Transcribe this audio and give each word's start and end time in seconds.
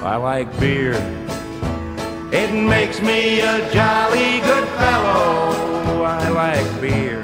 I 0.00 0.14
like 0.14 0.60
beer. 0.60 0.92
It 2.32 2.54
makes 2.54 3.00
me 3.00 3.40
a 3.40 3.68
jolly 3.72 4.38
good 4.42 4.68
fellow. 4.78 6.04
I 6.04 6.28
like 6.28 6.80
beer. 6.80 7.18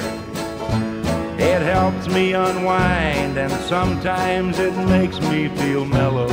It 1.38 1.62
helps 1.62 2.08
me 2.08 2.32
unwind, 2.32 3.38
and 3.38 3.52
sometimes 3.52 4.58
it 4.58 4.76
makes 4.88 5.20
me 5.20 5.46
feel 5.56 5.84
mellow. 5.84 6.26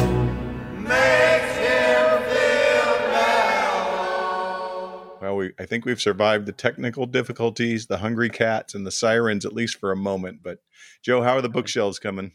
Makes 0.80 1.58
him 1.58 2.24
feel 2.34 3.00
mellow. 3.12 4.40
Well, 5.22 5.36
we 5.36 5.52
I 5.60 5.68
think 5.68 5.86
we've 5.86 6.02
survived 6.02 6.48
the 6.48 6.54
technical 6.54 7.06
difficulties, 7.06 7.86
the 7.86 8.00
hungry 8.00 8.32
cats, 8.32 8.74
and 8.74 8.84
the 8.84 8.92
sirens 8.92 9.46
at 9.46 9.54
least 9.54 9.78
for 9.78 9.92
a 9.92 9.96
moment. 9.96 10.40
But 10.42 10.58
Joe, 11.04 11.22
how 11.22 11.38
are 11.38 11.42
the 11.44 11.50
bookshelves 11.50 12.00
coming? 12.00 12.32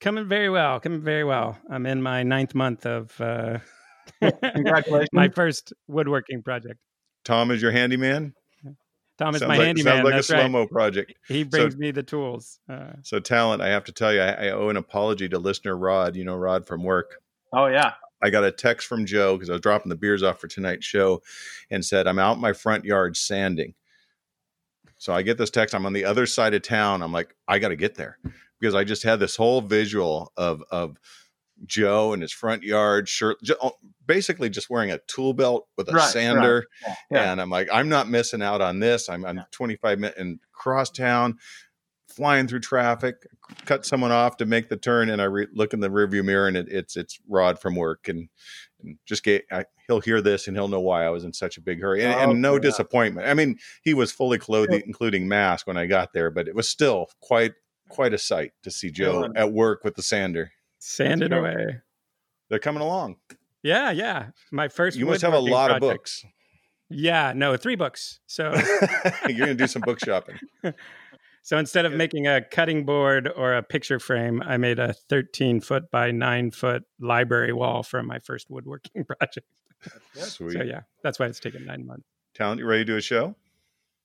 They're 0.00 0.10
coming 0.10 0.28
very 0.28 0.48
well. 0.48 0.80
Coming 0.80 1.00
very 1.02 1.24
well. 1.24 1.58
I'm 1.70 1.86
in 1.86 2.02
my 2.02 2.22
ninth 2.22 2.54
month 2.54 2.86
of 2.86 3.18
uh, 3.20 3.58
Congratulations. 4.22 5.08
my 5.12 5.28
first 5.28 5.72
woodworking 5.88 6.42
project. 6.42 6.78
Tom 7.24 7.50
is 7.50 7.60
your 7.60 7.70
handyman. 7.70 8.32
Tom 9.18 9.34
is 9.34 9.40
sounds 9.40 9.48
my 9.48 9.58
like, 9.58 9.66
handyman. 9.66 9.96
Sounds 9.96 10.04
like 10.04 10.14
That's 10.14 10.30
a 10.30 10.32
right. 10.34 10.40
slow 10.40 10.48
mo 10.48 10.66
project. 10.66 11.12
He 11.28 11.44
brings 11.44 11.76
me 11.76 11.90
the 11.90 12.02
tools. 12.02 12.58
Uh, 12.68 12.92
So 13.02 13.20
talent, 13.20 13.60
I 13.60 13.68
have 13.68 13.84
to 13.84 13.92
tell 13.92 14.12
you, 14.14 14.20
I, 14.22 14.46
I 14.46 14.50
owe 14.50 14.70
an 14.70 14.78
apology 14.78 15.28
to 15.28 15.38
listener 15.38 15.76
Rod. 15.76 16.16
You 16.16 16.24
know 16.24 16.36
Rod 16.36 16.66
from 16.66 16.82
work. 16.82 17.16
Oh 17.52 17.66
yeah. 17.66 17.92
I 18.22 18.30
got 18.30 18.44
a 18.44 18.52
text 18.52 18.86
from 18.86 19.04
Joe 19.06 19.36
because 19.36 19.50
I 19.50 19.54
was 19.54 19.62
dropping 19.62 19.88
the 19.90 19.96
beers 19.96 20.22
off 20.22 20.40
for 20.40 20.46
tonight's 20.48 20.84
show 20.86 21.22
and 21.70 21.84
said, 21.84 22.06
I'm 22.06 22.18
out 22.18 22.36
in 22.36 22.42
my 22.42 22.52
front 22.52 22.84
yard 22.84 23.16
sanding. 23.16 23.74
So 24.98 25.14
I 25.14 25.22
get 25.22 25.38
this 25.38 25.48
text. 25.50 25.74
I'm 25.74 25.86
on 25.86 25.94
the 25.94 26.04
other 26.04 26.26
side 26.26 26.52
of 26.52 26.60
town. 26.60 27.02
I'm 27.02 27.12
like, 27.12 27.34
I 27.48 27.58
got 27.58 27.68
to 27.68 27.76
get 27.76 27.94
there 27.94 28.18
because 28.60 28.74
I 28.74 28.84
just 28.84 29.02
had 29.02 29.20
this 29.20 29.36
whole 29.36 29.60
visual 29.62 30.32
of, 30.36 30.62
of 30.70 30.96
Joe 31.66 32.12
in 32.12 32.20
his 32.20 32.32
front 32.32 32.62
yard 32.62 33.08
shirt, 33.08 33.38
oh, 33.60 33.72
basically 34.06 34.48
just 34.50 34.70
wearing 34.70 34.90
a 34.90 34.98
tool 35.06 35.32
belt 35.34 35.66
with 35.76 35.88
a 35.88 35.92
Right, 35.92 36.02
right. 36.02 36.10
sander. 36.10 36.64
Yeah, 36.86 36.94
yeah. 37.10 37.32
And 37.32 37.40
I'm 37.40 37.50
like, 37.50 37.68
I'm 37.72 37.88
not 37.88 38.08
missing 38.08 38.42
out 38.42 38.60
on 38.60 38.80
this. 38.80 39.08
I'm, 39.08 39.24
I'm 39.26 39.36
Yeah. 39.38 39.44
25 39.50 39.98
minutes 39.98 40.18
in 40.20 40.40
crosstown, 40.52 41.38
flying 42.08 42.48
through 42.48 42.60
traffic, 42.60 43.16
cut 43.66 43.84
someone 43.86 44.10
off 44.10 44.36
to 44.38 44.46
make 44.46 44.68
the 44.68 44.76
turn, 44.76 45.10
and 45.10 45.20
I 45.20 45.26
re- 45.26 45.46
look 45.52 45.72
in 45.74 45.80
the 45.80 45.88
rearview 45.90 46.24
mirror, 46.24 46.48
and 46.48 46.56
it, 46.56 46.68
it's 46.70 46.96
it's 46.96 47.20
Rod 47.28 47.58
from 47.60 47.76
work, 47.76 48.08
and, 48.08 48.28
and 48.82 48.98
just 49.06 49.22
get 49.22 49.44
I, 49.52 49.64
he'll 49.86 50.00
hear 50.00 50.20
this, 50.22 50.48
and 50.48 50.56
he'll 50.56 50.66
know 50.68 50.80
why 50.80 51.04
I 51.04 51.10
was 51.10 51.24
in 51.24 51.32
such 51.32 51.56
a 51.58 51.60
big 51.60 51.80
hurry, 51.80 52.02
and, 52.02 52.14
Oh, 52.14 52.30
and 52.32 52.40
no 52.42 52.54
yeah. 52.54 52.60
disappointment. 52.60 53.28
I 53.28 53.34
mean, 53.34 53.58
he 53.82 53.92
was 53.94 54.10
fully 54.12 54.38
clothed, 54.38 54.72
including 54.72 55.28
mask, 55.28 55.66
when 55.66 55.76
I 55.76 55.86
got 55.86 56.12
there, 56.14 56.30
but 56.30 56.48
it 56.48 56.54
was 56.54 56.68
still 56.68 57.08
quite 57.20 57.52
quite 57.90 58.14
a 58.14 58.18
sight 58.18 58.52
to 58.62 58.70
see 58.70 58.90
Joe 58.90 59.28
at 59.36 59.52
work 59.52 59.84
with 59.84 59.96
the 59.96 60.02
sander. 60.02 60.52
sand 60.78 61.22
it 61.22 61.30
go. 61.30 61.38
away. 61.38 61.80
They're 62.48 62.58
coming 62.58 62.82
along. 62.82 63.16
Yeah, 63.62 63.90
yeah. 63.90 64.28
My 64.50 64.68
first. 64.68 64.96
You 64.96 65.06
must 65.06 65.22
have 65.22 65.34
a 65.34 65.36
woodworking 65.36 65.52
lot 65.52 65.70
of 65.70 65.80
books. 65.80 66.24
Yeah, 66.88 67.32
no, 67.36 67.56
three 67.56 67.76
books. 67.76 68.18
So, 68.26 68.52
You're 69.28 69.38
gonna 69.38 69.54
do 69.54 69.68
some 69.68 69.82
book 69.82 70.00
shopping. 70.04 70.36
so 71.42 71.56
instead 71.56 71.84
of 71.84 71.92
making 71.92 72.26
a 72.26 72.42
cutting 72.42 72.84
board 72.84 73.30
or 73.36 73.54
a 73.54 73.62
picture 73.62 74.00
frame, 74.00 74.42
I 74.44 74.56
made 74.56 74.80
a 74.80 74.94
13 75.08 75.60
foot 75.60 75.90
by 75.90 76.10
nine 76.10 76.50
foot 76.50 76.82
library 76.98 77.52
wall 77.52 77.84
for 77.84 78.02
my 78.02 78.18
first 78.18 78.50
woodworking 78.50 79.04
project. 79.20 79.46
Sweet. 80.14 80.52
So 80.52 80.62
yeah, 80.62 80.80
that's 81.04 81.18
why 81.18 81.26
it's 81.26 81.38
taken 81.38 81.64
nine 81.64 81.86
months. 81.86 82.04
Talent, 82.34 82.58
you 82.58 82.66
ready 82.66 82.84
to 82.84 82.92
do 82.92 82.96
a 82.96 83.00
show? 83.00 83.36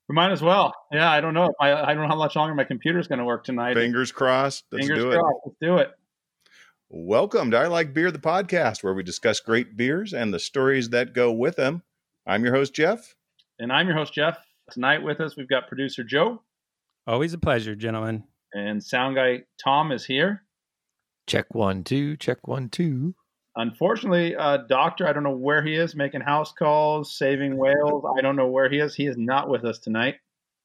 We 0.08 0.14
might 0.14 0.32
as 0.32 0.42
well. 0.42 0.72
Yeah, 0.92 1.10
I 1.10 1.20
don't 1.20 1.34
know. 1.34 1.52
I, 1.60 1.74
I 1.74 1.94
don't 1.94 2.04
know 2.04 2.10
how 2.10 2.18
much 2.18 2.36
longer 2.36 2.54
my 2.54 2.64
computer's 2.64 3.08
going 3.08 3.20
to 3.20 3.26
work 3.26 3.44
tonight. 3.44 3.74
Fingers 3.74 4.12
crossed. 4.12 4.66
Let's 4.72 4.86
Fingers 4.86 5.04
do 5.04 5.12
it. 5.12 5.20
crossed. 5.20 5.38
Let's 5.46 5.58
do 5.60 5.78
it. 5.78 5.92
Welcome 6.90 7.50
to 7.52 7.58
I 7.58 7.66
Like 7.68 7.94
Beer, 7.94 8.12
the 8.12 8.20
podcast, 8.20 8.84
where 8.84 8.94
we 8.94 9.02
discuss 9.02 9.40
great 9.40 9.76
beers 9.76 10.14
and 10.14 10.32
the 10.32 10.40
stories 10.40 10.90
that 10.90 11.14
go 11.14 11.32
with 11.32 11.56
them. 11.56 11.82
I'm 12.28 12.44
your 12.44 12.54
host, 12.54 12.76
Jeff. 12.76 13.16
And 13.58 13.72
I'm 13.72 13.88
your 13.88 13.98
host 13.98 14.14
Jeff. 14.14 14.38
Tonight 14.72 15.02
with 15.02 15.20
us 15.22 15.36
we've 15.38 15.50
got 15.50 15.68
producer 15.68 16.04
Joe 16.04 16.42
Always 17.08 17.34
a 17.34 17.38
pleasure, 17.38 17.76
gentlemen. 17.76 18.24
and 18.54 18.84
sound 18.84 19.16
guy 19.16 19.44
Tom 19.64 19.92
is 19.92 20.06
here. 20.06 20.44
Check 21.28 21.54
one, 21.56 21.84
two, 21.84 22.16
check 22.18 22.48
one, 22.48 22.70
two. 22.70 23.16
Unfortunately, 23.58 24.36
uh, 24.36 24.58
Doctor, 24.58 25.08
I 25.08 25.14
don't 25.14 25.24
know 25.24 25.36
where 25.36 25.64
he 25.64 25.76
is, 25.76 25.96
making 25.96 26.22
house 26.22 26.52
calls, 26.52 27.18
saving 27.18 27.58
whales. 27.58 28.04
I 28.18 28.22
don't 28.22 28.36
know 28.36 28.48
where 28.48 28.70
he 28.70 28.80
is. 28.80 28.96
He 28.96 29.08
is 29.08 29.18
not 29.18 29.50
with 29.50 29.64
us 29.64 29.80
tonight. 29.80 30.16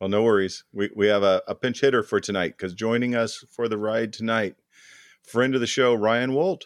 Well, 0.00 0.08
no 0.08 0.22
worries. 0.22 0.64
We, 0.72 0.90
we 0.96 1.06
have 1.08 1.22
a, 1.22 1.42
a 1.46 1.54
pinch 1.54 1.80
hitter 1.80 2.02
for 2.02 2.20
tonight 2.20 2.54
because 2.56 2.74
joining 2.74 3.14
us 3.14 3.44
for 3.50 3.68
the 3.68 3.78
ride 3.78 4.12
tonight, 4.12 4.56
friend 5.22 5.54
of 5.54 5.60
the 5.60 5.66
show, 5.66 5.94
Ryan 5.94 6.32
Woldt. 6.32 6.62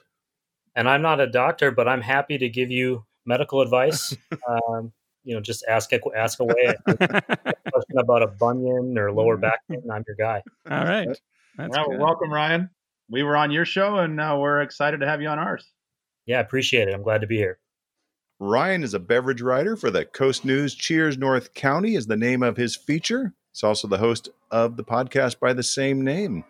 and 0.76 0.88
I'm 0.88 1.02
not 1.02 1.20
a 1.20 1.26
doctor, 1.26 1.70
but 1.70 1.88
I'm 1.88 2.00
happy 2.00 2.38
to 2.38 2.48
give 2.48 2.70
you 2.70 3.04
medical 3.26 3.60
advice. 3.60 4.16
um, 4.48 4.92
you 5.24 5.34
know, 5.34 5.40
just 5.40 5.64
ask 5.68 5.90
ask 6.16 6.38
away. 6.40 6.74
question 6.86 7.98
about 7.98 8.22
a 8.22 8.28
bunion 8.28 8.96
or 8.98 9.10
lower 9.10 9.36
back 9.36 9.60
pain, 9.68 9.82
I'm 9.90 10.04
your 10.06 10.16
guy. 10.16 10.42
All 10.70 10.84
right. 10.84 11.08
That's 11.56 11.70
well, 11.70 11.88
good. 11.88 11.98
welcome, 11.98 12.32
Ryan. 12.32 12.70
We 13.10 13.22
were 13.22 13.36
on 13.36 13.50
your 13.50 13.64
show, 13.64 13.96
and 13.96 14.20
uh, 14.20 14.36
we're 14.38 14.62
excited 14.62 15.00
to 15.00 15.06
have 15.06 15.22
you 15.22 15.28
on 15.28 15.38
ours. 15.38 15.66
Yeah, 16.26 16.38
I 16.38 16.40
appreciate 16.40 16.88
it. 16.88 16.94
I'm 16.94 17.02
glad 17.02 17.20
to 17.20 17.26
be 17.26 17.36
here. 17.36 17.58
Ryan 18.40 18.82
is 18.82 18.94
a 18.94 18.98
beverage 18.98 19.40
writer 19.42 19.76
for 19.76 19.90
the 19.90 20.04
Coast 20.04 20.44
News. 20.44 20.74
Cheers 20.74 21.16
North 21.16 21.54
County 21.54 21.94
is 21.94 22.06
the 22.06 22.16
name 22.16 22.42
of 22.42 22.56
his 22.56 22.74
feature. 22.76 23.32
He's 23.52 23.62
also 23.62 23.86
the 23.86 23.98
host 23.98 24.28
of 24.50 24.76
the 24.76 24.84
podcast 24.84 25.38
by 25.38 25.52
the 25.52 25.62
same 25.62 26.02
name. 26.02 26.44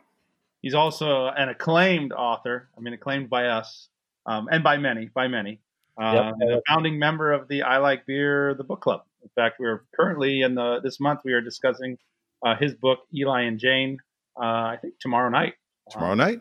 He's 0.63 0.75
also 0.75 1.27
an 1.29 1.51
acclaimed 1.51 2.13
author. 2.13 2.71
I 2.77 2.81
mean, 2.81 2.95
acclaimed 2.95 3.29
by 3.29 3.47
us 3.49 3.89
um, 4.27 4.49
and 4.51 4.65
by 4.65 4.79
many, 4.79 5.11
by 5.15 5.29
many. 5.29 5.61
Um, 5.99 6.15
Yep. 6.17 6.35
a 6.59 6.61
founding 6.67 6.99
member 6.99 7.33
of 7.33 7.47
the 7.49 7.63
I 7.63 7.77
Like 7.79 8.07
Beer, 8.07 8.55
the 8.55 8.65
book 8.65 8.81
club. 8.81 9.03
In 9.23 9.29
fact, 9.35 9.57
we're 9.61 9.85
currently 9.95 10.41
in 10.41 10.55
the 10.55 10.81
this 10.83 10.99
month 10.99 11.21
we 11.25 11.33
are 11.35 11.41
discussing 11.43 11.99
uh, 12.45 12.57
his 12.57 12.75
book 12.75 13.01
Eli 13.15 13.43
and 13.43 13.59
Jane. 13.61 13.99
Uh, 14.37 14.43
I 14.75 14.79
think 14.81 14.95
tomorrow 15.01 15.29
night. 15.29 15.55
Tomorrow 15.91 16.13
Um, 16.13 16.19
night. 16.19 16.41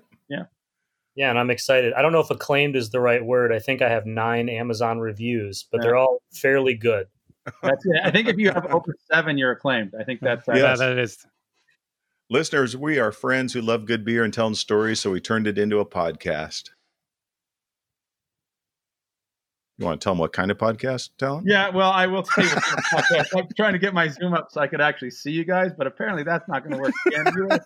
Yeah, 1.15 1.29
and 1.29 1.37
I'm 1.37 1.49
excited. 1.51 1.93
I 1.93 2.01
don't 2.01 2.11
know 2.11 2.19
if 2.21 2.31
acclaimed 2.31 2.75
is 2.75 2.89
the 2.89 2.99
right 2.99 3.23
word. 3.23 3.53
I 3.53 3.59
think 3.59 3.81
I 3.83 3.89
have 3.89 4.05
nine 4.05 4.49
Amazon 4.49 4.99
reviews, 4.99 5.65
but 5.71 5.81
they're 5.81 5.95
all 5.95 6.21
fairly 6.33 6.73
good. 6.73 7.05
That's 7.61 7.85
it. 7.85 8.01
I 8.03 8.09
think 8.09 8.27
if 8.29 8.37
you 8.37 8.51
have 8.51 8.65
over 8.73 8.95
seven, 9.11 9.37
you're 9.37 9.51
acclaimed. 9.51 9.93
I 9.99 10.03
think 10.05 10.21
that's 10.21 10.47
uh, 10.49 10.53
Yeah. 10.53 10.61
Yeah, 10.71 10.75
that 10.77 10.97
is. 10.97 11.17
Listeners, 12.29 12.75
we 12.75 12.97
are 12.99 13.11
friends 13.11 13.53
who 13.53 13.61
love 13.61 13.85
good 13.85 14.03
beer 14.05 14.23
and 14.23 14.33
telling 14.33 14.55
stories, 14.55 15.01
so 15.01 15.11
we 15.11 15.19
turned 15.19 15.45
it 15.45 15.57
into 15.59 15.79
a 15.79 15.85
podcast. 15.85 16.69
You 19.77 19.85
want 19.85 19.99
to 19.99 20.03
tell 20.03 20.13
them 20.13 20.19
what 20.19 20.33
kind 20.33 20.49
of 20.51 20.57
podcast, 20.57 21.09
Talent? 21.17 21.45
Yeah, 21.47 21.69
well, 21.69 21.91
I 21.91 22.07
will 22.07 22.23
tell 22.23 22.43
you. 22.45 22.51
what- 22.51 23.27
I'm 23.35 23.47
trying 23.57 23.73
to 23.73 23.79
get 23.79 23.93
my 23.93 24.07
Zoom 24.07 24.33
up 24.33 24.47
so 24.51 24.61
I 24.61 24.67
could 24.67 24.81
actually 24.81 25.11
see 25.11 25.31
you 25.31 25.43
guys, 25.45 25.71
but 25.77 25.85
apparently 25.87 26.23
that's 26.23 26.47
not 26.47 26.63
going 26.63 26.75
to 26.75 26.81
work 26.81 26.93
again. 27.07 27.59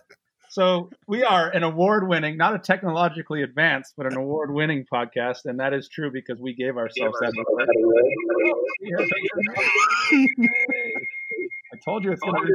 So 0.50 0.90
we 1.06 1.24
are 1.24 1.50
an 1.50 1.62
award-winning, 1.62 2.36
not 2.36 2.54
a 2.54 2.58
technologically 2.58 3.42
advanced, 3.42 3.94
but 3.96 4.06
an 4.06 4.16
award-winning 4.16 4.86
podcast, 4.90 5.44
and 5.44 5.60
that 5.60 5.74
is 5.74 5.88
true 5.88 6.10
because 6.10 6.40
we 6.40 6.54
gave 6.54 6.76
ourselves 6.76 7.18
that. 7.20 7.32
I 11.70 11.76
told 11.84 12.04
you 12.04 12.12
it's 12.12 12.20
going 12.22 12.46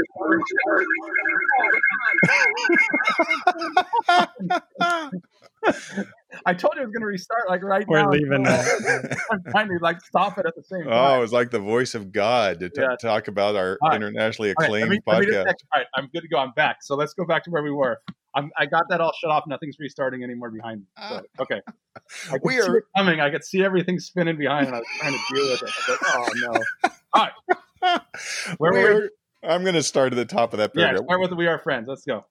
to 6.04 6.04
I 6.46 6.54
told 6.54 6.76
you 6.76 6.82
it 6.82 6.86
was 6.86 6.94
going 6.94 7.02
to 7.02 7.08
restart 7.08 7.48
like 7.50 7.64
right 7.64 7.86
now. 7.88 7.88
We're 7.88 8.04
now. 8.04 8.10
leaving 8.10 8.48
I'm 9.32 9.44
trying 9.52 9.68
to 9.70 9.78
like 9.82 10.02
stop 10.02 10.38
it 10.38 10.46
at 10.46 10.56
the 10.56 10.64
same 10.64 10.88
oh, 10.88 10.90
time. 10.90 11.12
Oh, 11.14 11.18
it 11.18 11.22
was 11.22 11.34
like 11.34 11.52
the 11.52 11.60
voice 11.60 11.96
of 11.96 12.12
God 12.12 12.60
to 12.62 12.70
t- 12.70 12.82
Yeah. 12.82 12.96
talk 13.02 13.28
about 13.28 13.56
our 13.56 13.78
All 13.82 13.90
right. 13.90 13.96
internationally 13.96 14.50
All 14.50 14.56
right, 14.64 14.72
let 14.72 14.82
acclaimed 14.84 14.90
me- 14.92 15.00
let 15.08 15.20
me 15.20 15.26
just 15.28 15.38
podcast. 15.38 15.46
check- 15.46 15.58
all 15.74 15.80
right, 15.80 15.88
I'm 15.96 16.08
good 16.14 16.22
to 16.22 16.28
go. 16.28 16.38
I'm 16.38 16.52
back. 16.52 16.78
So 16.82 16.96
let's 16.96 17.14
go 17.14 17.26
back 17.26 17.44
to 17.46 17.52
where 17.52 17.64
we 17.64 17.72
were. 17.72 18.00
I'm, 18.36 18.52
I 18.58 18.66
got 18.66 18.86
that 18.90 19.00
all 19.00 19.12
shut 19.22 19.30
off. 19.30 19.44
Nothing's 19.46 19.78
restarting 19.80 20.24
anymore 20.24 20.50
behind 20.50 20.80
me. 20.82 20.86
So, 21.10 21.22
ah. 21.40 21.42
okay. 21.44 21.62
We 22.44 22.60
are- 22.60 22.84
coming. 22.98 23.20
I 23.20 23.30
could 23.30 23.44
see 23.44 23.64
everything 23.64 24.00
spinning 24.00 24.38
behind, 24.38 24.68
and 24.68 24.76
I 24.76 24.80
was 24.80 24.88
trying 25.00 25.14
to 25.14 25.36
deal 25.36 25.52
with 25.52 25.62
it. 25.64 25.70
I 25.70 25.92
was 25.92 26.34
like, 26.34 26.44
oh 26.44 26.52
no. 26.84 26.90
All 27.14 27.28
right. 27.92 28.02
Where 28.58 28.74
we 28.74 28.80
were? 28.80 28.94
We're- 28.96 29.10
I'm 29.46 29.64
going 29.64 29.76
to 29.76 29.84
start 29.84 30.14
at 30.14 30.16
the 30.16 30.26
top 30.26 30.54
of 30.54 30.60
that 30.60 30.72
Yeah. 30.74 30.86
paragraph. 30.86 31.06
Start 31.06 31.20
with 31.20 31.30
the 31.32 31.36
"We 31.36 31.48
Are 31.48 31.60
Friends." 31.60 31.88
Let's 31.90 32.06
go. 32.06 32.26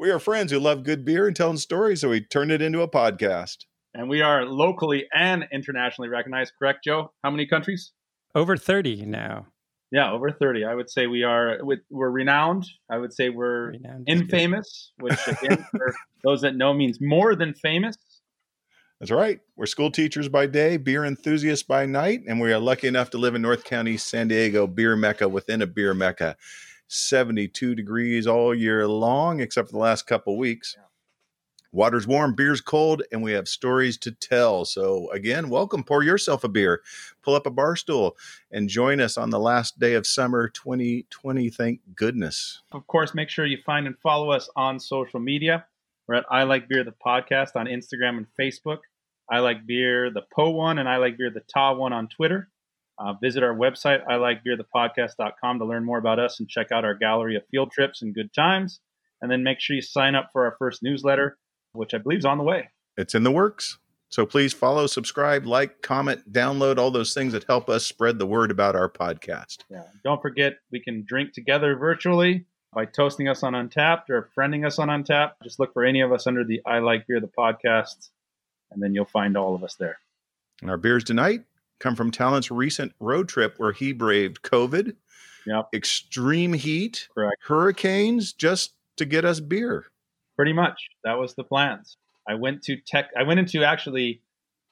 We 0.00 0.10
are 0.10 0.18
friends 0.18 0.50
who 0.50 0.58
love 0.58 0.82
good 0.82 1.04
beer 1.04 1.26
and 1.26 1.36
telling 1.36 1.58
stories, 1.58 2.00
so 2.00 2.08
we 2.08 2.22
turned 2.22 2.50
it 2.50 2.62
into 2.62 2.80
a 2.80 2.88
podcast. 2.88 3.58
And 3.92 4.08
we 4.08 4.22
are 4.22 4.46
locally 4.46 5.06
and 5.12 5.46
internationally 5.52 6.08
recognized. 6.08 6.52
Correct, 6.58 6.82
Joe? 6.84 7.12
How 7.22 7.30
many 7.30 7.46
countries? 7.46 7.92
Over 8.34 8.56
30 8.56 9.04
now. 9.06 9.46
Yeah, 9.92 10.12
over 10.12 10.30
thirty. 10.30 10.64
I 10.64 10.72
would 10.72 10.88
say 10.88 11.08
we 11.08 11.24
are. 11.24 11.58
with- 11.62 11.80
We're 11.90 12.10
renowned. 12.10 12.64
I 12.88 12.98
would 12.98 13.12
say 13.12 13.28
we're 13.28 13.72
Renowned 13.72 14.04
infamous, 14.06 14.92
which 15.00 15.18
again, 15.26 15.66
for 15.72 15.92
those 16.22 16.42
that 16.42 16.54
know, 16.54 16.72
means 16.72 16.98
more 17.00 17.34
than 17.34 17.54
famous. 17.54 17.96
That's 19.00 19.10
right. 19.10 19.40
We're 19.56 19.66
school 19.66 19.90
teachers 19.90 20.28
by 20.28 20.46
day, 20.46 20.76
beer 20.76 21.04
enthusiasts 21.04 21.64
by 21.66 21.86
night, 21.86 22.20
and 22.28 22.40
we 22.40 22.52
are 22.52 22.60
lucky 22.60 22.86
enough 22.86 23.10
to 23.10 23.18
live 23.18 23.34
in 23.34 23.42
North 23.42 23.64
County, 23.64 23.96
San 23.96 24.28
Diego, 24.28 24.68
beer 24.68 24.94
mecca 24.94 25.28
within 25.28 25.60
a 25.60 25.66
beer 25.66 25.92
mecca. 25.92 26.36
72 26.90 27.74
degrees 27.74 28.26
all 28.26 28.54
year 28.54 28.86
long, 28.88 29.40
except 29.40 29.68
for 29.68 29.72
the 29.72 29.78
last 29.78 30.06
couple 30.06 30.36
weeks. 30.36 30.76
Water's 31.72 32.04
warm, 32.04 32.34
beer's 32.34 32.60
cold, 32.60 33.04
and 33.12 33.22
we 33.22 33.30
have 33.30 33.46
stories 33.46 33.96
to 33.98 34.10
tell. 34.10 34.64
So, 34.64 35.08
again, 35.12 35.48
welcome. 35.48 35.84
Pour 35.84 36.02
yourself 36.02 36.42
a 36.42 36.48
beer, 36.48 36.82
pull 37.22 37.36
up 37.36 37.46
a 37.46 37.50
bar 37.50 37.76
stool, 37.76 38.16
and 38.50 38.68
join 38.68 39.00
us 39.00 39.16
on 39.16 39.30
the 39.30 39.38
last 39.38 39.78
day 39.78 39.94
of 39.94 40.04
summer 40.04 40.48
2020. 40.48 41.48
Thank 41.50 41.80
goodness. 41.94 42.60
Of 42.72 42.88
course, 42.88 43.14
make 43.14 43.28
sure 43.28 43.46
you 43.46 43.58
find 43.64 43.86
and 43.86 43.96
follow 44.00 44.32
us 44.32 44.50
on 44.56 44.80
social 44.80 45.20
media. 45.20 45.64
We're 46.08 46.16
at 46.16 46.24
I 46.28 46.42
Like 46.42 46.68
Beer, 46.68 46.82
the 46.82 46.94
podcast 47.06 47.50
on 47.54 47.66
Instagram 47.66 48.16
and 48.16 48.26
Facebook. 48.38 48.78
I 49.30 49.38
Like 49.38 49.64
Beer, 49.64 50.10
the 50.10 50.24
Po 50.34 50.50
one, 50.50 50.80
and 50.80 50.88
I 50.88 50.96
Like 50.96 51.18
Beer, 51.18 51.30
the 51.30 51.44
Ta 51.54 51.72
one 51.72 51.92
on 51.92 52.08
Twitter. 52.08 52.48
Uh, 53.00 53.14
visit 53.14 53.42
our 53.42 53.54
website, 53.54 54.02
I 54.06 54.16
Like 54.16 54.44
Beer, 54.44 54.56
the 54.56 54.66
podcast.com 54.74 55.58
to 55.58 55.64
learn 55.64 55.84
more 55.84 55.98
about 55.98 56.18
us 56.18 56.38
and 56.38 56.48
check 56.48 56.70
out 56.70 56.84
our 56.84 56.94
gallery 56.94 57.34
of 57.36 57.42
field 57.50 57.72
trips 57.72 58.02
and 58.02 58.14
good 58.14 58.32
times. 58.34 58.80
And 59.22 59.30
then 59.30 59.42
make 59.42 59.58
sure 59.58 59.74
you 59.74 59.82
sign 59.82 60.14
up 60.14 60.28
for 60.32 60.44
our 60.44 60.56
first 60.58 60.82
newsletter 60.82 61.38
which 61.72 61.94
I 61.94 61.98
believe 61.98 62.20
is 62.20 62.24
on 62.24 62.38
the 62.38 62.44
way. 62.44 62.70
It's 62.96 63.14
in 63.14 63.22
the 63.22 63.30
works. 63.30 63.78
So 64.08 64.26
please 64.26 64.52
follow, 64.52 64.88
subscribe, 64.88 65.46
like, 65.46 65.82
comment, 65.82 66.32
download 66.32 66.78
all 66.78 66.90
those 66.90 67.14
things 67.14 67.32
that 67.32 67.44
help 67.44 67.68
us 67.68 67.86
spread 67.86 68.18
the 68.18 68.26
word 68.26 68.50
about 68.50 68.74
our 68.74 68.88
podcast. 68.88 69.58
Yeah. 69.70 69.84
Don't 70.02 70.20
forget, 70.20 70.58
we 70.72 70.80
can 70.80 71.04
drink 71.06 71.32
together 71.32 71.76
virtually 71.76 72.44
by 72.72 72.86
toasting 72.86 73.28
us 73.28 73.44
on 73.44 73.52
Untappd 73.52 74.10
or 74.10 74.28
friending 74.36 74.66
us 74.66 74.80
on 74.80 74.88
Untappd. 74.88 75.32
Just 75.44 75.60
look 75.60 75.72
for 75.72 75.84
any 75.84 76.00
of 76.00 76.12
us 76.12 76.26
under 76.26 76.44
the 76.44 76.60
I 76.66 76.80
Like 76.80 77.06
Beer, 77.06 77.20
the 77.20 77.28
podcast, 77.28 78.10
and 78.72 78.82
then 78.82 78.94
you'll 78.94 79.04
find 79.04 79.36
all 79.36 79.54
of 79.54 79.62
us 79.62 79.76
there. 79.76 79.98
And 80.60 80.70
our 80.70 80.76
beers 80.76 81.04
tonight 81.04 81.44
come 81.80 81.96
from 81.96 82.10
Talent's 82.10 82.50
recent 82.50 82.92
road 83.00 83.28
trip 83.28 83.54
where 83.56 83.72
he 83.72 83.92
braved 83.92 84.42
COVID, 84.42 84.94
yep. 85.46 85.68
extreme 85.74 86.52
heat, 86.52 87.08
Correct. 87.14 87.36
hurricanes, 87.42 88.32
just 88.32 88.74
to 88.96 89.04
get 89.04 89.24
us 89.24 89.40
beer 89.40 89.86
pretty 90.40 90.52
much 90.54 90.88
that 91.04 91.18
was 91.18 91.34
the 91.34 91.44
plans. 91.44 91.98
I 92.26 92.34
went 92.34 92.62
to 92.62 92.78
tech. 92.86 93.10
I 93.14 93.24
went 93.24 93.40
into 93.40 93.62
actually 93.62 94.22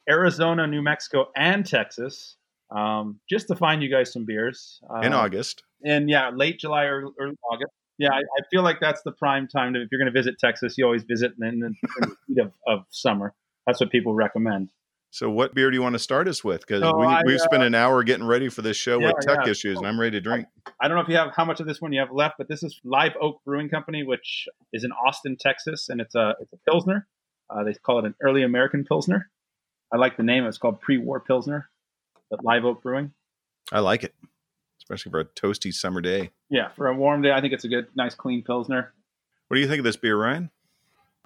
Arizona, 0.09 0.67
New 0.67 0.81
Mexico, 0.81 1.27
and 1.37 1.67
Texas 1.67 2.37
um, 2.75 3.21
just 3.29 3.49
to 3.49 3.55
find 3.55 3.83
you 3.83 3.91
guys 3.91 4.11
some 4.11 4.25
beers 4.25 4.81
um, 4.89 5.03
in 5.03 5.13
August. 5.13 5.65
And 5.85 6.09
yeah, 6.09 6.31
late 6.35 6.59
July 6.59 6.85
or 6.85 7.11
early 7.21 7.37
August. 7.53 7.71
Yeah, 7.99 8.13
I, 8.13 8.21
I, 8.21 8.43
feel 8.51 8.63
like 8.63 8.81
that's 8.81 9.03
the 9.03 9.13
prime 9.13 9.47
time 9.47 9.75
to, 9.75 9.83
if 9.83 9.89
you're 9.93 10.01
going 10.01 10.11
to 10.11 10.19
visit 10.19 10.39
Texas, 10.39 10.79
you 10.79 10.87
always 10.87 11.03
visit 11.03 11.33
in, 11.39 11.49
in, 11.49 11.63
in 11.63 11.75
the 12.01 12.17
heat 12.29 12.39
of, 12.39 12.53
of 12.67 12.87
summer. 12.89 13.35
That's 13.67 13.79
what 13.79 13.91
people 13.91 14.15
recommend. 14.15 14.71
So, 15.11 15.31
what 15.31 15.55
beer 15.55 15.71
do 15.71 15.77
you 15.77 15.83
want 15.83 15.95
to 15.95 15.99
start 15.99 16.29
us 16.29 16.45
with? 16.45 16.61
Because 16.61 16.83
we, 16.83 17.33
we've 17.33 17.41
uh, 17.41 17.45
spent 17.45 17.63
an 17.63 17.75
hour 17.75 18.03
getting 18.03 18.27
ready 18.27 18.49
for 18.49 18.61
this 18.61 18.77
show 18.77 19.01
yeah, 19.01 19.09
with 19.09 19.27
tech 19.27 19.41
yeah. 19.45 19.51
issues, 19.51 19.79
and 19.79 19.87
I'm 19.87 19.99
ready 19.99 20.13
to 20.13 20.21
drink. 20.21 20.47
I, 20.67 20.73
I, 20.83 20.89
don't 20.89 20.97
know 20.97 21.03
if 21.03 21.09
you 21.09 21.17
have 21.17 21.33
how 21.35 21.47
much 21.47 21.61
of 21.61 21.67
this 21.67 21.81
one 21.81 21.93
you 21.93 22.01
have 22.01 22.13
left, 22.13 22.35
but 22.37 22.49
this 22.49 22.63
is 22.63 22.79
Live 22.85 23.13
Oak 23.21 23.41
Brewing 23.45 23.71
Company, 23.71 24.03
which 24.03 24.47
is 24.73 24.85
in 24.85 24.93
Austin, 24.93 25.37
Texas, 25.41 25.89
and 25.89 26.01
it's 26.01 26.15
a 26.15 26.35
it's 26.41 26.53
a 26.53 26.71
pilsner. 26.71 27.07
Uh, 27.49 27.65
they 27.65 27.73
call 27.73 27.99
it 28.01 28.05
an 28.05 28.15
early 28.23 28.43
American 28.43 28.85
pilsner. 28.85 29.31
I 29.91 29.97
like 29.97 30.19
the 30.19 30.23
name. 30.23 30.45
It's 30.45 30.59
called 30.59 30.81
pre-war 30.83 31.21
pilsner, 31.21 31.71
but 32.31 32.45
Live 32.45 32.67
Oak 32.67 32.83
Brewing. 32.83 33.13
I 33.73 33.81
like 33.81 34.05
it, 34.05 34.15
especially 34.83 35.11
for 35.11 35.21
a 35.21 35.25
toasty 35.25 35.73
summer 35.73 36.03
day. 36.03 36.31
Yeah, 36.51 36.69
for 36.77 36.89
a 36.89 36.95
warm 36.95 37.23
day, 37.23 37.33
I 37.33 37.41
think 37.41 37.55
it's 37.55 37.65
a 37.65 37.69
good, 37.69 37.87
nice, 37.95 38.15
clean 38.15 38.43
pilsner. 38.43 38.93
What 39.49 39.55
do 39.55 39.63
you 39.63 39.69
think 39.69 39.79
of 39.79 39.85
this 39.85 39.97
beer, 39.97 40.19
Ryan? 40.19 40.51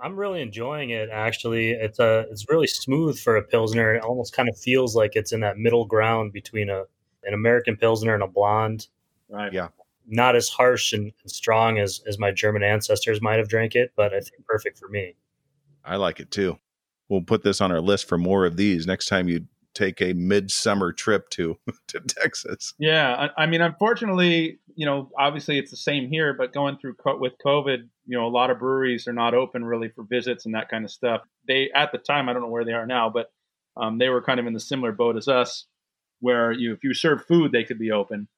I'm 0.02 0.16
really 0.16 0.42
enjoying 0.42 0.90
it. 0.90 1.08
Actually, 1.10 1.70
it's 1.70 1.98
a 1.98 2.26
it's 2.30 2.48
really 2.48 2.66
smooth 2.66 3.18
for 3.18 3.36
a 3.36 3.42
pilsner. 3.42 3.94
It 3.94 4.02
almost 4.02 4.34
kind 4.34 4.48
of 4.48 4.58
feels 4.58 4.96
like 4.96 5.14
it's 5.14 5.32
in 5.32 5.40
that 5.40 5.58
middle 5.58 5.84
ground 5.84 6.32
between 6.32 6.68
a 6.68 6.84
an 7.24 7.34
American 7.34 7.76
pilsner 7.76 8.12
and 8.14 8.22
a 8.22 8.26
blonde. 8.26 8.88
Right. 9.28 9.52
Yeah. 9.52 9.68
Not 10.08 10.34
as 10.34 10.48
harsh 10.48 10.92
and 10.92 11.12
strong 11.26 11.78
as 11.78 12.02
as 12.06 12.18
my 12.18 12.32
German 12.32 12.64
ancestors 12.64 13.22
might 13.22 13.38
have 13.38 13.48
drank 13.48 13.76
it, 13.76 13.92
but 13.94 14.12
I 14.12 14.20
think 14.20 14.44
perfect 14.44 14.78
for 14.78 14.88
me. 14.88 15.14
I 15.84 15.96
like 15.96 16.18
it 16.18 16.30
too. 16.30 16.58
We'll 17.08 17.22
put 17.22 17.44
this 17.44 17.60
on 17.60 17.70
our 17.70 17.80
list 17.80 18.08
for 18.08 18.18
more 18.18 18.44
of 18.44 18.56
these 18.56 18.86
next 18.86 19.06
time 19.06 19.28
you 19.28 19.46
take 19.74 20.00
a 20.02 20.12
midsummer 20.12 20.92
trip 20.92 21.28
to 21.30 21.56
to 21.88 22.00
Texas. 22.00 22.74
Yeah, 22.78 23.30
I, 23.36 23.44
I, 23.44 23.46
mean, 23.46 23.60
unfortunately, 23.60 24.58
you 24.74 24.86
know, 24.86 25.10
obviously 25.18 25.58
it's 25.58 25.70
the 25.70 25.76
same 25.76 26.08
here, 26.08 26.34
but 26.34 26.52
going 26.52 26.76
through 26.78 26.94
co- 26.94 27.18
with 27.18 27.34
COVID, 27.44 27.88
you 28.06 28.18
know, 28.18 28.26
a 28.26 28.28
lot 28.28 28.50
of 28.50 28.58
breweries 28.58 29.06
are 29.06 29.12
not 29.12 29.34
open 29.34 29.64
really 29.64 29.88
for 29.88 30.04
visits 30.04 30.46
and 30.46 30.54
that 30.54 30.68
kind 30.68 30.84
of 30.84 30.90
stuff. 30.90 31.22
They 31.46 31.70
at 31.74 31.92
the 31.92 31.98
time, 31.98 32.28
I 32.28 32.32
don't 32.32 32.42
know 32.42 32.48
where 32.48 32.64
they 32.64 32.72
are 32.72 32.86
now, 32.86 33.10
but 33.10 33.30
um, 33.76 33.98
they 33.98 34.08
were 34.08 34.22
kind 34.22 34.40
of 34.40 34.46
in 34.46 34.52
the 34.52 34.60
similar 34.60 34.92
boat 34.92 35.16
as 35.16 35.28
us, 35.28 35.66
where 36.20 36.52
you 36.52 36.72
if 36.72 36.84
you 36.84 36.94
serve 36.94 37.24
food, 37.24 37.52
they 37.52 37.64
could 37.64 37.78
be 37.78 37.90
open, 37.90 38.28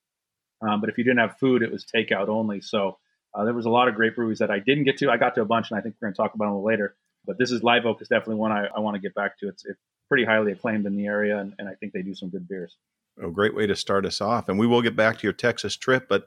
um, 0.61 0.81
but 0.81 0.91
if 0.91 0.99
you 0.99 1.05
didn't 1.05 1.19
have 1.19 1.39
food, 1.39 1.63
it 1.63 1.73
was 1.73 1.85
takeout 1.85 2.29
only. 2.29 2.61
So 2.61 2.99
uh, 3.35 3.45
there 3.45 3.55
was 3.55 3.67
a 3.67 3.71
lot 3.71 3.89
of 3.89 3.95
great 3.95 4.15
breweries 4.15 4.39
that 4.39 4.51
I 4.51 4.59
didn't 4.59 4.85
get 4.85 4.99
to. 4.99 5.11
I 5.11 5.17
got 5.17 5.35
to 5.35 5.43
a 5.43 5.47
bunch, 5.47 5.71
and 5.71 5.79
I 5.79 5.83
think 5.83 5.97
we're 6.01 6.09
going 6.09 6.15
to 6.15 6.17
talk 6.17 6.35
about 6.35 6.47
them 6.47 6.63
later. 6.63 6.97
But 7.27 7.39
this 7.39 7.51
is 7.51 7.63
Live 7.63 7.87
Oak 7.87 8.01
is 8.01 8.09
definitely 8.09 8.37
one 8.37 8.53
I, 8.53 8.67
I 8.77 8.81
want 8.81 8.95
to 8.95 9.01
get 9.01 9.15
back 9.15 9.39
to. 9.39 9.49
It's, 9.49 9.65
it's 9.65 9.81
pretty 10.09 10.25
highly 10.25 10.53
acclaimed 10.53 10.87
in 10.87 10.97
the 10.97 11.07
area, 11.07 11.39
and, 11.39 11.55
and 11.59 11.69
I 11.69 11.75
think 11.75 11.93
they 11.93 12.03
do 12.03 12.15
some 12.15 12.29
good 12.29 12.47
beers. 12.47 12.77
A 13.23 13.31
great 13.31 13.55
way 13.55 13.67
to 13.67 13.77
start 13.77 14.07
us 14.07 14.21
off. 14.21 14.49
And 14.49 14.59
we 14.59 14.67
will 14.67 14.83
get 14.83 14.97
back 14.97 15.19
to 15.19 15.23
your 15.23 15.33
Texas 15.33 15.77
trip. 15.77 16.09
But 16.09 16.27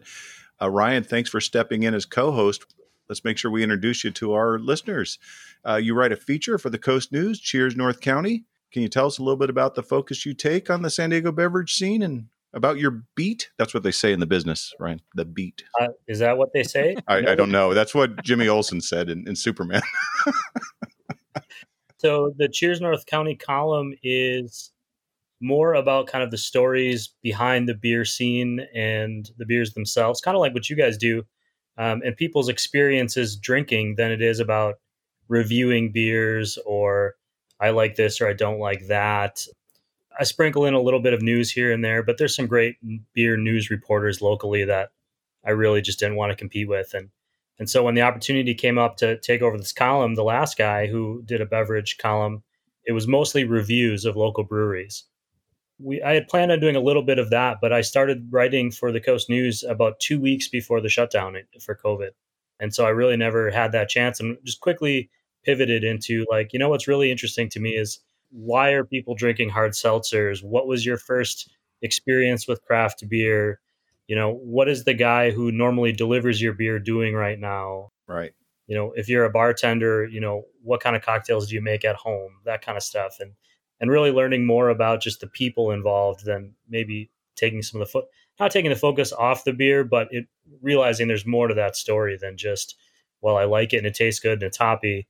uh, 0.61 0.69
Ryan, 0.69 1.03
thanks 1.03 1.29
for 1.29 1.41
stepping 1.41 1.83
in 1.83 1.93
as 1.93 2.05
co 2.05 2.31
host. 2.31 2.65
Let's 3.09 3.23
make 3.23 3.37
sure 3.37 3.51
we 3.51 3.63
introduce 3.63 4.03
you 4.03 4.11
to 4.11 4.33
our 4.33 4.59
listeners. 4.59 5.17
Uh, 5.65 5.75
you 5.75 5.93
write 5.93 6.11
a 6.11 6.17
feature 6.17 6.57
for 6.57 6.69
the 6.69 6.77
Coast 6.77 7.11
News, 7.11 7.39
Cheers 7.39 7.75
North 7.75 8.01
County. 8.01 8.45
Can 8.71 8.81
you 8.81 8.89
tell 8.89 9.05
us 9.07 9.17
a 9.17 9.23
little 9.23 9.37
bit 9.37 9.49
about 9.49 9.75
the 9.75 9.83
focus 9.83 10.25
you 10.25 10.33
take 10.33 10.69
on 10.69 10.81
the 10.81 10.89
San 10.89 11.09
Diego 11.09 11.31
beverage 11.31 11.73
scene 11.73 12.01
and 12.01 12.27
about 12.53 12.77
your 12.77 13.03
beat? 13.15 13.49
That's 13.57 13.73
what 13.73 13.83
they 13.83 13.91
say 13.91 14.11
in 14.11 14.19
the 14.19 14.25
business, 14.25 14.73
Ryan. 14.79 15.01
The 15.15 15.25
beat. 15.25 15.63
Uh, 15.79 15.89
is 16.07 16.19
that 16.19 16.37
what 16.37 16.51
they 16.53 16.63
say? 16.63 16.97
I, 17.07 17.17
I, 17.17 17.35
don't 17.35 17.51
know. 17.51 17.73
That's 17.73 17.95
what 17.95 18.23
Jimmy 18.23 18.49
Olsen 18.49 18.81
said 18.81 19.09
in, 19.09 19.25
in 19.27 19.35
Superman. 19.35 19.81
so 21.97 22.33
the 22.37 22.49
Cheers 22.49 22.81
North 22.81 23.05
County 23.05 23.35
column 23.35 23.93
is 24.03 24.71
more 25.39 25.73
about 25.73 26.07
kind 26.07 26.23
of 26.23 26.31
the 26.31 26.37
stories 26.37 27.09
behind 27.21 27.69
the 27.69 27.73
beer 27.73 28.05
scene 28.05 28.65
and 28.73 29.29
the 29.37 29.45
beers 29.45 29.73
themselves, 29.73 30.21
kind 30.21 30.35
of 30.35 30.41
like 30.41 30.53
what 30.53 30.69
you 30.69 30.75
guys 30.75 30.97
do, 30.97 31.23
um, 31.77 32.01
and 32.03 32.15
people's 32.17 32.49
experiences 32.49 33.35
drinking 33.35 33.95
than 33.95 34.11
it 34.11 34.21
is 34.21 34.39
about 34.39 34.75
reviewing 35.27 35.91
beers 35.91 36.57
or 36.65 37.15
I 37.59 37.69
like 37.71 37.95
this 37.95 38.21
or 38.21 38.27
I 38.27 38.33
don't 38.33 38.59
like 38.59 38.87
that. 38.87 39.45
I 40.19 40.23
sprinkle 40.23 40.65
in 40.65 40.73
a 40.73 40.81
little 40.81 40.99
bit 40.99 41.13
of 41.13 41.21
news 41.21 41.51
here 41.51 41.71
and 41.71 41.83
there, 41.83 42.01
but 42.01 42.17
there's 42.17 42.35
some 42.35 42.47
great 42.47 42.77
beer 43.13 43.37
news 43.37 43.69
reporters 43.69 44.21
locally 44.21 44.63
that 44.65 44.89
I 45.45 45.51
really 45.51 45.81
just 45.81 45.99
didn't 45.99 46.17
want 46.17 46.31
to 46.31 46.35
compete 46.35 46.67
with. 46.67 46.93
And 46.93 47.09
and 47.59 47.67
so 47.69 47.83
when 47.83 47.95
the 47.95 48.03
opportunity 48.03 48.53
came 48.53 48.77
up 48.77 48.97
to 48.97 49.17
take 49.17 49.41
over 49.41 49.57
this 49.57 49.73
column, 49.73 50.13
the 50.13 50.23
last 50.23 50.59
guy 50.59 50.85
who 50.85 51.23
did 51.25 51.41
a 51.41 51.45
beverage 51.45 51.97
column, 51.97 52.43
it 52.85 52.91
was 52.91 53.07
mostly 53.07 53.45
reviews 53.45 54.05
of 54.05 54.15
local 54.15 54.43
breweries 54.43 55.05
we 55.79 56.01
I 56.01 56.13
had 56.13 56.27
planned 56.27 56.51
on 56.51 56.59
doing 56.59 56.75
a 56.75 56.81
little 56.81 57.03
bit 57.03 57.19
of 57.19 57.29
that, 57.29 57.57
but 57.61 57.73
I 57.73 57.81
started 57.81 58.27
writing 58.31 58.71
for 58.71 58.91
the 58.91 59.01
Coast 59.01 59.29
News 59.29 59.63
about 59.63 59.99
two 59.99 60.19
weeks 60.19 60.47
before 60.47 60.81
the 60.81 60.89
shutdown 60.89 61.35
for 61.61 61.75
COVID, 61.75 62.11
and 62.59 62.73
so 62.73 62.85
I 62.85 62.89
really 62.89 63.17
never 63.17 63.51
had 63.51 63.71
that 63.73 63.89
chance, 63.89 64.19
and 64.19 64.37
just 64.43 64.61
quickly 64.61 65.09
pivoted 65.43 65.83
into 65.83 66.25
like, 66.29 66.51
you 66.51 66.59
know, 66.59 66.69
what's 66.69 66.87
really 66.87 67.11
interesting 67.11 67.49
to 67.49 67.59
me 67.59 67.71
is 67.71 67.99
why 68.31 68.71
are 68.71 68.83
people 68.83 69.15
drinking 69.15 69.49
hard 69.49 69.71
seltzers? 69.71 70.43
What 70.43 70.67
was 70.67 70.85
your 70.85 70.97
first 70.97 71.49
experience 71.81 72.47
with 72.47 72.61
craft 72.63 73.07
beer? 73.07 73.59
You 74.07 74.15
know, 74.15 74.33
what 74.33 74.67
is 74.67 74.83
the 74.83 74.93
guy 74.93 75.31
who 75.31 75.51
normally 75.51 75.91
delivers 75.91 76.41
your 76.41 76.53
beer 76.53 76.79
doing 76.79 77.13
right 77.13 77.39
now? 77.39 77.91
Right. 78.07 78.33
You 78.67 78.75
know, 78.75 78.91
if 78.95 79.07
you're 79.07 79.23
a 79.23 79.29
bartender, 79.29 80.05
you 80.05 80.19
know, 80.19 80.43
what 80.61 80.81
kind 80.81 80.95
of 80.95 81.01
cocktails 81.01 81.47
do 81.47 81.55
you 81.55 81.61
make 81.61 81.85
at 81.85 81.95
home? 81.95 82.31
That 82.45 82.61
kind 82.61 82.77
of 82.77 82.83
stuff. 82.83 83.17
And 83.19 83.33
and 83.79 83.91
really 83.91 84.11
learning 84.11 84.45
more 84.45 84.69
about 84.69 85.01
just 85.01 85.19
the 85.19 85.27
people 85.27 85.71
involved 85.71 86.25
than 86.25 86.53
maybe 86.69 87.11
taking 87.35 87.61
some 87.61 87.81
of 87.81 87.87
the 87.87 87.91
foot 87.91 88.05
not 88.39 88.51
taking 88.51 88.69
the 88.69 88.75
focus 88.75 89.11
off 89.13 89.43
the 89.43 89.53
beer, 89.53 89.83
but 89.83 90.07
it, 90.11 90.27
realizing 90.61 91.07
there's 91.07 91.25
more 91.25 91.47
to 91.47 91.55
that 91.55 91.75
story 91.75 92.17
than 92.17 92.37
just 92.37 92.75
well, 93.21 93.37
I 93.37 93.45
like 93.45 93.73
it 93.73 93.77
and 93.77 93.87
it 93.87 93.95
tastes 93.95 94.19
good 94.19 94.33
and 94.33 94.43
it's 94.43 94.57
hoppy 94.57 95.07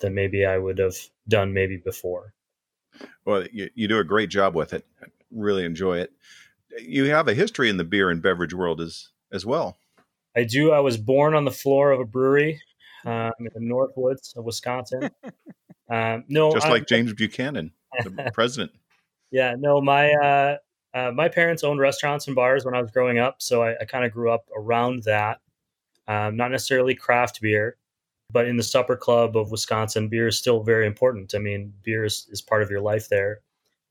than 0.00 0.14
maybe 0.14 0.44
I 0.44 0.58
would 0.58 0.78
have 0.78 0.96
done 1.28 1.52
maybe 1.52 1.76
before. 1.76 2.34
Well, 3.24 3.46
you, 3.52 3.70
you 3.74 3.86
do 3.86 3.98
a 3.98 4.04
great 4.04 4.28
job 4.28 4.56
with 4.56 4.72
it. 4.72 4.84
I 5.00 5.06
really 5.30 5.64
enjoy 5.64 5.98
it. 5.98 6.12
You 6.80 7.04
have 7.10 7.28
a 7.28 7.34
history 7.34 7.70
in 7.70 7.76
the 7.76 7.84
beer 7.84 8.10
and 8.10 8.20
beverage 8.20 8.54
world 8.54 8.80
as 8.80 9.10
as 9.32 9.46
well. 9.46 9.78
I 10.36 10.44
do. 10.44 10.72
I 10.72 10.80
was 10.80 10.96
born 10.96 11.34
on 11.34 11.44
the 11.44 11.52
floor 11.52 11.92
of 11.92 12.00
a 12.00 12.04
brewery 12.04 12.60
um, 13.04 13.32
in 13.38 13.50
the 13.54 13.60
Northwoods 13.60 14.36
of 14.36 14.44
Wisconsin. 14.44 15.10
Um, 15.86 16.24
no, 16.28 16.50
just 16.50 16.70
like 16.70 16.86
James 16.86 17.12
Buchanan 17.12 17.70
the 18.02 18.30
president. 18.32 18.72
Yeah, 19.30 19.54
no, 19.58 19.80
my 19.80 20.12
uh, 20.12 20.56
uh, 20.94 21.10
my 21.12 21.28
parents 21.28 21.64
owned 21.64 21.80
restaurants 21.80 22.26
and 22.26 22.36
bars 22.36 22.64
when 22.64 22.74
I 22.74 22.80
was 22.80 22.90
growing 22.90 23.18
up, 23.18 23.36
so 23.42 23.62
I, 23.62 23.76
I 23.80 23.84
kind 23.84 24.04
of 24.04 24.12
grew 24.12 24.30
up 24.30 24.48
around 24.56 25.02
that. 25.04 25.40
Um, 26.06 26.36
not 26.36 26.50
necessarily 26.50 26.94
craft 26.94 27.40
beer, 27.40 27.78
but 28.30 28.46
in 28.46 28.56
the 28.56 28.62
supper 28.62 28.96
club 28.96 29.36
of 29.36 29.50
Wisconsin, 29.50 30.08
beer 30.08 30.28
is 30.28 30.38
still 30.38 30.62
very 30.62 30.86
important. 30.86 31.34
I 31.34 31.38
mean, 31.38 31.72
beer 31.82 32.04
is, 32.04 32.26
is 32.30 32.42
part 32.42 32.62
of 32.62 32.70
your 32.70 32.80
life 32.80 33.08
there. 33.08 33.40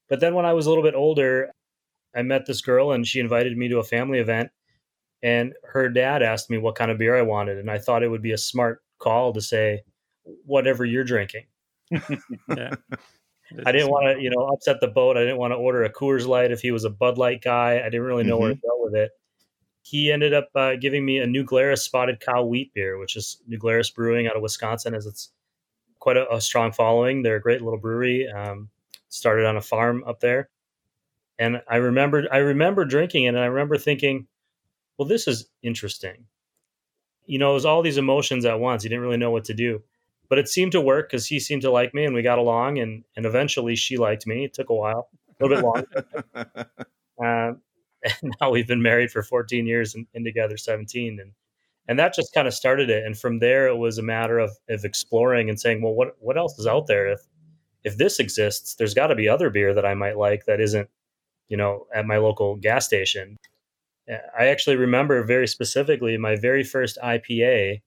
But 0.10 0.20
then 0.20 0.36
when 0.36 0.46
I 0.46 0.54
was 0.54 0.66
a 0.66 0.70
little 0.70 0.84
bit 0.84 0.96
older, 0.96 1.52
I 2.16 2.22
met 2.22 2.46
this 2.46 2.62
girl 2.62 2.92
and 2.92 3.08
she 3.08 3.20
invited 3.20 3.58
me 3.58 3.68
to 3.70 3.80
a 3.80 3.84
family 3.84 4.20
event. 4.20 4.52
And 5.22 5.54
her 5.64 5.90
dad 5.90 6.22
asked 6.22 6.50
me 6.50 6.58
what 6.58 6.76
kind 6.76 6.92
of 6.92 6.98
beer 6.98 7.18
I 7.18 7.22
wanted. 7.22 7.58
And 7.58 7.72
I 7.72 7.80
thought 7.80 8.04
it 8.04 8.10
would 8.10 8.22
be 8.22 8.34
a 8.34 8.38
smart 8.38 8.84
call 9.00 9.34
to 9.34 9.42
say, 9.42 9.84
whatever 10.46 10.86
you're 10.86 11.04
drinking. 11.04 11.46
Yeah. 12.56 12.76
I 13.66 13.72
didn't 13.72 13.90
want 13.90 14.18
to, 14.18 14.24
you 14.24 14.30
know, 14.30 14.48
upset 14.48 14.80
the 14.80 14.88
boat. 14.88 15.18
I 15.18 15.22
didn't 15.22 15.38
want 15.38 15.52
to 15.52 15.58
order 15.58 15.84
a 15.84 15.92
Coors 15.92 16.26
Light 16.26 16.52
if 16.52 16.62
he 16.62 16.72
was 16.72 16.84
a 16.84 16.90
Bud 16.90 17.18
Light 17.18 17.42
guy. 17.42 17.80
I 17.80 17.86
didn't 17.86 18.04
really 18.04 18.24
know 18.24 18.38
where 18.38 18.54
to 18.54 18.56
go 18.56 18.84
with 18.84 18.96
it. 18.96 19.12
He 19.82 20.12
ended 20.12 20.34
up 20.34 20.50
uh, 20.56 20.76
giving 20.76 21.06
me 21.06 21.20
a 21.20 21.28
New 21.28 21.44
Glarus 21.44 21.84
Spotted 21.84 22.20
Cow 22.20 22.44
wheat 22.44 22.74
beer, 22.74 22.98
which 22.98 23.16
is 23.16 23.42
New 23.48 23.58
Glarus 23.58 23.90
Brewing 23.90 24.28
out 24.28 24.36
of 24.36 24.42
Wisconsin, 24.42 24.96
as 24.96 25.06
it's 25.06 25.30
quite 26.00 26.18
a, 26.18 26.32
a 26.34 26.42
strong 26.42 26.72
following. 26.72 27.22
They're 27.22 27.36
a 27.36 27.42
great 27.42 27.62
little 27.62 27.80
brewery. 27.80 28.28
Um, 28.30 28.70
started 29.10 29.46
on 29.46 29.58
a 29.58 29.62
farm 29.62 30.04
up 30.08 30.20
there, 30.20 30.50
and 31.38 31.62
I 31.70 31.76
remembered 31.78 32.28
I 32.32 32.38
remember 32.38 32.86
drinking 32.86 33.26
it, 33.26 33.30
and 33.30 33.40
I 33.40 33.46
remember 33.46 33.78
thinking, 33.78 34.28
well, 34.98 35.08
this 35.08 35.28
is 35.28 35.48
interesting. 35.62 36.26
You 37.26 37.40
know, 37.40 37.52
it 37.52 37.56
was 37.56 37.66
all 37.66 37.82
these 37.82 37.98
emotions 37.98 38.46
at 38.46 38.60
once. 38.60 38.84
You 38.84 38.90
didn't 38.90 39.04
really 39.04 39.18
know 39.18 39.32
what 39.32 39.46
to 39.46 39.54
do 39.54 39.84
but 40.30 40.38
it 40.40 40.48
seemed 40.48 40.72
to 40.74 40.82
work 40.82 41.10
because 41.10 41.28
he 41.28 41.40
seemed 41.40 41.62
to 41.62 41.72
like 41.72 41.94
me 41.94 42.06
and 42.06 42.16
we 42.16 42.22
got 42.22 42.40
along 42.40 42.80
and 42.80 43.04
and 43.16 43.26
eventually 43.26 43.76
she 43.76 43.98
liked 43.98 44.26
me. 44.26 44.46
It 44.46 44.54
took 44.54 44.70
a 44.70 44.76
while 44.76 45.10
a 45.40 45.44
little 45.44 45.58
bit 45.58 45.66
longer. 45.66 46.68
Um, 47.24 47.62
and 48.22 48.34
now 48.42 48.50
we've 48.50 48.68
been 48.68 48.82
married 48.82 49.12
for 49.12 49.24
14 49.24 49.66
years 49.66 49.96
and, 49.96 50.08
and 50.14 50.26
together 50.26 50.58
17 50.58 51.20
and 51.20 51.32
and 51.88 52.00
that 52.00 52.14
just 52.14 52.34
kind 52.34 52.48
of 52.48 52.54
started 52.54 52.90
it 52.90 53.06
and 53.06 53.18
from 53.18 53.40
there 53.40 53.68
it 53.68 53.78
was 53.78 53.98
a 53.98 54.04
matter 54.04 54.40
of 54.40 54.52
of 54.68 54.84
exploring 54.84 55.50
and 55.50 55.60
saying 55.60 55.82
well 55.82 55.94
what 55.94 56.16
what 56.20 56.38
else 56.38 56.58
is 56.58 56.68
out 56.68 56.88
there? 56.88 57.08
If 57.08 57.22
if 57.84 57.98
this 57.98 58.20
exists 58.20 58.76
there's 58.76 58.94
got 58.94 59.08
to 59.08 59.16
be 59.16 59.30
other 59.30 59.50
beer 59.50 59.74
that 59.74 59.86
i 59.86 59.94
might 59.94 60.18
like 60.18 60.46
that 60.46 60.60
isn't 60.60 60.90
you 61.50 61.58
know 61.58 61.86
at 61.94 62.06
my 62.06 62.18
local 62.18 62.56
gas 62.56 62.86
station. 62.86 63.38
I 64.10 64.48
actually 64.48 64.76
remember 64.76 65.24
very 65.24 65.48
specifically 65.48 66.18
my 66.18 66.36
very 66.36 66.64
first 66.64 66.98
ipa 67.04 67.82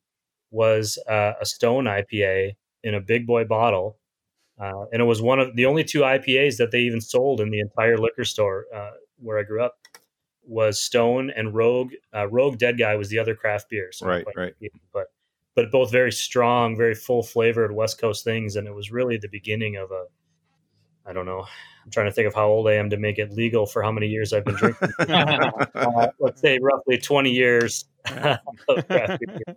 was 0.51 0.99
uh, 1.09 1.33
a 1.41 1.47
Stone 1.47 1.85
IPA 1.85 2.57
in 2.83 2.95
a 2.95 3.01
big 3.01 3.27
boy 3.27 3.45
bottle, 3.45 3.99
uh, 4.61 4.87
and 4.93 5.03
it 5.03 5.05
was 5.05 5.21
one 5.21 5.39
of 5.39 5.55
the 5.57 5.67
only 5.67 5.85
two 5.85 6.01
IPAs 6.01 6.57
that 6.59 6.71
they 6.71 6.81
even 6.81 7.01
sold 7.01 7.41
in 7.41 7.51
the 7.51 7.61
entire 7.61 7.99
liquor 7.99 8.25
store 8.25 8.67
uh, 8.75 8.93
where 9.19 9.39
I 9.39 9.43
grew 9.43 9.63
up. 9.63 9.79
Was 10.49 10.81
Stone 10.81 11.31
and 11.31 11.55
Rogue. 11.55 11.93
Uh, 12.15 12.29
Rogue 12.29 12.59
Dead 12.59 12.79
Guy 12.79 12.95
was 12.95 13.09
the 13.09 13.19
other 13.19 13.35
craft 13.35 13.69
beer. 13.69 13.91
So 13.91 14.07
right, 14.07 14.25
right. 14.37 14.55
But 14.93 15.07
but 15.57 15.73
both 15.73 15.91
very 15.91 16.13
strong, 16.13 16.77
very 16.77 16.95
full 16.95 17.25
flavored 17.25 17.75
West 17.75 17.99
Coast 18.01 18.23
things, 18.23 18.55
and 18.55 18.69
it 18.69 18.75
was 18.75 18.93
really 18.93 19.17
the 19.17 19.29
beginning 19.29 19.77
of 19.77 19.91
a. 19.91 20.05
I 21.05 21.13
don't 21.13 21.27
know. 21.27 21.47
I'm 21.87 21.91
trying 21.93 22.07
to 22.07 22.13
think 22.13 22.27
of 22.27 22.35
how 22.35 22.49
old 22.49 22.69
I 22.69 22.75
am 22.75 22.91
to 22.91 22.97
make 22.97 23.19
it 23.19 23.31
legal 23.31 23.65
for 23.65 23.81
how 23.81 23.93
many 23.93 24.09
years 24.09 24.33
I've 24.33 24.45
been 24.45 24.57
drinking. 24.57 24.89
uh, 24.99 26.09
let's 26.19 26.41
say 26.41 26.59
roughly 26.61 26.99
20 26.99 27.31
years 27.31 27.85
of 28.07 28.89
craft 28.89 29.21
beer. 29.21 29.57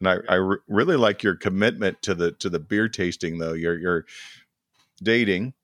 And 0.00 0.08
I, 0.08 0.16
I 0.28 0.34
re- 0.34 0.58
really 0.68 0.96
like 0.96 1.22
your 1.22 1.36
commitment 1.36 2.02
to 2.02 2.14
the 2.14 2.32
to 2.32 2.50
the 2.50 2.58
beer 2.58 2.88
tasting 2.88 3.38
though. 3.38 3.52
You're 3.52 3.78
you're 3.78 4.06
dating 5.02 5.54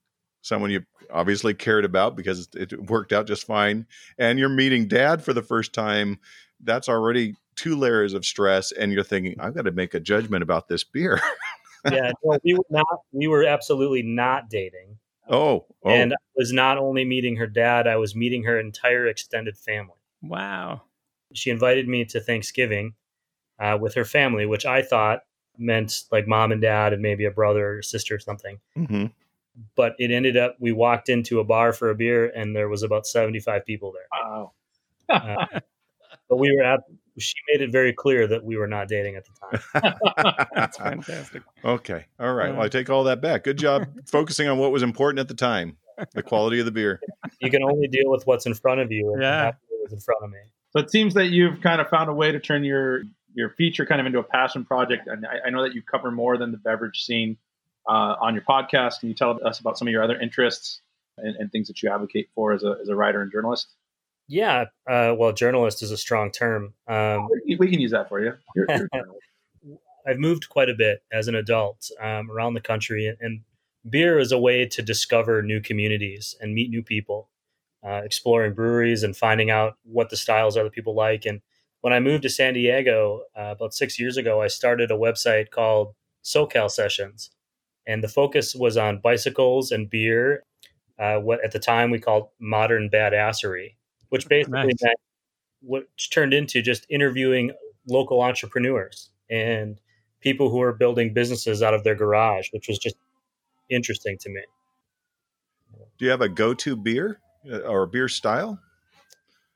someone 0.42 0.70
you 0.70 0.84
obviously 1.12 1.54
cared 1.54 1.84
about 1.84 2.16
because 2.16 2.49
it 2.54 2.90
worked 2.90 3.12
out 3.12 3.26
just 3.26 3.46
fine, 3.46 3.87
and 4.18 4.38
you're 4.38 4.49
meeting 4.49 4.88
dad 4.88 5.22
for 5.22 5.32
the 5.32 5.42
first 5.42 5.72
time. 5.72 6.18
That's 6.62 6.88
already 6.88 7.37
two 7.56 7.76
layers 7.76 8.14
of 8.14 8.25
stress, 8.25 8.72
and 8.72 8.92
you're 8.92 9.04
thinking, 9.04 9.37
I've 9.40 9.54
got 9.54 9.64
to 9.64 9.72
make 9.72 9.94
a 9.94 10.00
judgment 10.00 10.42
about 10.42 10.68
this 10.68 10.84
beer. 10.84 11.20
yeah, 11.90 12.12
no, 12.25 12.38
we 12.44 12.54
were 12.54 12.64
not. 12.70 12.87
We 13.12 13.26
were 13.28 13.44
absolutely 13.44 14.02
not 14.02 14.49
dating. 14.50 14.99
Oh, 15.28 15.66
oh, 15.84 15.90
and 15.90 16.12
I 16.12 16.16
was 16.37 16.52
not 16.52 16.78
only 16.78 17.04
meeting 17.04 17.37
her 17.37 17.46
dad; 17.46 17.87
I 17.87 17.96
was 17.96 18.14
meeting 18.14 18.44
her 18.44 18.58
entire 18.58 19.06
extended 19.06 19.56
family. 19.56 19.94
Wow. 20.22 20.82
She 21.32 21.50
invited 21.50 21.87
me 21.87 22.04
to 22.06 22.20
Thanksgiving, 22.20 22.94
uh, 23.60 23.78
with 23.80 23.94
her 23.94 24.04
family, 24.04 24.46
which 24.46 24.66
I 24.66 24.82
thought 24.82 25.24
meant 25.58 26.04
like 26.10 26.26
mom 26.26 26.52
and 26.52 26.62
dad 26.62 26.92
and 26.92 27.02
maybe 27.02 27.26
a 27.26 27.30
brother 27.30 27.78
or 27.78 27.82
sister 27.82 28.14
or 28.14 28.18
something. 28.18 28.58
Mm-hmm. 28.76 29.06
But 29.76 29.94
it 29.98 30.10
ended 30.10 30.36
up 30.36 30.56
we 30.58 30.72
walked 30.72 31.08
into 31.08 31.38
a 31.40 31.44
bar 31.44 31.72
for 31.72 31.90
a 31.90 31.94
beer 31.94 32.32
and 32.34 32.56
there 32.56 32.68
was 32.68 32.82
about 32.82 33.06
seventy 33.06 33.40
five 33.40 33.66
people 33.66 33.92
there. 33.92 34.06
Wow. 34.12 34.52
uh, 35.08 35.60
but 36.28 36.36
we 36.36 36.54
were 36.56 36.64
at. 36.64 36.80
She 37.18 37.34
made 37.52 37.60
it 37.60 37.70
very 37.70 37.92
clear 37.92 38.26
that 38.28 38.44
we 38.44 38.56
were 38.56 38.68
not 38.68 38.88
dating 38.88 39.16
at 39.16 39.26
the 39.26 39.60
time. 39.82 40.46
That's 40.54 40.78
fantastic. 40.78 41.42
Okay. 41.62 42.06
All 42.18 42.32
right. 42.32 42.52
Well, 42.52 42.62
I 42.62 42.68
take 42.68 42.88
all 42.88 43.04
that 43.04 43.20
back. 43.20 43.44
Good 43.44 43.58
job 43.58 43.86
focusing 44.06 44.48
on 44.48 44.56
what 44.56 44.72
was 44.72 44.82
important 44.82 45.18
at 45.18 45.28
the 45.28 45.34
time, 45.34 45.76
the 46.14 46.22
quality 46.22 46.60
of 46.60 46.64
the 46.64 46.72
beer. 46.72 47.00
You 47.40 47.50
can 47.50 47.62
only 47.62 47.88
deal 47.88 48.10
with 48.10 48.26
what's 48.26 48.46
in 48.46 48.54
front 48.54 48.80
of 48.80 48.90
you. 48.90 49.12
And 49.12 49.22
yeah. 49.22 49.52
was 49.82 49.92
in 49.92 50.00
front 50.00 50.24
of 50.24 50.30
me. 50.30 50.38
So 50.72 50.78
it 50.78 50.90
seems 50.90 51.14
that 51.14 51.26
you've 51.26 51.60
kind 51.60 51.80
of 51.80 51.88
found 51.88 52.08
a 52.08 52.14
way 52.14 52.30
to 52.32 52.38
turn 52.38 52.64
your 52.64 53.02
your 53.34 53.50
feature 53.50 53.87
kind 53.87 54.00
of 54.00 54.06
into 54.06 54.18
a 54.18 54.25
passion 54.25 54.64
project. 54.64 55.06
And 55.06 55.26
I, 55.26 55.49
I 55.49 55.50
know 55.50 55.62
that 55.62 55.75
you 55.75 55.82
cover 55.82 56.10
more 56.10 56.37
than 56.37 56.52
the 56.52 56.58
beverage 56.58 57.04
scene 57.04 57.37
uh, 57.88 58.16
on 58.20 58.34
your 58.34 58.44
podcast. 58.44 59.00
Can 59.00 59.08
you 59.08 59.14
tell 59.14 59.38
us 59.44 59.60
about 59.60 59.78
some 59.78 59.88
of 59.88 59.92
your 59.92 60.02
other 60.02 60.18
interests 60.18 60.80
and, 61.18 61.37
and 61.37 61.52
things 61.52 61.68
that 61.68 61.82
you 61.82 61.90
advocate 61.90 62.28
for 62.34 62.52
as 62.52 62.62
a, 62.62 62.76
as 62.82 62.88
a 62.88 62.94
writer 62.94 63.22
and 63.22 63.30
journalist? 63.32 63.75
Yeah, 64.28 64.66
uh, 64.88 65.14
well, 65.18 65.32
journalist 65.32 65.82
is 65.82 65.90
a 65.90 65.96
strong 65.96 66.30
term. 66.30 66.75
Um, 66.87 67.28
we 67.58 67.68
can 67.68 67.80
use 67.80 67.90
that 67.90 68.08
for 68.08 68.22
you. 68.22 68.34
You're, 68.54 68.66
you're 68.70 68.88
I've 70.06 70.18
moved 70.18 70.49
quite 70.49 70.70
a 70.70 70.75
bit 70.75 71.02
as 71.12 71.28
an 71.28 71.34
adult 71.34 71.90
um, 72.00 72.30
around 72.30 72.54
the 72.54 72.60
country, 72.60 73.14
and 73.20 73.40
beer 73.88 74.18
is 74.18 74.32
a 74.32 74.38
way 74.38 74.66
to 74.66 74.82
discover 74.82 75.42
new 75.42 75.60
communities 75.60 76.37
and 76.40 76.54
meet 76.54 76.70
new 76.70 76.82
people, 76.82 77.28
uh, 77.84 78.02
exploring 78.04 78.54
breweries 78.54 79.02
and 79.02 79.16
finding 79.16 79.50
out 79.50 79.76
what 79.82 80.10
the 80.10 80.16
styles 80.16 80.56
are 80.56 80.64
that 80.64 80.72
people 80.72 80.94
like. 80.94 81.26
And 81.26 81.40
when 81.80 81.92
I 81.92 82.00
moved 82.00 82.22
to 82.25 82.28
San 82.28 82.54
Diego 82.54 83.22
uh, 83.37 83.54
about 83.56 83.75
six 83.75 83.99
years 83.99 84.16
ago, 84.16 84.42
I 84.42 84.49
started 84.49 84.90
a 84.90 84.96
website 84.96 85.50
called 85.50 85.94
SoCal 86.22 86.70
Sessions, 86.70 87.30
and 87.87 88.04
the 88.04 88.08
focus 88.08 88.54
was 88.54 88.76
on 88.76 89.00
bicycles 89.00 89.70
and 89.70 89.88
beer. 89.88 90.44
Uh, 90.99 91.18
what 91.18 91.42
at 91.42 91.52
the 91.52 91.58
time 91.58 91.90
we 91.90 91.99
called 91.99 92.28
modern 92.38 92.90
badassery, 92.90 93.76
which 94.10 94.28
basically 94.28 94.58
nice. 94.58 94.82
meant 94.82 94.99
which 95.62 96.10
turned 96.10 96.34
into 96.34 96.60
just 96.60 96.87
interviewing 96.90 97.52
local 97.88 98.22
entrepreneurs 98.22 99.10
and 99.30 99.80
people 100.20 100.50
who 100.50 100.60
are 100.60 100.72
building 100.72 101.14
businesses 101.14 101.62
out 101.62 101.72
of 101.72 101.84
their 101.84 101.94
garage, 101.94 102.49
which 102.52 102.68
was 102.68 102.78
just 102.78 102.96
interesting 103.70 104.18
to 104.18 104.28
me. 104.28 104.42
Do 105.99 106.04
you 106.04 106.10
have 106.10 106.20
a 106.20 106.28
go-to 106.28 106.76
beer 106.76 107.20
uh, 107.50 107.58
or 107.60 107.87
beer 107.87 108.08
style? 108.08 108.58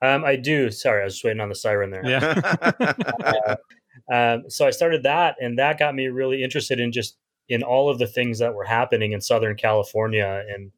Um, 0.04 0.24
I 0.24 0.36
do. 0.36 0.70
Sorry, 0.70 1.02
I 1.02 1.04
was 1.04 1.14
just 1.14 1.24
waiting 1.24 1.40
on 1.40 1.48
the 1.48 1.54
siren 1.54 1.90
there. 1.90 2.06
Yeah. 2.06 2.76
uh, 3.24 3.56
um, 4.12 4.50
so 4.50 4.66
I 4.66 4.70
started 4.70 5.04
that, 5.04 5.36
and 5.40 5.58
that 5.58 5.78
got 5.78 5.94
me 5.94 6.08
really 6.08 6.42
interested 6.42 6.78
in 6.78 6.92
just 6.92 7.16
in 7.48 7.62
all 7.62 7.88
of 7.88 7.98
the 7.98 8.06
things 8.06 8.38
that 8.38 8.54
were 8.54 8.64
happening 8.64 9.12
in 9.12 9.20
Southern 9.20 9.56
California 9.56 10.44
and 10.48 10.72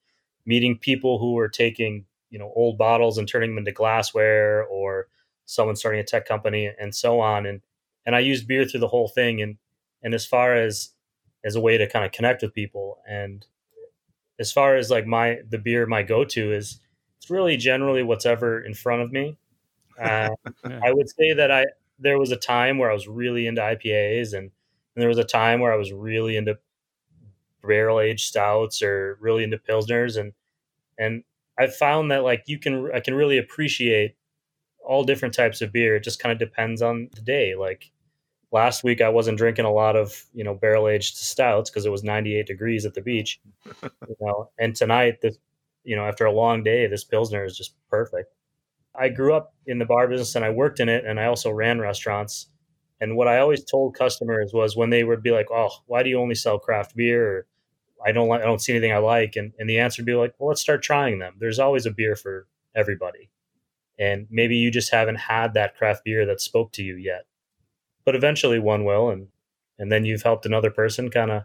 meeting 0.45 0.78
people 0.78 1.18
who 1.18 1.33
were 1.33 1.49
taking 1.49 2.04
you 2.30 2.38
know 2.38 2.52
old 2.54 2.78
bottles 2.78 3.18
and 3.18 3.28
turning 3.28 3.50
them 3.50 3.59
into 3.59 3.73
glassware, 3.73 4.64
or 4.64 5.09
someone 5.47 5.76
starting 5.76 6.00
a 6.00 6.04
tech 6.04 6.26
company 6.26 6.71
and 6.78 6.95
so 6.95 7.21
on. 7.21 7.47
And 7.47 7.62
and 8.04 8.14
I 8.14 8.21
used 8.21 8.47
beer 8.47 8.64
through 8.64 8.80
the 8.80 8.88
whole 8.88 9.09
thing. 9.09 9.40
And 9.42 9.56
and 10.02 10.14
as 10.14 10.26
far 10.26 10.54
as 10.54 10.90
as 11.45 11.56
a 11.56 11.61
way 11.61 11.78
to 11.78 11.88
kind 11.88 12.04
of 12.04 12.12
connect 12.12 12.42
with 12.42 12.54
people, 12.54 12.99
and 13.09 13.45
as 14.38 14.52
far 14.52 14.76
as 14.76 14.90
like 14.90 15.06
my 15.06 15.38
the 15.49 15.59
beer 15.59 15.87
my 15.87 16.02
go 16.02 16.25
to 16.25 16.52
is 16.52 16.80
it's 17.19 17.31
really 17.31 17.57
generally 17.57 18.03
what's 18.03 18.27
ever 18.27 18.61
in 18.61 18.75
front 18.75 19.03
of 19.03 19.13
me. 19.13 19.37
Uh, 19.99 20.29
yeah. 20.69 20.79
I 20.85 20.93
would 20.93 21.09
say 21.09 21.33
that 21.33 21.51
I 21.51 21.65
there 21.99 22.19
was 22.19 22.31
a 22.31 22.37
time 22.37 22.77
where 22.77 22.91
I 22.91 22.93
was 22.93 23.09
really 23.09 23.47
into 23.47 23.63
IPAs, 23.63 24.35
and, 24.35 24.43
and 24.45 24.51
there 24.95 25.09
was 25.09 25.17
a 25.17 25.25
time 25.25 25.61
where 25.61 25.73
I 25.73 25.77
was 25.77 25.91
really 25.91 26.37
into 26.37 26.59
barrel 27.63 28.01
aged 28.01 28.27
stouts 28.27 28.83
or 28.83 29.17
really 29.23 29.43
into 29.43 29.57
pilsners, 29.57 30.19
and 30.19 30.35
and 30.99 31.25
I've 31.59 31.75
found 31.75 32.11
that 32.11 32.25
like 32.25 32.45
you 32.47 32.59
can 32.59 32.91
I 32.95 33.01
can 33.01 33.15
really 33.15 33.39
appreciate 33.39 34.17
all 34.85 35.05
different 35.05 35.35
types 35.35 35.63
of 35.63 35.73
beer. 35.73 35.97
It 35.97 36.05
just 36.05 36.19
kind 36.19 36.33
of 36.33 36.39
depends 36.39 36.83
on 36.83 37.09
the 37.15 37.23
day. 37.23 37.55
Like 37.55 37.91
last 38.53 38.85
week, 38.85 39.01
I 39.01 39.09
wasn't 39.09 39.39
drinking 39.39 39.65
a 39.65 39.73
lot 39.73 39.97
of 39.97 40.25
you 40.35 40.45
know 40.45 40.55
barrel 40.55 40.89
aged 40.89 41.17
stouts 41.17 41.71
because 41.71 41.87
it 41.87 41.93
was 41.93 42.05
98 42.05 42.47
degrees 42.47 42.85
at 42.87 42.95
the 42.95 43.03
beach. 43.03 43.41
You 44.09 44.17
know, 44.21 44.51
and 44.59 44.75
tonight 44.75 45.21
this 45.21 45.37
you 45.87 45.97
know, 45.97 46.07
after 46.07 46.26
a 46.26 46.33
long 46.33 46.62
day, 46.62 46.87
this 46.87 47.05
Pilsner 47.05 47.45
is 47.45 47.57
just 47.57 47.75
perfect. 47.88 48.35
I 48.99 49.09
grew 49.09 49.35
up 49.35 49.55
in 49.66 49.78
the 49.78 49.85
bar 49.85 50.09
business 50.09 50.35
and 50.35 50.45
I 50.45 50.50
worked 50.50 50.81
in 50.81 50.88
it 50.88 51.05
and 51.05 51.21
I 51.21 51.26
also 51.26 51.50
ran 51.50 51.81
restaurants. 51.81 52.49
And 53.00 53.16
what 53.16 53.28
I 53.28 53.38
always 53.38 53.64
told 53.64 53.95
customers 53.95 54.52
was 54.52 54.76
when 54.76 54.90
they 54.90 55.05
would 55.05 55.23
be 55.23 55.31
like, 55.31 55.47
Oh, 55.50 55.71
why 55.87 56.02
do 56.02 56.11
you 56.11 56.19
only 56.19 56.35
sell 56.35 56.59
craft 56.59 56.97
beer? 56.97 57.26
Or, 57.26 57.47
I 58.05 58.12
don't 58.12 58.28
like, 58.28 58.43
I 58.43 58.45
don't 58.45 58.61
see 58.61 58.73
anything 58.73 58.93
I 58.93 58.99
like. 58.99 59.37
And, 59.37 59.52
and 59.59 59.69
the 59.69 59.78
answer 59.78 60.02
would 60.02 60.07
be 60.07 60.14
like, 60.14 60.35
well, 60.38 60.49
let's 60.49 60.61
start 60.61 60.83
trying 60.83 61.19
them. 61.19 61.35
There's 61.38 61.59
always 61.59 61.87
a 61.87 61.90
beer 61.90 62.16
for 62.16 62.47
everybody. 62.75 63.31
And 63.99 64.26
maybe 64.31 64.57
you 64.57 64.71
just 64.71 64.93
haven't 64.93 65.16
had 65.16 65.55
that 65.55 65.76
craft 65.76 66.05
beer 66.05 66.26
that 66.26 66.40
spoke 66.40 66.73
to 66.73 66.83
you 66.83 66.97
yet, 66.97 67.26
but 68.05 68.14
eventually 68.14 68.59
one 68.59 68.85
will. 68.85 69.09
And, 69.11 69.28
and 69.78 69.90
then 69.90 70.05
you've 70.05 70.23
helped 70.23 70.45
another 70.45 70.71
person 70.71 71.11
kind 71.11 71.31
of 71.31 71.45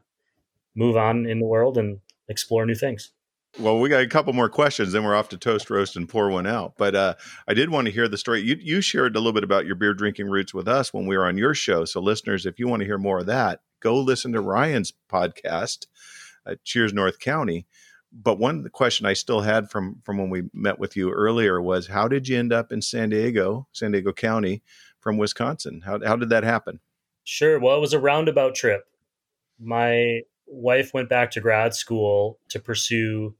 move 0.75 0.97
on 0.97 1.25
in 1.25 1.39
the 1.39 1.45
world 1.45 1.77
and 1.77 1.99
explore 2.27 2.65
new 2.65 2.75
things. 2.75 3.11
Well, 3.59 3.79
we 3.79 3.89
got 3.89 4.01
a 4.01 4.07
couple 4.07 4.31
more 4.31 4.47
questions, 4.47 4.93
then 4.93 5.03
we're 5.03 5.15
off 5.15 5.27
to 5.29 5.37
toast, 5.37 5.69
roast, 5.69 5.97
and 5.97 6.07
pour 6.07 6.29
one 6.29 6.47
out. 6.47 6.75
But 6.77 6.95
uh, 6.95 7.15
I 7.49 7.53
did 7.53 7.69
want 7.69 7.85
to 7.85 7.91
hear 7.91 8.07
the 8.07 8.17
story. 8.17 8.41
You, 8.41 8.57
you 8.61 8.79
shared 8.79 9.15
a 9.15 9.19
little 9.19 9.33
bit 9.33 9.43
about 9.43 9.65
your 9.65 9.75
beer 9.75 9.93
drinking 9.93 10.29
roots 10.29 10.53
with 10.53 10.69
us 10.69 10.93
when 10.93 11.05
we 11.05 11.17
were 11.17 11.25
on 11.25 11.37
your 11.37 11.53
show. 11.53 11.83
So, 11.83 11.99
listeners, 11.99 12.45
if 12.45 12.59
you 12.59 12.69
want 12.69 12.79
to 12.79 12.85
hear 12.85 12.97
more 12.97 13.19
of 13.19 13.25
that, 13.25 13.59
go 13.81 13.99
listen 13.99 14.31
to 14.33 14.41
Ryan's 14.41 14.93
podcast, 15.11 15.87
uh, 16.45 16.55
Cheers 16.63 16.93
North 16.93 17.19
County. 17.19 17.67
But 18.13 18.39
one 18.39 18.67
question 18.69 19.05
I 19.05 19.13
still 19.13 19.41
had 19.41 19.69
from 19.69 20.01
from 20.03 20.17
when 20.17 20.29
we 20.29 20.43
met 20.53 20.79
with 20.79 20.95
you 20.95 21.11
earlier 21.11 21.61
was, 21.61 21.87
how 21.87 22.07
did 22.07 22.29
you 22.29 22.39
end 22.39 22.53
up 22.53 22.71
in 22.71 22.81
San 22.81 23.09
Diego, 23.09 23.67
San 23.73 23.91
Diego 23.91 24.13
County, 24.13 24.63
from 24.99 25.17
Wisconsin? 25.17 25.81
How 25.85 25.99
how 26.05 26.15
did 26.15 26.29
that 26.29 26.43
happen? 26.45 26.79
Sure. 27.25 27.59
Well, 27.59 27.75
it 27.75 27.81
was 27.81 27.93
a 27.93 27.99
roundabout 27.99 28.55
trip. 28.55 28.85
My 29.59 30.21
wife 30.47 30.93
went 30.93 31.09
back 31.09 31.31
to 31.31 31.41
grad 31.41 31.73
school 31.73 32.39
to 32.49 32.59
pursue 32.59 33.35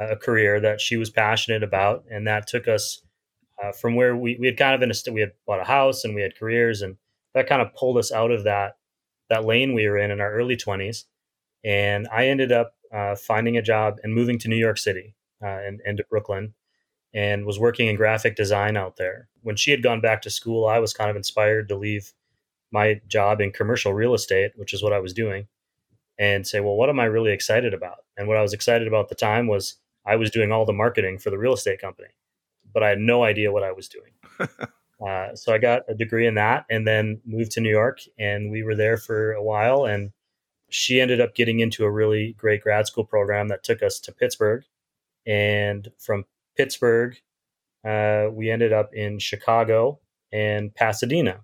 a 0.00 0.16
career 0.16 0.60
that 0.60 0.80
she 0.80 0.96
was 0.96 1.10
passionate 1.10 1.62
about, 1.62 2.04
and 2.10 2.26
that 2.26 2.46
took 2.46 2.66
us 2.68 3.02
uh, 3.62 3.72
from 3.72 3.94
where 3.94 4.16
we, 4.16 4.36
we 4.40 4.46
had 4.46 4.56
kind 4.56 4.74
of 4.74 4.82
in 4.82 4.90
a 4.90 5.12
we 5.12 5.20
had 5.20 5.32
bought 5.46 5.60
a 5.60 5.64
house 5.64 6.04
and 6.04 6.14
we 6.14 6.22
had 6.22 6.36
careers, 6.36 6.82
and 6.82 6.96
that 7.34 7.48
kind 7.48 7.62
of 7.62 7.74
pulled 7.74 7.98
us 7.98 8.12
out 8.12 8.30
of 8.30 8.44
that 8.44 8.76
that 9.30 9.44
lane 9.44 9.74
we 9.74 9.88
were 9.88 9.98
in 9.98 10.10
in 10.10 10.20
our 10.20 10.32
early 10.32 10.56
twenties. 10.56 11.06
And 11.64 12.06
I 12.12 12.26
ended 12.26 12.52
up 12.52 12.74
uh, 12.92 13.16
finding 13.16 13.56
a 13.56 13.62
job 13.62 13.96
and 14.02 14.14
moving 14.14 14.38
to 14.40 14.48
New 14.48 14.56
York 14.56 14.76
City 14.78 15.14
uh, 15.42 15.46
and, 15.46 15.80
and 15.86 15.96
to 15.96 16.04
Brooklyn, 16.10 16.54
and 17.14 17.46
was 17.46 17.58
working 17.58 17.88
in 17.88 17.96
graphic 17.96 18.36
design 18.36 18.76
out 18.76 18.96
there. 18.96 19.28
When 19.42 19.56
she 19.56 19.70
had 19.70 19.82
gone 19.82 20.00
back 20.00 20.22
to 20.22 20.30
school, 20.30 20.66
I 20.66 20.78
was 20.78 20.92
kind 20.92 21.10
of 21.10 21.16
inspired 21.16 21.68
to 21.68 21.76
leave 21.76 22.12
my 22.72 23.00
job 23.06 23.40
in 23.40 23.52
commercial 23.52 23.94
real 23.94 24.14
estate, 24.14 24.52
which 24.56 24.74
is 24.74 24.82
what 24.82 24.92
I 24.92 24.98
was 24.98 25.12
doing, 25.12 25.46
and 26.18 26.46
say, 26.46 26.60
well, 26.60 26.74
what 26.76 26.88
am 26.88 27.00
I 27.00 27.04
really 27.04 27.32
excited 27.32 27.72
about? 27.72 27.98
And 28.16 28.26
what 28.26 28.36
I 28.36 28.42
was 28.42 28.52
excited 28.52 28.88
about 28.88 29.04
at 29.04 29.08
the 29.08 29.14
time 29.14 29.46
was 29.46 29.76
I 30.06 30.16
was 30.16 30.30
doing 30.30 30.52
all 30.52 30.66
the 30.66 30.72
marketing 30.72 31.18
for 31.18 31.30
the 31.30 31.38
real 31.38 31.54
estate 31.54 31.80
company, 31.80 32.08
but 32.72 32.82
I 32.82 32.90
had 32.90 32.98
no 32.98 33.24
idea 33.24 33.52
what 33.52 33.62
I 33.62 33.72
was 33.72 33.88
doing. 33.88 34.12
uh, 35.06 35.34
so 35.34 35.52
I 35.52 35.58
got 35.58 35.82
a 35.88 35.94
degree 35.94 36.26
in 36.26 36.34
that 36.34 36.66
and 36.70 36.86
then 36.86 37.20
moved 37.24 37.52
to 37.52 37.60
New 37.60 37.70
York, 37.70 38.00
and 38.18 38.50
we 38.50 38.62
were 38.62 38.74
there 38.74 38.96
for 38.96 39.32
a 39.32 39.42
while. 39.42 39.84
And 39.84 40.12
she 40.68 41.00
ended 41.00 41.20
up 41.20 41.34
getting 41.34 41.60
into 41.60 41.84
a 41.84 41.90
really 41.90 42.34
great 42.38 42.62
grad 42.62 42.86
school 42.86 43.04
program 43.04 43.48
that 43.48 43.62
took 43.62 43.82
us 43.82 44.00
to 44.00 44.12
Pittsburgh. 44.12 44.64
And 45.26 45.88
from 45.98 46.24
Pittsburgh, 46.56 47.16
uh, 47.84 48.26
we 48.32 48.50
ended 48.50 48.72
up 48.72 48.94
in 48.94 49.18
Chicago 49.18 50.00
and 50.32 50.74
Pasadena. 50.74 51.40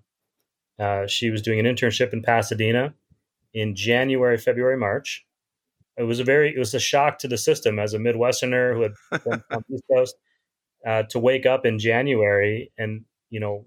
Uh, 0.77 1.07
she 1.07 1.29
was 1.29 1.41
doing 1.41 1.59
an 1.59 1.65
internship 1.65 2.13
in 2.13 2.21
Pasadena 2.21 2.93
in 3.53 3.75
January, 3.75 4.37
February, 4.37 4.77
March 4.77 5.25
it 5.97 6.03
was 6.03 6.19
a 6.19 6.23
very 6.23 6.53
it 6.55 6.59
was 6.59 6.73
a 6.73 6.79
shock 6.79 7.19
to 7.19 7.27
the 7.27 7.37
system 7.37 7.79
as 7.79 7.93
a 7.93 7.97
Midwesterner 7.99 8.73
who 8.73 8.81
had 8.81 8.93
been 9.23 9.43
on 9.51 9.63
the 9.67 9.75
East 9.75 9.83
Coast 9.91 10.15
uh, 10.85 11.03
to 11.03 11.19
wake 11.19 11.45
up 11.45 11.65
in 11.65 11.79
January 11.79 12.71
and 12.77 13.05
you 13.29 13.39
know 13.39 13.65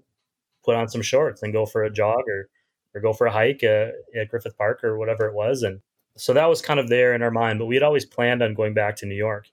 put 0.63 0.75
on 0.75 0.89
some 0.89 1.01
shorts 1.01 1.43
and 1.43 1.53
go 1.53 1.65
for 1.65 1.83
a 1.83 1.91
jog 1.91 2.23
or 2.27 2.49
or 2.93 3.01
go 3.01 3.13
for 3.13 3.27
a 3.27 3.31
hike 3.31 3.63
uh, 3.63 3.89
at 4.19 4.29
Griffith 4.29 4.57
Park 4.57 4.83
or 4.83 4.97
whatever 4.97 5.25
it 5.27 5.33
was, 5.33 5.63
and 5.63 5.81
so 6.17 6.33
that 6.33 6.47
was 6.47 6.61
kind 6.61 6.79
of 6.79 6.87
there 6.89 7.13
in 7.13 7.21
our 7.21 7.31
mind. 7.31 7.59
But 7.59 7.65
we 7.65 7.75
had 7.75 7.83
always 7.83 8.05
planned 8.05 8.41
on 8.41 8.53
going 8.53 8.73
back 8.73 8.95
to 8.97 9.05
New 9.05 9.15
York, 9.15 9.49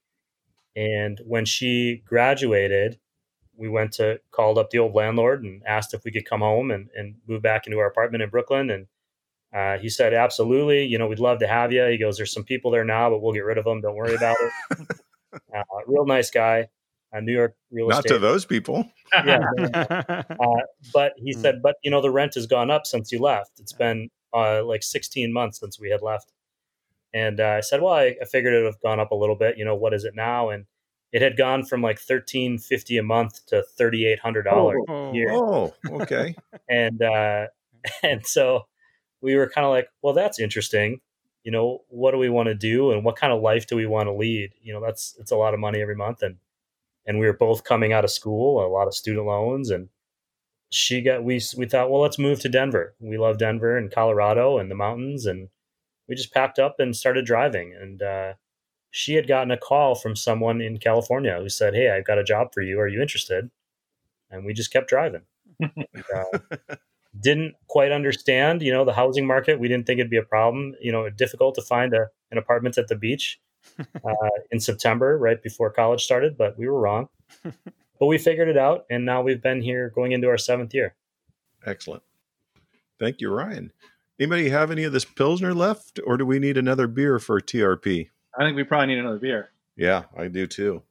and 0.76 1.20
when 1.24 1.44
she 1.44 2.02
graduated, 2.06 2.98
we 3.56 3.68
went 3.68 3.92
to 3.92 4.20
called 4.30 4.58
up 4.58 4.70
the 4.70 4.78
old 4.78 4.94
landlord 4.94 5.42
and 5.42 5.62
asked 5.66 5.92
if 5.92 6.04
we 6.04 6.10
could 6.10 6.24
come 6.24 6.40
home 6.40 6.70
and, 6.70 6.88
and 6.96 7.16
move 7.28 7.42
back 7.42 7.66
into 7.66 7.78
our 7.78 7.86
apartment 7.86 8.22
in 8.22 8.30
Brooklyn 8.30 8.70
and 8.70 8.86
uh, 9.54 9.78
he 9.78 9.88
said, 9.88 10.14
absolutely. 10.14 10.84
You 10.86 10.98
know, 10.98 11.06
we'd 11.06 11.18
love 11.18 11.38
to 11.40 11.46
have 11.46 11.72
you. 11.72 11.84
He 11.86 11.98
goes, 11.98 12.16
there's 12.16 12.32
some 12.32 12.44
people 12.44 12.70
there 12.70 12.84
now, 12.84 13.10
but 13.10 13.20
we'll 13.22 13.32
get 13.34 13.44
rid 13.44 13.58
of 13.58 13.64
them. 13.64 13.80
Don't 13.80 13.94
worry 13.94 14.14
about 14.14 14.36
it. 14.40 14.78
uh, 15.54 15.62
real 15.86 16.06
nice 16.06 16.30
guy. 16.30 16.68
Uh, 17.14 17.20
New 17.20 17.32
York 17.32 17.54
real 17.70 17.88
Not 17.88 17.98
estate. 18.06 18.14
Not 18.14 18.16
to 18.16 18.20
those 18.20 18.44
people. 18.46 18.84
yeah. 19.12 19.40
uh, 20.30 20.46
but 20.94 21.12
he 21.18 21.32
said, 21.34 21.60
but 21.62 21.76
you 21.82 21.90
know, 21.90 22.00
the 22.00 22.10
rent 22.10 22.34
has 22.34 22.46
gone 22.46 22.70
up 22.70 22.86
since 22.86 23.12
you 23.12 23.18
left. 23.20 23.50
It's 23.60 23.74
been 23.74 24.08
uh, 24.34 24.64
like 24.64 24.82
16 24.82 25.30
months 25.32 25.60
since 25.60 25.78
we 25.78 25.90
had 25.90 26.00
left. 26.00 26.32
And 27.12 27.38
uh, 27.40 27.48
I 27.58 27.60
said, 27.60 27.82
well, 27.82 27.92
I, 27.92 28.16
I 28.22 28.24
figured 28.24 28.54
it 28.54 28.58
would 28.58 28.66
have 28.72 28.80
gone 28.80 28.98
up 28.98 29.10
a 29.10 29.14
little 29.14 29.36
bit. 29.36 29.58
You 29.58 29.66
know, 29.66 29.74
what 29.74 29.92
is 29.92 30.04
it 30.04 30.14
now? 30.14 30.48
And 30.48 30.64
it 31.12 31.20
had 31.20 31.36
gone 31.36 31.66
from 31.66 31.82
like 31.82 31.98
1350 31.98 32.96
a 32.96 33.02
month 33.02 33.44
to 33.48 33.62
$3,800 33.78 34.46
Oh. 34.88 35.10
a 35.10 35.12
year. 35.14 35.30
Oh, 35.30 35.74
okay. 35.90 36.34
And, 36.70 37.02
uh, 37.02 37.48
and 38.02 38.26
so 38.26 38.62
we 39.22 39.36
were 39.36 39.48
kind 39.48 39.64
of 39.64 39.70
like, 39.70 39.88
well, 40.02 40.12
that's 40.12 40.40
interesting. 40.40 41.00
You 41.44 41.52
know, 41.52 41.82
what 41.88 42.12
do 42.12 42.18
we 42.18 42.28
want 42.30 42.48
to 42.48 42.54
do 42.54 42.92
and 42.92 43.04
what 43.04 43.16
kind 43.16 43.32
of 43.32 43.42
life 43.42 43.66
do 43.66 43.76
we 43.76 43.86
want 43.86 44.08
to 44.08 44.12
lead? 44.12 44.52
You 44.62 44.74
know, 44.74 44.80
that's 44.80 45.16
it's 45.18 45.30
a 45.32 45.36
lot 45.36 45.54
of 45.54 45.60
money 45.60 45.80
every 45.80 45.96
month 45.96 46.22
and 46.22 46.36
and 47.06 47.18
we 47.18 47.26
were 47.26 47.32
both 47.32 47.64
coming 47.64 47.92
out 47.92 48.04
of 48.04 48.10
school, 48.10 48.64
a 48.64 48.68
lot 48.68 48.86
of 48.88 48.94
student 48.94 49.26
loans 49.26 49.70
and 49.70 49.88
she 50.70 51.02
got 51.02 51.24
we 51.24 51.40
we 51.56 51.66
thought, 51.66 51.90
well, 51.90 52.00
let's 52.02 52.18
move 52.18 52.40
to 52.40 52.48
Denver. 52.48 52.94
We 53.00 53.18
love 53.18 53.38
Denver 53.38 53.76
and 53.76 53.90
Colorado 53.92 54.58
and 54.58 54.70
the 54.70 54.74
mountains 54.76 55.26
and 55.26 55.48
we 56.08 56.14
just 56.16 56.32
packed 56.34 56.58
up 56.58 56.76
and 56.80 56.96
started 56.96 57.26
driving 57.26 57.74
and 57.80 58.02
uh 58.02 58.32
she 58.90 59.14
had 59.14 59.26
gotten 59.26 59.50
a 59.50 59.56
call 59.56 59.94
from 59.94 60.14
someone 60.14 60.60
in 60.60 60.78
California 60.78 61.38
who 61.40 61.48
said, 61.48 61.74
"Hey, 61.74 61.90
I've 61.90 62.04
got 62.04 62.18
a 62.18 62.24
job 62.24 62.52
for 62.54 62.62
you. 62.62 62.78
Are 62.78 62.88
you 62.88 63.00
interested?" 63.02 63.50
And 64.30 64.44
we 64.44 64.52
just 64.54 64.72
kept 64.72 64.88
driving. 64.88 65.22
and, 65.60 66.04
uh, 66.14 66.38
didn't 67.20 67.54
quite 67.68 67.92
understand, 67.92 68.62
you 68.62 68.72
know, 68.72 68.84
the 68.84 68.92
housing 68.92 69.26
market. 69.26 69.60
We 69.60 69.68
didn't 69.68 69.86
think 69.86 70.00
it'd 70.00 70.10
be 70.10 70.16
a 70.16 70.22
problem. 70.22 70.74
You 70.80 70.92
know, 70.92 71.08
difficult 71.10 71.54
to 71.56 71.62
find 71.62 71.92
a, 71.94 72.08
an 72.30 72.38
apartment 72.38 72.78
at 72.78 72.88
the 72.88 72.96
beach 72.96 73.40
uh, 73.78 74.28
in 74.50 74.60
September, 74.60 75.18
right 75.18 75.42
before 75.42 75.70
college 75.70 76.02
started, 76.02 76.36
but 76.36 76.58
we 76.58 76.68
were 76.68 76.80
wrong. 76.80 77.08
but 77.44 78.06
we 78.06 78.18
figured 78.18 78.48
it 78.48 78.56
out, 78.56 78.84
and 78.90 79.04
now 79.04 79.22
we've 79.22 79.42
been 79.42 79.62
here 79.62 79.90
going 79.94 80.12
into 80.12 80.28
our 80.28 80.38
seventh 80.38 80.74
year. 80.74 80.94
Excellent. 81.64 82.02
Thank 82.98 83.20
you, 83.20 83.30
Ryan. 83.30 83.72
Anybody 84.18 84.50
have 84.50 84.70
any 84.70 84.84
of 84.84 84.92
this 84.92 85.04
Pilsner 85.04 85.54
left, 85.54 85.98
or 86.06 86.16
do 86.16 86.24
we 86.24 86.38
need 86.38 86.56
another 86.56 86.86
beer 86.86 87.18
for 87.18 87.40
TRP? 87.40 88.08
I 88.38 88.44
think 88.44 88.56
we 88.56 88.64
probably 88.64 88.88
need 88.88 88.98
another 88.98 89.18
beer. 89.18 89.50
Yeah, 89.76 90.04
I 90.16 90.28
do 90.28 90.46
too. 90.46 90.82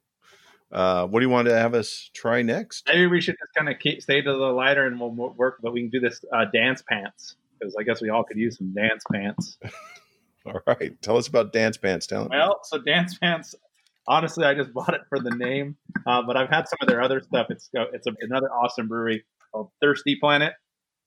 Uh, 0.72 1.06
what 1.06 1.20
do 1.20 1.26
you 1.26 1.30
want 1.30 1.48
to 1.48 1.54
have 1.54 1.74
us 1.74 2.10
try 2.14 2.40
next? 2.42 2.84
Maybe 2.88 3.06
we 3.06 3.20
should 3.20 3.36
just 3.38 3.52
kind 3.54 3.68
of 3.68 3.78
keep, 3.78 4.00
stay 4.02 4.22
to 4.22 4.32
the 4.32 4.38
lighter 4.38 4.86
and 4.86 4.98
we'll 4.98 5.10
work, 5.10 5.58
but 5.62 5.72
we 5.72 5.82
can 5.82 5.90
do 5.90 6.00
this 6.00 6.24
uh, 6.32 6.46
dance 6.52 6.82
pants 6.88 7.36
because 7.58 7.76
I 7.78 7.82
guess 7.82 8.00
we 8.00 8.08
all 8.08 8.24
could 8.24 8.38
use 8.38 8.58
some 8.58 8.72
dance 8.72 9.04
pants. 9.12 9.58
All 10.46 10.60
right, 10.66 11.00
tell 11.02 11.16
us 11.16 11.28
about 11.28 11.52
Dance 11.52 11.76
Pants 11.76 12.06
Talent. 12.06 12.30
Well, 12.30 12.60
so 12.64 12.78
dance 12.78 13.16
pants. 13.16 13.54
Honestly, 14.08 14.44
I 14.44 14.54
just 14.54 14.72
bought 14.74 14.94
it 14.94 15.02
for 15.08 15.20
the 15.20 15.30
name, 15.30 15.76
uh, 16.06 16.22
but 16.22 16.36
I've 16.36 16.48
had 16.48 16.68
some 16.68 16.78
of 16.80 16.88
their 16.88 17.00
other 17.00 17.20
stuff. 17.20 17.46
It's 17.50 17.70
uh, 17.78 17.84
it's 17.92 18.06
a, 18.06 18.12
another 18.20 18.48
awesome 18.48 18.88
brewery 18.88 19.24
called 19.52 19.70
Thirsty 19.80 20.16
Planet, 20.16 20.54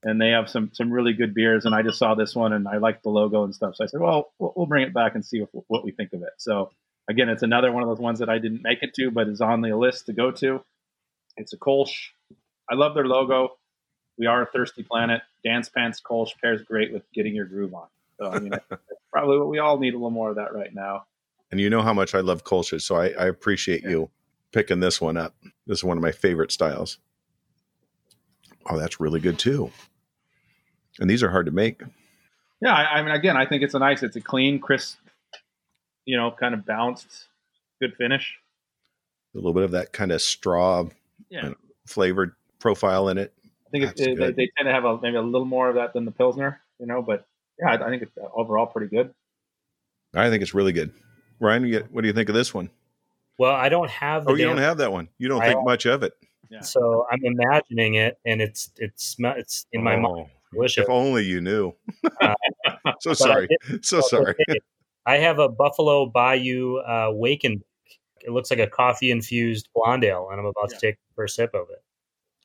and 0.03 0.21
they 0.21 0.29
have 0.29 0.49
some 0.49 0.69
some 0.73 0.89
really 0.89 1.11
good 1.13 1.33
beers. 1.33 1.65
And 1.65 1.75
I 1.75 1.81
just 1.81 1.99
saw 1.99 2.15
this 2.15 2.33
one, 2.33 2.53
and 2.53 2.65
I 2.65 2.77
liked 2.77 3.03
the 3.03 3.09
logo 3.09 3.43
and 3.43 3.53
stuff. 3.53 3.75
So 3.75 3.83
I 3.83 3.87
said, 3.87 3.99
well, 3.99 4.31
we'll, 4.39 4.53
we'll 4.55 4.67
bring 4.67 4.83
it 4.83 4.93
back 4.93 5.15
and 5.15 5.25
see 5.25 5.41
what, 5.41 5.65
what 5.67 5.83
we 5.83 5.91
think 5.91 6.13
of 6.13 6.21
it. 6.21 6.31
So 6.37 6.69
again, 7.09 7.29
it's 7.29 7.43
another 7.43 7.71
one 7.71 7.83
of 7.83 7.89
those 7.89 7.99
ones 7.99 8.19
that 8.19 8.29
I 8.29 8.37
didn't 8.39 8.61
make 8.63 8.79
it 8.81 8.93
to, 8.95 9.11
but 9.11 9.27
is 9.27 9.41
on 9.41 9.61
the 9.61 9.75
list 9.75 10.05
to 10.07 10.13
go 10.13 10.31
to. 10.31 10.63
It's 11.37 11.53
a 11.53 11.57
Kolsch. 11.57 12.09
I 12.69 12.75
love 12.75 12.93
their 12.95 13.05
logo. 13.05 13.57
We 14.17 14.25
are 14.27 14.41
a 14.41 14.45
thirsty 14.45 14.83
planet. 14.83 15.21
Dance 15.43 15.69
pants 15.69 16.01
Kolsch 16.01 16.31
pairs 16.41 16.61
great 16.61 16.93
with 16.93 17.03
getting 17.13 17.35
your 17.35 17.45
groove 17.45 17.73
on. 17.73 17.87
So 18.19 18.31
I 18.31 18.39
mean, 18.39 18.53
probably 19.11 19.37
what 19.37 19.49
we 19.49 19.59
all 19.59 19.77
need 19.77 19.93
a 19.93 19.97
little 19.97 20.09
more 20.09 20.29
of 20.29 20.37
that 20.37 20.53
right 20.53 20.73
now. 20.73 21.05
And 21.51 21.59
you 21.61 21.69
know 21.69 21.81
how 21.81 21.93
much 21.93 22.15
I 22.15 22.21
love 22.21 22.43
Kolsch, 22.43 22.81
so 22.81 22.95
I, 22.95 23.09
I 23.09 23.25
appreciate 23.27 23.83
Yeah. 23.83 23.89
you 23.89 24.09
picking 24.51 24.79
this 24.79 24.99
one 25.01 25.17
up. 25.17 25.35
This 25.67 25.79
is 25.79 25.83
one 25.83 25.97
of 25.97 26.01
my 26.01 26.11
favorite 26.11 26.51
styles. 26.51 26.97
Oh, 28.69 28.77
that's 28.79 28.99
really 28.99 29.19
good 29.19 29.37
too. 29.37 29.69
And 30.99 31.09
these 31.09 31.21
are 31.21 31.29
hard 31.29 31.45
to 31.45 31.51
make. 31.51 31.81
Yeah, 32.61 32.73
I, 32.73 32.99
I 32.99 33.01
mean, 33.03 33.13
again, 33.13 33.35
I 33.37 33.45
think 33.45 33.63
it's 33.63 33.73
a 33.73 33.79
nice, 33.79 34.01
it's 34.01 34.15
a 34.15 34.21
clean, 34.21 34.59
crisp, 34.59 34.97
you 36.05 36.17
know, 36.17 36.31
kind 36.31 36.53
of 36.53 36.65
balanced, 36.65 37.25
good 37.81 37.95
finish. 37.95 38.37
A 39.33 39.37
little 39.37 39.53
bit 39.53 39.63
of 39.63 39.71
that 39.71 39.91
kind 39.91 40.11
of 40.11 40.21
straw 40.21 40.85
Yeah, 41.29 41.53
flavored 41.87 42.33
profile 42.59 43.09
in 43.09 43.17
it. 43.17 43.33
I 43.67 43.69
think 43.71 43.83
it, 43.85 43.95
they, 43.97 44.31
they 44.31 44.49
tend 44.55 44.65
to 44.67 44.71
have 44.71 44.85
a, 44.85 44.99
maybe 45.01 45.17
a 45.17 45.21
little 45.21 45.45
more 45.45 45.67
of 45.69 45.75
that 45.75 45.93
than 45.93 46.05
the 46.05 46.11
pilsner, 46.11 46.61
you 46.79 46.85
know. 46.85 47.01
But 47.01 47.25
yeah, 47.59 47.71
I, 47.71 47.85
I 47.87 47.89
think 47.89 48.03
it's 48.03 48.11
overall 48.33 48.65
pretty 48.67 48.87
good. 48.95 49.13
I 50.13 50.29
think 50.29 50.41
it's 50.41 50.53
really 50.53 50.71
good. 50.71 50.93
Ryan, 51.41 51.69
get, 51.69 51.91
what 51.91 52.01
do 52.01 52.07
you 52.07 52.13
think 52.13 52.29
of 52.29 52.35
this 52.35 52.53
one? 52.53 52.69
Well, 53.37 53.53
I 53.53 53.67
don't 53.67 53.89
have 53.89 54.23
the 54.23 54.31
Oh, 54.31 54.35
you 54.35 54.45
damn- 54.45 54.55
don't 54.55 54.63
have 54.63 54.77
that 54.77 54.91
one. 54.93 55.09
You 55.17 55.27
don't 55.27 55.41
I 55.41 55.47
think 55.47 55.57
have- 55.57 55.65
much 55.65 55.85
of 55.85 56.03
it. 56.03 56.13
Yeah. 56.49 56.61
so 56.61 57.05
I'm 57.11 57.19
imagining 57.25 57.95
it, 57.95 58.19
and 58.25 58.39
it's 58.39 58.69
it's 58.77 59.15
it's 59.19 59.65
in 59.73 59.83
my 59.83 59.95
mind. 59.97 60.15
Oh, 60.15 60.29
I 60.53 60.57
wish 60.57 60.77
If 60.77 60.83
it- 60.83 60.89
only 60.91 61.25
you 61.25 61.41
knew. 61.41 61.73
Uh, 62.21 62.35
so 63.01 63.13
sorry. 63.13 63.47
So 63.81 63.99
sorry. 63.99 64.35
Okay. 64.47 64.59
I 65.05 65.17
have 65.17 65.39
a 65.39 65.49
Buffalo 65.49 66.07
Bayou 66.07 66.77
uh, 66.77 67.09
Waken. 67.11 67.63
It 68.21 68.31
looks 68.31 68.49
like 68.49 68.59
a 68.59 68.67
coffee 68.67 69.11
infused 69.11 69.69
blonde 69.75 70.03
ale, 70.03 70.29
and 70.31 70.39
I'm 70.39 70.47
about 70.47 70.69
to 70.69 70.77
take 70.77 70.95
the 70.95 71.13
first 71.15 71.35
sip 71.35 71.53
of 71.53 71.67
it. 71.69 71.83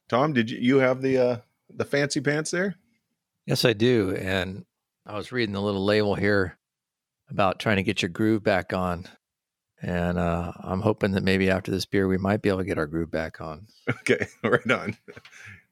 Tom, 0.09 0.33
did 0.33 0.51
you, 0.51 0.59
you 0.59 0.77
have 0.79 1.01
the 1.01 1.19
uh, 1.19 1.37
the 1.75 1.85
fancy 1.85 2.21
pants 2.21 2.51
there? 2.51 2.75
Yes, 3.47 3.65
I 3.65 3.73
do. 3.73 4.15
And 4.15 4.65
I 5.07 5.17
was 5.17 5.33
reading 5.33 5.55
the 5.55 5.63
little 5.63 5.85
label 5.85 6.15
here 6.15 6.59
about 7.31 7.59
trying 7.59 7.77
to 7.77 7.83
get 7.83 8.03
your 8.03 8.09
groove 8.09 8.43
back 8.43 8.73
on. 8.73 9.07
And 9.83 10.19
uh, 10.19 10.53
I'm 10.63 10.83
hoping 10.83 11.13
that 11.13 11.23
maybe 11.23 11.51
after 11.51 11.71
this 11.71 11.87
beer, 11.87 12.07
we 12.07 12.19
might 12.19 12.43
be 12.43 12.49
able 12.49 12.59
to 12.59 12.65
get 12.65 12.79
our 12.79 12.87
groove 12.87 13.11
back 13.11 13.41
on. 13.41 13.67
Okay, 14.01 14.27
right 14.45 14.71
on. 14.71 14.97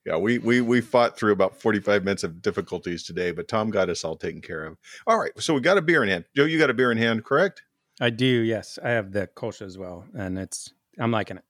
Yeah, 0.09 0.17
we 0.17 0.39
we 0.39 0.63
we 0.63 0.81
fought 0.81 1.19
through 1.19 1.33
about 1.33 1.61
45 1.61 2.03
minutes 2.03 2.25
of 2.25 2.41
difficulties 2.41 3.03
today, 3.03 3.31
but 3.31 3.47
Tom 3.47 3.69
got 3.69 3.91
us 3.91 4.05
all 4.05 4.17
taken 4.17 4.41
care 4.41 4.65
of. 4.65 4.79
All 5.07 5.19
right, 5.19 5.33
so 5.37 5.53
we 5.53 5.61
got 5.61 5.77
a 5.77 5.83
beer 5.83 6.03
in 6.03 6.09
hand. 6.09 6.25
Joe, 6.35 6.47
you 6.47 6.59
got 6.59 6.71
a 6.71 6.75
beer 6.75 6.91
in 6.91 6.97
hand, 6.97 7.27
correct? 7.27 7.63
I 8.01 8.09
do, 8.09 8.25
yes. 8.25 8.79
I 8.83 8.89
have 8.89 9.13
the 9.13 9.27
Kolsch 9.27 9.61
as 9.61 9.77
well, 9.77 10.07
and 10.17 10.39
it's 10.39 10.73
I'm 10.99 11.11
liking 11.11 11.37
it. 11.37 11.45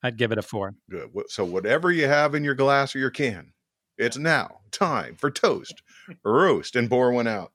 I'd 0.00 0.16
give 0.16 0.30
it 0.30 0.38
a 0.38 0.42
four. 0.42 0.76
Good. 0.88 1.10
So 1.26 1.44
whatever 1.44 1.90
you 1.90 2.06
have 2.06 2.36
in 2.36 2.44
your 2.44 2.54
glass 2.54 2.94
or 2.94 3.00
your 3.00 3.10
can, 3.10 3.52
it's 3.96 4.16
now 4.16 4.60
time 4.70 5.16
for 5.16 5.28
toast, 5.28 5.82
roast, 6.22 6.76
and 6.76 6.88
pour 6.88 7.10
one 7.10 7.26
out. 7.26 7.50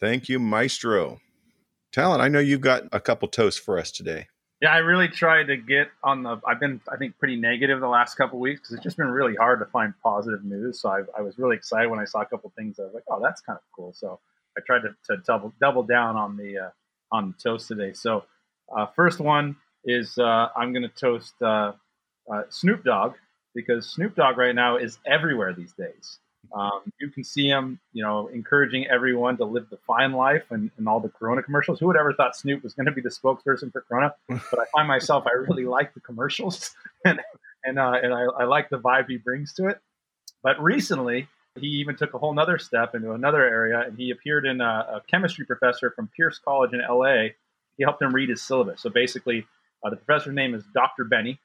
Thank 0.00 0.28
you, 0.28 0.38
Maestro. 0.38 1.20
Talent, 1.92 2.22
I 2.22 2.28
know 2.28 2.38
you've 2.38 2.60
got 2.60 2.84
a 2.92 3.00
couple 3.00 3.28
toasts 3.28 3.58
for 3.58 3.78
us 3.78 3.90
today. 3.90 4.28
Yeah, 4.60 4.72
I 4.72 4.78
really 4.78 5.08
tried 5.08 5.44
to 5.44 5.56
get 5.56 5.88
on 6.02 6.24
the. 6.24 6.40
I've 6.46 6.58
been, 6.58 6.80
I 6.90 6.96
think, 6.96 7.16
pretty 7.18 7.36
negative 7.36 7.80
the 7.80 7.88
last 7.88 8.16
couple 8.16 8.40
weeks 8.40 8.60
because 8.60 8.74
it's 8.74 8.82
just 8.82 8.96
been 8.96 9.08
really 9.08 9.36
hard 9.36 9.60
to 9.60 9.66
find 9.66 9.94
positive 10.02 10.44
news. 10.44 10.80
So 10.80 10.88
I, 10.88 11.02
I 11.16 11.22
was 11.22 11.38
really 11.38 11.56
excited 11.56 11.88
when 11.88 12.00
I 12.00 12.04
saw 12.04 12.22
a 12.22 12.26
couple 12.26 12.52
things. 12.56 12.80
I 12.80 12.84
was 12.84 12.94
like, 12.94 13.04
oh, 13.08 13.20
that's 13.22 13.40
kind 13.40 13.56
of 13.56 13.62
cool. 13.74 13.92
So 13.92 14.18
I 14.56 14.60
tried 14.66 14.82
to, 14.82 14.96
to 15.06 15.22
double 15.24 15.52
double 15.60 15.84
down 15.84 16.16
on 16.16 16.36
the 16.36 16.58
uh, 16.58 16.70
on 17.12 17.28
the 17.28 17.42
toast 17.42 17.68
today. 17.68 17.92
So 17.92 18.24
uh, 18.76 18.86
first 18.96 19.20
one 19.20 19.56
is 19.84 20.18
uh, 20.18 20.48
I'm 20.56 20.72
going 20.72 20.82
to 20.82 20.88
toast 20.88 21.34
uh, 21.40 21.72
uh, 22.32 22.42
Snoop 22.48 22.84
Dogg 22.84 23.14
because 23.54 23.86
Snoop 23.92 24.16
Dogg 24.16 24.38
right 24.38 24.54
now 24.54 24.76
is 24.76 24.98
everywhere 25.06 25.54
these 25.54 25.72
days. 25.72 26.18
Um, 26.52 26.92
you 27.00 27.10
can 27.10 27.24
see 27.24 27.46
him, 27.46 27.78
you 27.92 28.02
know, 28.02 28.28
encouraging 28.28 28.86
everyone 28.86 29.36
to 29.36 29.44
live 29.44 29.68
the 29.70 29.76
fine 29.86 30.12
life 30.12 30.44
and, 30.50 30.70
and 30.78 30.88
all 30.88 31.00
the 31.00 31.08
Corona 31.08 31.42
commercials. 31.42 31.78
Who 31.78 31.86
would 31.86 31.96
ever 31.96 32.12
thought 32.14 32.36
Snoop 32.36 32.62
was 32.62 32.74
going 32.74 32.86
to 32.86 32.92
be 32.92 33.00
the 33.00 33.10
spokesperson 33.10 33.72
for 33.72 33.82
Corona? 33.82 34.14
But 34.28 34.60
I 34.60 34.64
find 34.74 34.88
myself, 34.88 35.24
I 35.26 35.36
really 35.36 35.64
like 35.64 35.94
the 35.94 36.00
commercials 36.00 36.74
and 37.04 37.20
and 37.64 37.78
uh, 37.78 37.94
and 38.02 38.14
I, 38.14 38.24
I 38.24 38.44
like 38.44 38.70
the 38.70 38.78
vibe 38.78 39.08
he 39.08 39.16
brings 39.16 39.52
to 39.54 39.68
it. 39.68 39.80
But 40.42 40.62
recently, 40.62 41.28
he 41.56 41.66
even 41.66 41.96
took 41.96 42.14
a 42.14 42.18
whole 42.18 42.32
nother 42.32 42.58
step 42.58 42.94
into 42.94 43.12
another 43.12 43.44
area, 43.44 43.80
and 43.80 43.98
he 43.98 44.10
appeared 44.10 44.46
in 44.46 44.60
a, 44.60 44.64
a 44.64 45.02
chemistry 45.10 45.44
professor 45.44 45.90
from 45.90 46.08
Pierce 46.16 46.38
College 46.38 46.72
in 46.72 46.80
LA. 46.80 47.30
He 47.76 47.84
helped 47.84 48.00
him 48.00 48.14
read 48.14 48.28
his 48.28 48.42
syllabus. 48.42 48.80
So 48.80 48.90
basically, 48.90 49.46
uh, 49.84 49.90
the 49.90 49.96
professor's 49.96 50.34
name 50.34 50.54
is 50.54 50.64
Dr. 50.72 51.04
Benny, 51.04 51.40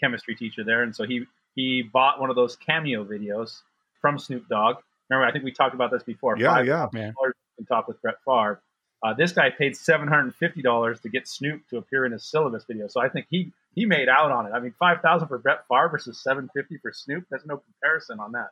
chemistry 0.00 0.34
teacher 0.34 0.64
there, 0.64 0.82
and 0.82 0.94
so 0.94 1.04
he 1.04 1.26
he 1.54 1.82
bought 1.82 2.20
one 2.20 2.30
of 2.30 2.36
those 2.36 2.56
cameo 2.56 3.04
videos 3.04 3.62
from 4.00 4.18
Snoop 4.18 4.48
Dogg. 4.48 4.76
Remember, 5.10 5.26
I 5.26 5.32
think 5.32 5.44
we 5.44 5.52
talked 5.52 5.74
about 5.74 5.90
this 5.90 6.02
before. 6.02 6.36
Yeah, 6.38 6.54
Five 6.54 6.66
yeah. 6.66 6.88
man. 6.92 7.14
can 7.56 7.66
talk 7.66 7.88
with 7.88 8.00
Brett 8.02 8.16
Favre. 8.24 8.60
Uh, 9.02 9.14
this 9.14 9.32
guy 9.32 9.50
paid 9.50 9.76
seven 9.76 10.08
hundred 10.08 10.24
and 10.24 10.34
fifty 10.34 10.60
dollars 10.60 11.00
to 11.00 11.08
get 11.08 11.28
Snoop 11.28 11.62
to 11.70 11.78
appear 11.78 12.04
in 12.04 12.12
his 12.12 12.28
syllabus 12.28 12.64
video. 12.64 12.88
So 12.88 13.00
I 13.00 13.08
think 13.08 13.26
he 13.30 13.52
he 13.74 13.86
made 13.86 14.08
out 14.08 14.32
on 14.32 14.46
it. 14.46 14.50
I 14.52 14.60
mean, 14.60 14.74
five 14.78 15.00
thousand 15.02 15.28
for 15.28 15.38
Brett 15.38 15.60
Favre 15.68 15.88
versus 15.88 16.22
seven 16.22 16.50
fifty 16.54 16.78
for 16.78 16.92
Snoop. 16.92 17.24
There's 17.30 17.46
no 17.46 17.58
comparison 17.58 18.18
on 18.18 18.32
that. 18.32 18.48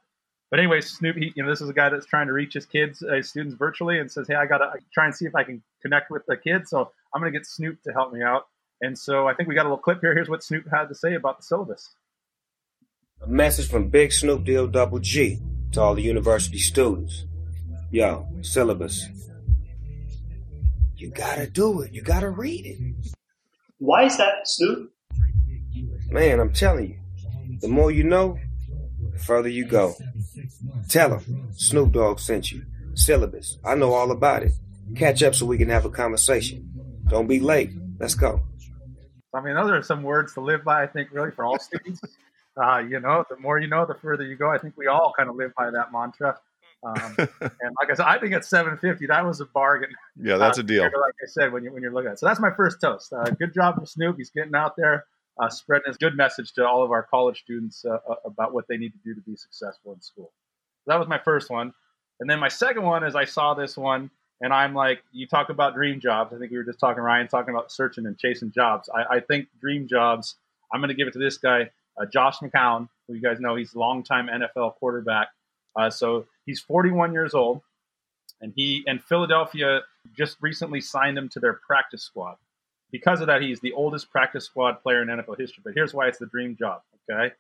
But 0.50 0.61
anyway, 0.61 0.80
Snoop, 0.80 1.16
he, 1.16 1.32
you 1.35 1.42
know, 1.42 1.50
this 1.50 1.61
is 1.61 1.68
a 1.68 1.72
guy 1.72 1.88
that's 1.88 2.06
trying 2.06 2.28
to 2.28 2.32
reach 2.32 2.54
his 2.54 2.64
kids, 2.64 3.02
uh, 3.02 3.14
his 3.14 3.28
students 3.28 3.56
virtually, 3.56 3.98
and 3.98 4.11
says, 4.11 4.28
"Hey, 4.28 4.37
I 4.37 4.46
gotta 4.46 4.72
try 4.94 5.06
and 5.06 5.14
see 5.14 5.26
if 5.26 5.35
I 5.35 5.42
can 5.42 5.62
connect 5.82 6.11
with 6.12 6.22
the 6.26 6.37
kids. 6.37 6.70
So 6.70 6.92
I'm 7.12 7.20
gonna 7.20 7.32
get 7.32 7.46
Snoop 7.46 7.82
to 7.82 7.92
help 7.92 8.12
me 8.12 8.22
out." 8.22 8.46
And 8.82 8.96
so 8.96 9.26
I 9.26 9.35
think 9.35 9.48
we 9.48 9.56
got 9.56 9.62
a 9.62 9.68
little 9.68 9.78
clip 9.82 10.00
here. 10.00 10.14
Here's 10.14 10.28
what 10.28 10.44
Snoop 10.44 10.68
had 10.70 10.88
to 10.88 10.94
say 10.94 11.14
about 11.14 11.38
the 11.38 11.42
syllabus. 11.42 11.90
A 13.22 13.26
message 13.29 13.68
from 13.68 13.88
Big 13.88 14.12
Snoop 14.12 14.44
Deal 14.44 14.66
Double 14.66 14.98
G 14.98 15.40
to 15.72 15.81
all 15.81 15.94
the 15.94 16.02
university 16.02 16.59
students. 16.59 17.24
Yo, 17.90 18.29
syllabus. 18.42 19.09
You 20.96 21.11
gotta 21.11 21.48
do 21.48 21.81
it. 21.81 21.92
You 21.92 22.02
gotta 22.02 22.31
read 22.31 22.66
it. 22.66 22.79
Why 23.79 24.05
is 24.05 24.16
that, 24.18 24.46
Snoop? 24.46 24.92
Man, 26.09 26.40
I'm 26.40 26.52
telling 26.52 26.90
you. 26.90 27.59
The 27.61 27.68
more 27.68 27.90
you 27.90 28.05
know, 28.05 28.38
the 29.12 29.18
further 29.18 29.48
you 29.48 29.64
go. 29.64 29.94
Tell 30.88 31.11
them 31.11 31.52
Snoop 31.55 31.92
Dogg 31.92 32.20
sent 32.20 32.52
you. 32.52 32.64
Syllabus. 32.94 33.59
I 33.64 33.74
know 33.74 33.94
all 33.94 34.11
about 34.11 34.42
it. 34.42 34.52
Catch 34.94 35.22
up 35.22 35.35
so 35.35 35.46
we 35.46 35.59
can 35.59 35.68
have 35.70 35.85
a 35.85 35.90
conversation. 35.90 36.70
Don't 37.09 37.26
be 37.26 37.40
late. 37.40 37.70
Let's 37.98 38.14
go. 38.14 38.42
I 39.35 39.40
mean, 39.40 39.55
those 39.55 39.70
are 39.70 39.83
some 39.83 40.02
words 40.02 40.35
to 40.35 40.40
live 40.40 40.64
by. 40.64 40.83
I 40.83 40.87
think 40.87 41.11
really 41.12 41.31
for 41.31 41.44
all 41.44 41.59
students. 41.59 42.00
Uh, 42.61 42.79
you 42.79 43.01
know, 43.01 43.25
the 43.29 43.37
more 43.37 43.59
you 43.59 43.69
know, 43.69 43.85
the 43.87 43.95
further 43.95 44.25
you 44.25 44.37
go. 44.37 44.51
I 44.51 44.59
think 44.59 44.75
we 44.77 44.87
all 44.87 45.12
kind 45.16 45.29
of 45.29 45.37
live 45.37 45.53
by 45.57 45.71
that 45.71 45.92
mantra. 45.92 46.38
Um, 46.83 47.14
and 47.19 47.75
like 47.81 47.90
I 47.90 47.95
said, 47.95 48.07
I 48.07 48.19
think 48.19 48.33
at 48.35 48.45
750, 48.45 49.07
that 49.07 49.25
was 49.25 49.40
a 49.40 49.47
bargain. 49.47 49.90
Yeah, 50.21 50.37
that's 50.37 50.59
Uh, 50.59 50.62
a 50.62 50.64
deal. 50.64 50.83
Like 50.85 50.92
I 51.23 51.27
said, 51.27 51.53
when 51.53 51.64
you 51.64 51.73
when 51.73 51.83
you're 51.83 51.92
looking 51.92 52.09
at 52.09 52.14
it. 52.14 52.19
so 52.19 52.27
that's 52.27 52.40
my 52.40 52.51
first 52.55 52.81
toast. 52.81 53.12
Uh, 53.12 53.25
good 53.31 53.53
job 53.55 53.87
Snoop. 53.87 54.16
He's 54.16 54.31
getting 54.31 54.55
out 54.55 54.75
there, 54.77 55.05
uh, 55.40 55.49
spreading 55.49 55.87
his 55.88 55.97
good 55.97 56.16
message 56.16 56.53
to 56.55 56.66
all 56.66 56.83
of 56.83 56.90
our 56.92 57.03
college 57.03 57.40
students 57.42 57.85
uh, 57.85 57.99
uh, 58.09 58.14
about 58.25 58.53
what 58.55 58.66
they 58.69 58.77
need 58.77 58.92
to 58.92 58.99
do 59.05 59.14
to 59.14 59.21
be 59.21 59.37
successful 59.37 59.92
in 59.95 60.01
school. 60.01 60.33
So 60.85 60.92
that 60.92 60.99
was 60.99 61.09
my 61.09 61.19
first 61.19 61.51
one, 61.51 61.73
and 62.21 62.31
then 62.31 62.38
my 62.40 62.49
second 62.49 62.85
one 62.85 63.05
is 63.05 63.14
I 63.16 63.25
saw 63.25 63.55
this 63.55 63.77
one, 63.77 64.11
and 64.40 64.53
I'm 64.53 64.73
like, 64.75 65.03
you 65.12 65.27
talk 65.27 65.49
about 65.51 65.75
dream 65.75 65.99
jobs. 66.01 66.33
I 66.33 66.38
think 66.38 66.51
we 66.53 66.57
were 66.59 66.64
just 66.64 66.79
talking 66.79 67.03
Ryan 67.03 67.27
talking 67.29 67.53
about 67.55 67.73
searching 67.73 68.07
and 68.07 68.16
chasing 68.19 68.51
jobs. 68.53 68.88
I, 68.95 69.16
I 69.16 69.21
think 69.21 69.49
dream 69.61 69.88
jobs. 69.88 70.37
I'm 70.73 70.81
going 70.81 70.88
to 70.88 70.95
give 70.95 71.09
it 71.09 71.12
to 71.12 71.19
this 71.19 71.38
guy, 71.38 71.71
Josh 72.04 72.38
McCown, 72.38 72.88
who 73.09 73.14
you 73.14 73.22
guys 73.22 73.40
know 73.40 73.56
he's 73.56 73.74
a 73.74 73.78
longtime 73.78 74.28
NFL 74.28 74.74
quarterback. 74.74 75.28
Uh, 75.74 75.90
so 75.90 76.26
he's 76.44 76.61
41 76.61 77.12
years 77.12 77.35
old, 77.35 77.62
and 78.40 78.52
he 78.54 78.85
and 78.87 79.02
Philadelphia 79.02 79.80
just 80.16 80.37
recently 80.40 80.80
signed 80.80 81.16
him 81.16 81.28
to 81.30 81.40
their 81.40 81.54
practice 81.54 82.02
squad. 82.02 82.37
Because 82.92 83.20
of 83.20 83.26
that, 83.26 83.42
he's 83.42 83.61
the 83.61 83.72
oldest 83.72 84.11
practice 84.11 84.44
squad 84.44 84.82
player 84.82 85.02
in 85.02 85.09
NFL 85.09 85.38
history. 85.38 85.62
But 85.64 85.74
here's 85.74 85.92
why 85.94 86.09
it's 86.09 86.18
the 86.18 86.26
dream 86.26 86.56
job. 86.59 86.82
Okay, 87.11 87.35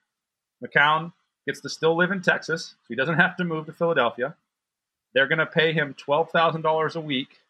McCown 0.64 1.12
gets 1.46 1.60
to 1.60 1.68
still 1.68 1.96
live 1.96 2.10
in 2.10 2.22
Texas, 2.22 2.74
so 2.82 2.86
he 2.88 2.96
doesn't 2.96 3.16
have 3.16 3.36
to 3.36 3.44
move 3.44 3.66
to 3.66 3.72
Philadelphia. 3.72 4.34
They're 5.14 5.28
going 5.28 5.38
to 5.38 5.46
pay 5.46 5.72
him 5.72 5.94
twelve 5.94 6.30
thousand 6.30 6.62
dollars 6.62 6.96
a 6.96 7.00
week, 7.00 7.40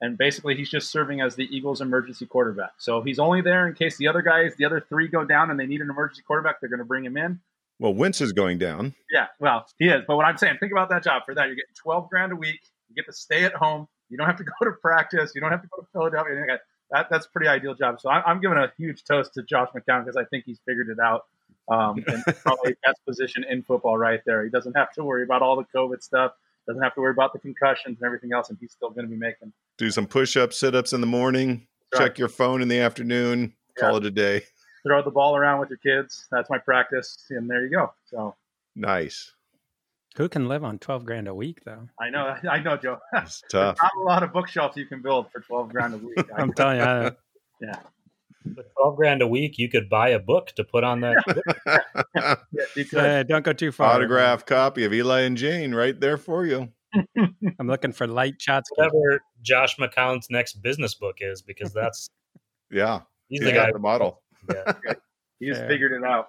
and 0.00 0.16
basically 0.16 0.54
he's 0.54 0.70
just 0.70 0.90
serving 0.90 1.20
as 1.20 1.36
the 1.36 1.44
Eagles' 1.54 1.80
emergency 1.80 2.26
quarterback. 2.26 2.72
So 2.78 3.02
he's 3.02 3.18
only 3.18 3.42
there 3.42 3.66
in 3.66 3.74
case 3.74 3.96
the 3.98 4.08
other 4.08 4.22
guys, 4.22 4.54
the 4.56 4.64
other 4.64 4.84
three, 4.88 5.08
go 5.08 5.24
down 5.24 5.50
and 5.50 5.60
they 5.60 5.66
need 5.66 5.80
an 5.80 5.90
emergency 5.90 6.22
quarterback. 6.26 6.60
They're 6.60 6.70
going 6.70 6.78
to 6.78 6.84
bring 6.84 7.04
him 7.04 7.16
in. 7.16 7.40
Well, 7.78 7.94
Wentz 7.94 8.20
is 8.20 8.32
going 8.32 8.58
down. 8.58 8.94
Yeah, 9.10 9.26
well, 9.38 9.66
he 9.78 9.88
is. 9.88 10.02
But 10.06 10.16
what 10.16 10.26
I'm 10.26 10.36
saying, 10.36 10.58
think 10.60 10.72
about 10.72 10.90
that 10.90 11.02
job. 11.02 11.22
For 11.24 11.34
that, 11.34 11.46
you're 11.46 11.56
getting 11.56 11.74
12 11.82 12.10
grand 12.10 12.32
a 12.32 12.36
week. 12.36 12.60
You 12.88 12.94
get 12.94 13.06
to 13.06 13.12
stay 13.12 13.44
at 13.44 13.54
home. 13.54 13.88
You 14.10 14.18
don't 14.18 14.26
have 14.26 14.36
to 14.36 14.44
go 14.60 14.64
to 14.64 14.72
practice. 14.72 15.32
You 15.34 15.40
don't 15.40 15.50
have 15.50 15.62
to 15.62 15.68
go 15.68 15.82
to 15.82 15.88
Philadelphia. 15.92 16.44
like 16.48 16.60
That, 16.90 17.08
that's 17.10 17.26
a 17.26 17.30
pretty 17.30 17.48
ideal 17.48 17.74
job. 17.74 18.00
So 18.00 18.10
I'm, 18.10 18.22
I'm 18.26 18.40
giving 18.40 18.58
a 18.58 18.70
huge 18.76 19.04
toast 19.04 19.34
to 19.34 19.42
Josh 19.42 19.68
McCown 19.74 20.04
because 20.04 20.16
I 20.16 20.24
think 20.24 20.44
he's 20.46 20.60
figured 20.66 20.88
it 20.88 20.98
out. 20.98 21.24
Um, 21.70 22.02
and 22.06 22.24
probably 22.42 22.74
best 22.84 23.00
position 23.06 23.44
in 23.48 23.62
football 23.62 23.96
right 23.96 24.20
there. 24.26 24.44
He 24.44 24.50
doesn't 24.50 24.76
have 24.76 24.92
to 24.94 25.04
worry 25.04 25.22
about 25.22 25.40
all 25.42 25.56
the 25.56 25.66
COVID 25.74 26.02
stuff. 26.02 26.32
Doesn't 26.66 26.82
have 26.82 26.94
to 26.94 27.00
worry 27.00 27.12
about 27.12 27.32
the 27.32 27.38
concussions 27.38 27.98
and 28.00 28.06
everything 28.06 28.32
else, 28.32 28.50
and 28.50 28.58
he's 28.60 28.72
still 28.72 28.90
going 28.90 29.06
to 29.06 29.10
be 29.10 29.16
making. 29.16 29.52
Do 29.80 29.90
some 29.90 30.06
push 30.06 30.36
ups, 30.36 30.58
sit 30.58 30.74
ups 30.74 30.92
in 30.92 31.00
the 31.00 31.06
morning, 31.06 31.66
Right. 31.94 32.00
check 32.02 32.18
your 32.18 32.28
phone 32.28 32.60
in 32.60 32.68
the 32.68 32.80
afternoon, 32.80 33.54
call 33.78 33.96
it 33.96 34.04
a 34.04 34.10
day. 34.10 34.42
Throw 34.86 35.02
the 35.02 35.10
ball 35.10 35.34
around 35.36 35.58
with 35.58 35.70
your 35.70 35.78
kids. 35.78 36.26
That's 36.30 36.50
my 36.50 36.58
practice, 36.58 37.16
and 37.30 37.48
there 37.48 37.64
you 37.64 37.70
go. 37.70 37.90
So 38.04 38.36
Nice. 38.76 39.32
Who 40.16 40.28
can 40.28 40.48
live 40.48 40.64
on 40.64 40.78
12 40.80 41.06
grand 41.06 41.28
a 41.28 41.34
week, 41.34 41.64
though? 41.64 41.88
I 41.98 42.10
know, 42.10 42.36
I 42.50 42.58
know, 42.60 42.76
Joe. 42.76 42.98
It's 43.14 43.42
tough. 43.50 43.78
Not 43.82 43.92
a 43.96 44.00
lot 44.00 44.22
of 44.22 44.34
bookshelves 44.34 44.76
you 44.76 44.84
can 44.84 45.00
build 45.00 45.32
for 45.32 45.40
12 45.40 45.70
grand 45.70 45.94
a 45.94 45.96
week. 45.96 46.18
I- 46.36 46.42
I'm 46.42 46.52
telling 46.52 46.76
you, 46.76 46.82
I, 46.82 47.12
yeah, 47.62 47.76
For 48.54 48.64
12 48.82 48.96
grand 48.98 49.22
a 49.22 49.26
week, 49.26 49.56
you 49.56 49.70
could 49.70 49.88
buy 49.88 50.10
a 50.10 50.18
book 50.18 50.48
to 50.56 50.64
put 50.64 50.84
on 50.84 51.00
that. 51.00 51.16
yeah, 52.52 52.64
you 52.76 52.84
could. 52.84 52.98
uh, 52.98 53.22
don't 53.22 53.46
go 53.46 53.54
too 53.54 53.72
far. 53.72 53.94
Autograph 53.94 54.44
copy 54.44 54.84
of 54.84 54.92
Eli 54.92 55.20
and 55.22 55.38
Jane 55.38 55.74
right 55.74 55.98
there 55.98 56.18
for 56.18 56.44
you. 56.44 56.68
I'm 57.58 57.66
looking 57.66 57.92
for 57.92 58.06
light 58.06 58.40
shots. 58.40 58.68
Whatever 58.74 59.22
Josh 59.42 59.76
McCown's 59.76 60.26
next 60.30 60.54
business 60.62 60.94
book 60.94 61.16
is, 61.20 61.42
because 61.42 61.72
that's 61.72 62.08
Yeah. 62.70 63.00
he's 63.28 63.40
He's 63.40 63.48
the 63.48 63.54
guy. 63.54 63.70
the 63.72 63.78
model. 63.78 64.22
Yeah. 64.52 64.72
He's 65.38 65.56
Yeah. 65.58 65.68
figured 65.68 65.92
it 65.92 66.04
out. 66.04 66.28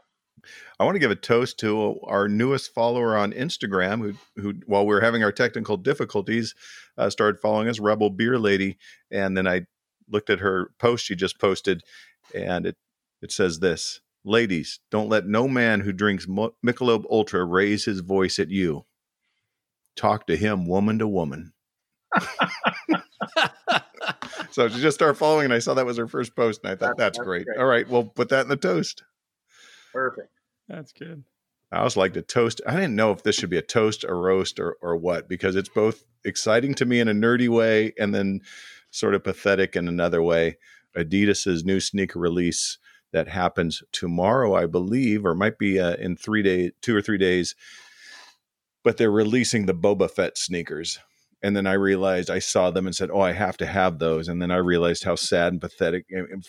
I 0.79 0.83
want 0.85 0.95
to 0.95 0.99
give 0.99 1.11
a 1.11 1.15
toast 1.15 1.59
to 1.59 1.99
our 2.03 2.27
newest 2.27 2.73
follower 2.73 3.15
on 3.17 3.31
Instagram, 3.33 3.99
who, 4.35 4.41
who 4.41 4.53
while 4.65 4.85
we 4.85 4.93
were 4.93 5.01
having 5.01 5.23
our 5.23 5.31
technical 5.31 5.77
difficulties, 5.77 6.55
uh, 6.97 7.09
started 7.09 7.39
following 7.41 7.67
us, 7.67 7.79
Rebel 7.79 8.09
Beer 8.09 8.37
Lady. 8.39 8.77
And 9.11 9.37
then 9.37 9.47
I 9.47 9.61
looked 10.09 10.29
at 10.29 10.39
her 10.39 10.71
post 10.79 11.05
she 11.05 11.15
just 11.15 11.39
posted, 11.39 11.83
and 12.33 12.65
it 12.65 12.75
it 13.21 13.31
says 13.31 13.59
this: 13.59 14.01
"Ladies, 14.25 14.79
don't 14.91 15.09
let 15.09 15.27
no 15.27 15.47
man 15.47 15.81
who 15.81 15.91
drinks 15.93 16.27
Mo- 16.27 16.55
Michelob 16.65 17.05
Ultra 17.09 17.43
raise 17.45 17.85
his 17.85 17.99
voice 17.99 18.39
at 18.39 18.49
you. 18.49 18.85
Talk 19.95 20.27
to 20.27 20.35
him, 20.35 20.65
woman 20.67 20.99
to 20.99 21.07
woman." 21.07 21.53
so 24.51 24.67
she 24.69 24.81
just 24.81 24.95
started 24.95 25.15
following, 25.15 25.45
and 25.45 25.53
I 25.53 25.59
saw 25.59 25.73
that 25.73 25.85
was 25.85 25.97
her 25.97 26.07
first 26.07 26.35
post, 26.35 26.61
and 26.63 26.71
I 26.71 26.75
thought 26.75 26.97
That's- 26.97 27.17
that's, 27.17 27.17
that's 27.17 27.25
great. 27.25 27.45
great. 27.45 27.57
All 27.57 27.65
right, 27.65 27.87
we'll 27.87 28.05
put 28.05 28.29
that 28.29 28.41
in 28.41 28.49
the 28.49 28.57
toast. 28.57 29.03
Perfect. 29.93 30.29
That's 30.67 30.91
good. 30.93 31.23
I 31.71 31.79
also 31.79 31.99
like 32.01 32.13
to 32.13 32.21
toast. 32.21 32.59
I 32.67 32.75
didn't 32.75 32.95
know 32.95 33.11
if 33.11 33.23
this 33.23 33.35
should 33.35 33.49
be 33.49 33.57
a 33.57 33.61
toast, 33.61 34.03
a 34.03 34.13
roast, 34.13 34.59
or 34.59 34.75
or 34.81 34.97
what 34.97 35.29
because 35.29 35.55
it's 35.55 35.69
both 35.69 36.03
exciting 36.25 36.73
to 36.75 36.85
me 36.85 36.99
in 36.99 37.07
a 37.07 37.13
nerdy 37.13 37.47
way 37.47 37.93
and 37.97 38.13
then 38.13 38.41
sort 38.91 39.15
of 39.15 39.23
pathetic 39.23 39.75
in 39.75 39.87
another 39.87 40.21
way. 40.21 40.57
Adidas's 40.97 41.63
new 41.63 41.79
sneaker 41.79 42.19
release 42.19 42.77
that 43.13 43.29
happens 43.29 43.83
tomorrow, 43.93 44.53
I 44.53 44.65
believe, 44.65 45.25
or 45.25 45.33
might 45.33 45.57
be 45.57 45.79
uh, 45.79 45.95
in 45.95 46.17
three 46.17 46.43
days, 46.43 46.71
two 46.81 46.95
or 46.95 47.01
three 47.01 47.17
days. 47.17 47.55
But 48.83 48.97
they're 48.97 49.11
releasing 49.11 49.65
the 49.65 49.75
Boba 49.75 50.09
Fett 50.09 50.37
sneakers. 50.37 50.99
And 51.43 51.55
then 51.55 51.65
I 51.65 51.73
realized 51.73 52.29
I 52.29 52.39
saw 52.39 52.69
them 52.69 52.85
and 52.85 52.95
said, 52.95 53.09
"Oh, 53.11 53.21
I 53.21 53.31
have 53.31 53.57
to 53.57 53.65
have 53.65 53.97
those." 53.97 54.27
And 54.27 54.41
then 54.41 54.51
I 54.51 54.57
realized 54.57 55.03
how 55.03 55.15
sad 55.15 55.53
and 55.53 55.61
pathetic 55.61 56.05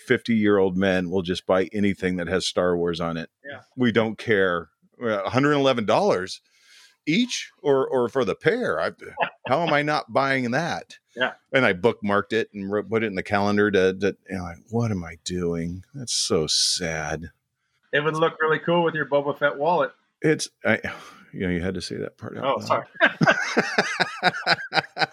fifty-year-old 0.06 0.76
men 0.76 1.10
will 1.10 1.22
just 1.22 1.46
buy 1.46 1.68
anything 1.72 2.16
that 2.16 2.28
has 2.28 2.46
Star 2.46 2.76
Wars 2.76 3.00
on 3.00 3.16
it. 3.16 3.30
Yeah. 3.44 3.60
We 3.76 3.90
don't 3.90 4.18
care. 4.18 4.68
One 4.98 5.24
hundred 5.26 5.52
eleven 5.52 5.86
dollars 5.86 6.42
each, 7.06 7.50
or 7.62 7.86
or 7.86 8.08
for 8.08 8.24
the 8.24 8.34
pair. 8.34 8.78
I, 8.78 8.92
how 9.48 9.62
am 9.62 9.72
I 9.72 9.82
not 9.82 10.12
buying 10.12 10.50
that? 10.52 10.98
Yeah. 11.14 11.32
And 11.52 11.66
I 11.66 11.74
bookmarked 11.74 12.32
it 12.32 12.48
and 12.54 12.72
wrote, 12.72 12.88
put 12.88 13.02
it 13.02 13.08
in 13.08 13.16
the 13.16 13.22
calendar 13.22 13.70
to, 13.70 13.92
to 13.92 14.16
you 14.30 14.36
know, 14.38 14.44
like, 14.44 14.56
what 14.70 14.90
am 14.90 15.04
I 15.04 15.18
doing? 15.24 15.84
That's 15.92 16.14
so 16.14 16.46
sad. 16.46 17.32
It 17.92 18.02
would 18.02 18.16
look 18.16 18.40
really 18.40 18.58
cool 18.58 18.82
with 18.82 18.94
your 18.94 19.04
Boba 19.04 19.38
Fett 19.38 19.58
wallet. 19.58 19.92
It's, 20.22 20.48
I, 20.64 20.80
you 21.32 21.40
know, 21.40 21.48
you 21.48 21.60
had 21.60 21.74
to 21.74 21.80
say 21.80 21.96
that 21.96 22.18
part. 22.18 22.36
out 22.36 22.44
Oh, 22.44 22.56
loud. 22.58 22.66
sorry. 22.66 22.86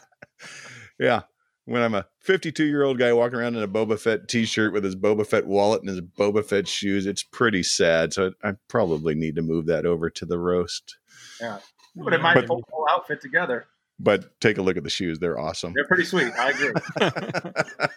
yeah. 1.00 1.22
When 1.66 1.84
I'm 1.84 1.94
a 1.94 2.08
52 2.22 2.66
year 2.66 2.84
old 2.84 2.98
guy 2.98 3.14
walking 3.14 3.38
around 3.38 3.56
in 3.56 3.62
a 3.62 3.68
Boba 3.68 4.00
Fett 4.00 4.28
t 4.28 4.46
shirt 4.46 4.74
with 4.74 4.84
his 4.84 4.96
Boba 4.96 5.26
Fett 5.26 5.46
wallet 5.46 5.82
and 5.82 5.90
his 5.90 6.02
Boba 6.02 6.44
Fett 6.44 6.68
shoes, 6.68 7.06
it's 7.06 7.22
pretty 7.22 7.62
sad. 7.62 8.12
So 8.14 8.32
I 8.44 8.54
probably 8.68 9.14
need 9.14 9.36
to 9.36 9.44
move 9.44 9.68
that 9.68 9.86
over 9.86 10.10
to 10.10 10.26
the 10.26 10.40
roast. 10.40 10.98
Yeah, 11.40 11.60
but 11.96 12.14
it 12.14 12.22
might 12.22 12.34
But- 12.36 12.48
pull 12.48 12.58
the 12.58 12.64
whole 12.72 12.88
outfit 12.90 13.22
together. 13.22 13.68
But 14.02 14.40
take 14.40 14.58
a 14.58 14.62
look 14.62 14.78
at 14.78 14.86
the 14.86 14.90
shoes. 14.90 15.20
They're 15.20 15.38
awesome. 15.38 15.74
They're 15.76 15.86
pretty 15.86 16.06
sweet. 16.06 16.32
I 16.40 16.52
agree. 16.52 16.72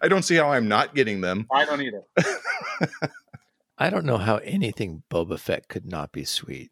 I 0.00 0.06
don't 0.06 0.22
see 0.22 0.36
how 0.36 0.52
I'm 0.52 0.68
not 0.68 0.94
getting 0.94 1.22
them. 1.22 1.48
I 1.52 1.64
don't 1.64 1.82
either. 1.82 2.02
I 3.76 3.90
don't 3.90 4.04
know 4.04 4.18
how 4.18 4.36
anything 4.36 5.02
Boba 5.10 5.40
Fett 5.40 5.66
could 5.66 5.86
not 5.86 6.12
be 6.12 6.22
sweet. 6.24 6.70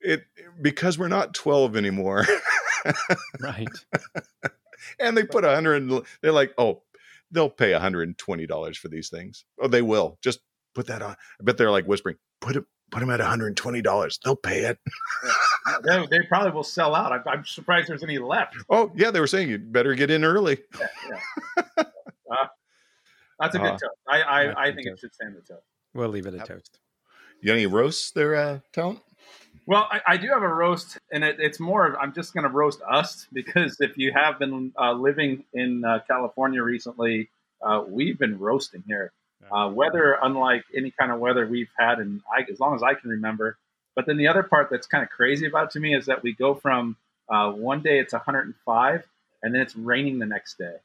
It 0.00 0.24
because 0.60 0.98
we're 0.98 1.08
not 1.08 1.34
12 1.34 1.76
anymore. 1.76 2.26
Right. 3.40 3.68
and 4.98 5.16
they 5.16 5.24
put 5.24 5.44
a 5.44 5.54
hundred. 5.54 5.90
They're 6.22 6.32
like, 6.32 6.52
oh, 6.58 6.82
they'll 7.30 7.50
pay 7.50 7.72
hundred 7.72 8.08
and 8.08 8.16
twenty 8.18 8.46
dollars 8.46 8.78
for 8.78 8.88
these 8.88 9.08
things. 9.10 9.44
Oh, 9.60 9.68
they 9.68 9.82
will. 9.82 10.18
Just 10.22 10.40
put 10.74 10.86
that 10.86 11.02
on. 11.02 11.12
I 11.12 11.44
bet 11.44 11.56
they're 11.58 11.70
like 11.70 11.86
whispering, 11.86 12.16
put 12.40 12.56
it, 12.56 12.64
put 12.90 13.00
them 13.00 13.10
at 13.10 13.20
one 13.20 13.28
hundred 13.28 13.48
and 13.48 13.56
twenty 13.56 13.82
dollars. 13.82 14.18
They'll 14.24 14.36
pay 14.36 14.60
it. 14.64 14.78
They, 15.84 16.06
they 16.10 16.18
probably 16.28 16.52
will 16.52 16.64
sell 16.64 16.94
out. 16.94 17.12
I'm, 17.12 17.22
I'm 17.26 17.44
surprised 17.44 17.88
there's 17.88 18.02
any 18.02 18.18
left. 18.18 18.56
Oh, 18.70 18.90
yeah, 18.96 19.10
they 19.10 19.20
were 19.20 19.26
saying 19.26 19.50
you 19.50 19.58
better 19.58 19.94
get 19.94 20.10
in 20.10 20.24
early. 20.24 20.58
Yeah, 20.78 20.86
That's 23.38 23.54
a 23.54 23.58
good 23.58 23.66
Uh, 23.66 23.72
toast. 23.72 23.84
I, 24.08 24.22
I, 24.22 24.62
I 24.62 24.66
good 24.66 24.76
think 24.76 24.86
it 24.88 24.98
should 24.98 25.14
stand 25.14 25.36
the 25.36 25.40
toast. 25.42 25.64
We'll 25.94 26.08
leave 26.08 26.26
it 26.26 26.34
a 26.34 26.38
toast. 26.38 26.80
You 27.40 27.48
got 27.48 27.54
any 27.54 27.66
roasts 27.66 28.10
there, 28.10 28.34
uh, 28.34 28.58
Talent? 28.72 29.00
Well, 29.66 29.86
I, 29.90 30.00
I 30.06 30.16
do 30.16 30.28
have 30.28 30.42
a 30.42 30.48
roast, 30.48 30.98
and 31.12 31.22
it, 31.22 31.36
it's 31.38 31.60
more 31.60 31.86
of 31.86 31.94
I'm 31.94 32.12
just 32.12 32.34
going 32.34 32.44
to 32.44 32.50
roast 32.50 32.80
us 32.88 33.26
because 33.32 33.80
if 33.80 33.96
you 33.98 34.12
have 34.12 34.38
been 34.38 34.72
uh, 34.78 34.92
living 34.92 35.44
in 35.52 35.84
uh, 35.84 36.00
California 36.06 36.62
recently, 36.62 37.30
uh, 37.62 37.84
we've 37.86 38.18
been 38.18 38.38
roasting 38.38 38.82
here. 38.86 39.12
Uh, 39.50 39.68
weather, 39.68 40.16
unlike 40.22 40.64
any 40.76 40.90
kind 40.90 41.10
of 41.10 41.18
weather 41.18 41.46
we've 41.46 41.70
had, 41.76 41.98
and 41.98 42.20
as 42.50 42.60
long 42.60 42.74
as 42.74 42.82
I 42.82 42.94
can 42.94 43.10
remember. 43.10 43.56
But 43.96 44.06
then 44.06 44.16
the 44.16 44.28
other 44.28 44.42
part 44.42 44.68
that's 44.70 44.86
kind 44.86 45.02
of 45.02 45.10
crazy 45.10 45.46
about 45.46 45.64
it 45.64 45.70
to 45.72 45.80
me 45.80 45.94
is 45.94 46.06
that 46.06 46.22
we 46.22 46.34
go 46.34 46.54
from 46.54 46.96
uh, 47.28 47.50
one 47.50 47.82
day 47.82 47.98
it's 47.98 48.12
105, 48.12 49.04
and 49.42 49.54
then 49.54 49.60
it's 49.60 49.74
raining 49.74 50.18
the 50.18 50.26
next 50.26 50.58
day. 50.58 50.76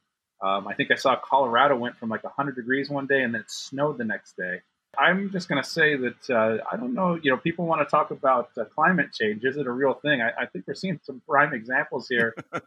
Um, 0.42 0.68
I 0.68 0.74
think 0.74 0.92
I 0.92 0.96
saw 0.96 1.16
Colorado 1.16 1.76
went 1.76 1.98
from 1.98 2.10
like 2.10 2.24
100 2.24 2.56
degrees 2.56 2.90
one 2.90 3.08
day, 3.08 3.22
and 3.24 3.34
then 3.34 3.42
it 3.42 3.52
snowed 3.52 3.98
the 3.98 4.04
next 4.04 4.36
day. 4.38 4.62
I'm 4.98 5.32
just 5.32 5.48
going 5.50 5.62
to 5.62 5.68
say 5.68 5.96
that 5.96 6.30
uh, 6.30 6.58
I 6.72 6.78
don't 6.78 6.94
know. 6.94 7.20
You 7.22 7.32
know, 7.32 7.38
people 7.38 7.66
want 7.66 7.82
to 7.82 7.90
talk 7.90 8.12
about 8.12 8.50
uh, 8.58 8.66
climate 8.66 9.14
change. 9.14 9.44
Is 9.44 9.58
it 9.58 9.68
a 9.68 9.72
real 9.72 9.94
thing? 9.94 10.22
I, 10.22 10.32
I 10.42 10.46
think 10.46 10.66
we're 10.68 10.76
seeing 10.76 11.00
some 11.04 11.22
prime 11.28 11.54
examples 11.54 12.08
here. 12.08 12.36
uh, 12.54 12.62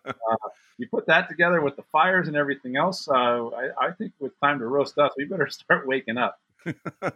you 0.78 0.88
put 0.88 1.06
that 1.06 1.28
together 1.28 1.60
with 1.60 1.76
the 1.76 1.84
fires 1.90 2.28
and 2.28 2.36
everything 2.36 2.76
else. 2.76 3.08
Uh, 3.08 3.48
I, 3.48 3.70
I 3.80 3.90
think 3.92 4.12
with 4.20 4.38
time 4.40 4.58
to 4.60 4.66
roast 4.66 4.98
us, 4.98 5.12
we 5.16 5.24
better 5.24 5.46
start 5.50 5.86
waking 5.86 6.18
up. 6.18 6.38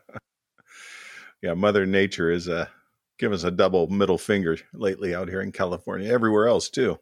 Yeah, 1.42 1.54
Mother 1.54 1.84
Nature 1.86 2.30
is 2.30 2.48
uh, 2.48 2.66
giving 3.18 3.34
us 3.34 3.42
a 3.42 3.50
double 3.50 3.88
middle 3.88 4.16
finger 4.16 4.56
lately 4.72 5.12
out 5.12 5.28
here 5.28 5.42
in 5.42 5.50
California, 5.50 6.10
everywhere 6.12 6.46
else 6.46 6.70
too. 6.70 6.98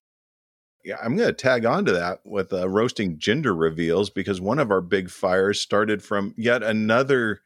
Yeah, 0.82 0.96
I'm 1.02 1.14
going 1.14 1.28
to 1.28 1.34
tag 1.34 1.66
on 1.66 1.84
to 1.84 1.92
that 1.92 2.20
with 2.24 2.50
uh, 2.54 2.66
roasting 2.66 3.18
gender 3.18 3.54
reveals 3.54 4.08
because 4.08 4.40
one 4.40 4.58
of 4.58 4.70
our 4.70 4.80
big 4.80 5.10
fires 5.10 5.60
started 5.60 6.02
from 6.02 6.32
yet 6.38 6.62
another 6.62 7.42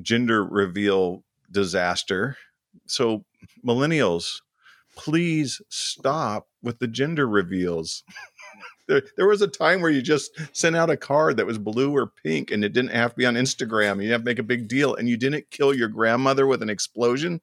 gender 0.00 0.44
reveal 0.44 1.24
disaster. 1.50 2.36
So, 2.86 3.24
millennials, 3.64 4.40
please 4.96 5.60
stop 5.68 6.48
with 6.62 6.78
the 6.78 6.88
gender 6.88 7.26
reveals. 7.26 8.04
there, 8.90 9.02
there 9.16 9.26
was 9.26 9.40
a 9.40 9.48
time 9.48 9.80
where 9.80 9.90
you 9.90 10.02
just 10.02 10.32
sent 10.52 10.76
out 10.76 10.90
a 10.90 10.96
card 10.96 11.36
that 11.36 11.46
was 11.46 11.58
blue 11.58 11.94
or 11.94 12.08
pink 12.08 12.50
and 12.50 12.64
it 12.64 12.72
didn't 12.72 12.90
have 12.90 13.12
to 13.12 13.16
be 13.16 13.26
on 13.26 13.34
Instagram. 13.34 13.96
You 13.96 14.02
didn't 14.02 14.12
have 14.12 14.20
to 14.22 14.26
make 14.26 14.38
a 14.40 14.44
big 14.44 14.68
deal 14.68 14.94
and 14.96 15.08
you 15.08 15.16
didn't 15.16 15.50
kill 15.50 15.72
your 15.72 15.88
grandmother 15.88 16.46
with 16.46 16.62
an 16.62 16.70
explosion 16.70 17.40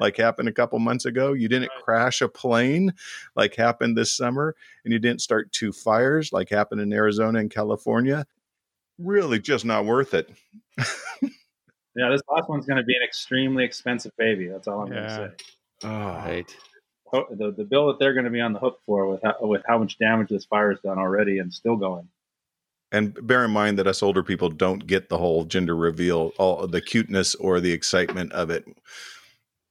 like 0.00 0.16
happened 0.16 0.48
a 0.48 0.52
couple 0.52 0.78
months 0.78 1.04
ago. 1.04 1.34
You 1.34 1.48
didn't 1.48 1.70
crash 1.82 2.22
a 2.22 2.28
plane 2.28 2.94
like 3.34 3.54
happened 3.54 3.96
this 3.96 4.16
summer 4.16 4.56
and 4.84 4.92
you 4.92 4.98
didn't 4.98 5.20
start 5.20 5.52
two 5.52 5.72
fires 5.72 6.32
like 6.32 6.48
happened 6.48 6.80
in 6.80 6.92
Arizona 6.92 7.38
and 7.38 7.50
California. 7.50 8.26
Really 8.98 9.38
just 9.38 9.64
not 9.64 9.84
worth 9.84 10.14
it. 10.14 10.30
Yeah, 11.96 12.10
this 12.10 12.20
last 12.28 12.48
one's 12.48 12.66
going 12.66 12.76
to 12.76 12.84
be 12.84 12.94
an 12.94 13.02
extremely 13.02 13.64
expensive 13.64 14.12
baby. 14.18 14.48
That's 14.48 14.68
all 14.68 14.82
I'm 14.82 14.92
Yeah. 14.92 14.94
going 14.94 15.08
to 15.08 15.14
say. 15.14 15.88
Oh, 15.88 15.88
Right. 15.88 16.56
The, 17.12 17.54
the 17.56 17.64
bill 17.64 17.86
that 17.86 17.98
they're 17.98 18.12
going 18.12 18.24
to 18.24 18.30
be 18.30 18.40
on 18.40 18.52
the 18.52 18.58
hook 18.58 18.80
for 18.84 19.06
with 19.06 19.22
how, 19.22 19.36
with 19.40 19.62
how 19.66 19.78
much 19.78 19.96
damage 19.98 20.28
this 20.28 20.44
fire 20.44 20.70
has 20.70 20.80
done 20.80 20.98
already 20.98 21.38
and 21.38 21.52
still 21.54 21.76
going. 21.76 22.08
And 22.92 23.16
bear 23.26 23.44
in 23.44 23.52
mind 23.52 23.78
that 23.78 23.86
us 23.86 24.02
older 24.02 24.22
people 24.22 24.50
don't 24.50 24.86
get 24.86 25.08
the 25.08 25.16
whole 25.16 25.44
gender 25.44 25.74
reveal, 25.74 26.32
all 26.38 26.66
the 26.66 26.80
cuteness 26.80 27.34
or 27.36 27.60
the 27.60 27.72
excitement 27.72 28.32
of 28.32 28.50
it. 28.50 28.64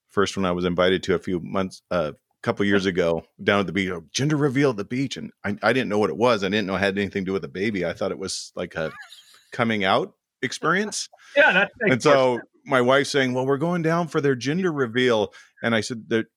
First 0.09 0.37
one 0.37 0.45
I 0.45 0.53
was 0.53 0.65
invited 0.65 1.03
to 1.03 1.15
a 1.15 1.19
few 1.19 1.39
months, 1.39 1.81
a 1.91 1.93
uh, 1.93 2.11
couple 2.41 2.65
years 2.65 2.85
ago, 2.85 3.23
down 3.43 3.59
at 3.59 3.67
the 3.67 3.73
beach, 3.73 3.89
oh, 3.91 4.03
gender 4.11 4.37
reveal 4.37 4.71
at 4.71 4.77
the 4.77 4.85
beach, 4.85 5.17
and 5.17 5.31
I, 5.43 5.57
I 5.61 5.73
didn't 5.73 5.89
know 5.89 5.99
what 5.99 6.09
it 6.09 6.17
was. 6.17 6.43
I 6.43 6.49
didn't 6.49 6.67
know 6.67 6.75
it 6.75 6.79
had 6.79 6.97
anything 6.97 7.23
to 7.23 7.29
do 7.29 7.33
with 7.33 7.43
a 7.43 7.49
baby. 7.49 7.85
I 7.85 7.93
thought 7.93 8.11
it 8.11 8.19
was 8.19 8.51
like 8.55 8.75
a 8.75 8.91
coming 9.51 9.83
out 9.83 10.13
experience. 10.45 11.09
Yeah, 11.35 11.51
that's 11.51 11.73
and 11.81 12.01
so 12.01 12.39
my 12.65 12.79
wife's 12.81 13.09
saying, 13.09 13.33
"Well, 13.33 13.45
we're 13.45 13.57
going 13.57 13.81
down 13.81 14.07
for 14.07 14.21
their 14.21 14.35
gender 14.35 14.71
reveal," 14.71 15.33
and 15.61 15.75
I 15.75 15.81
said, 15.81 16.07
"That 16.09 16.27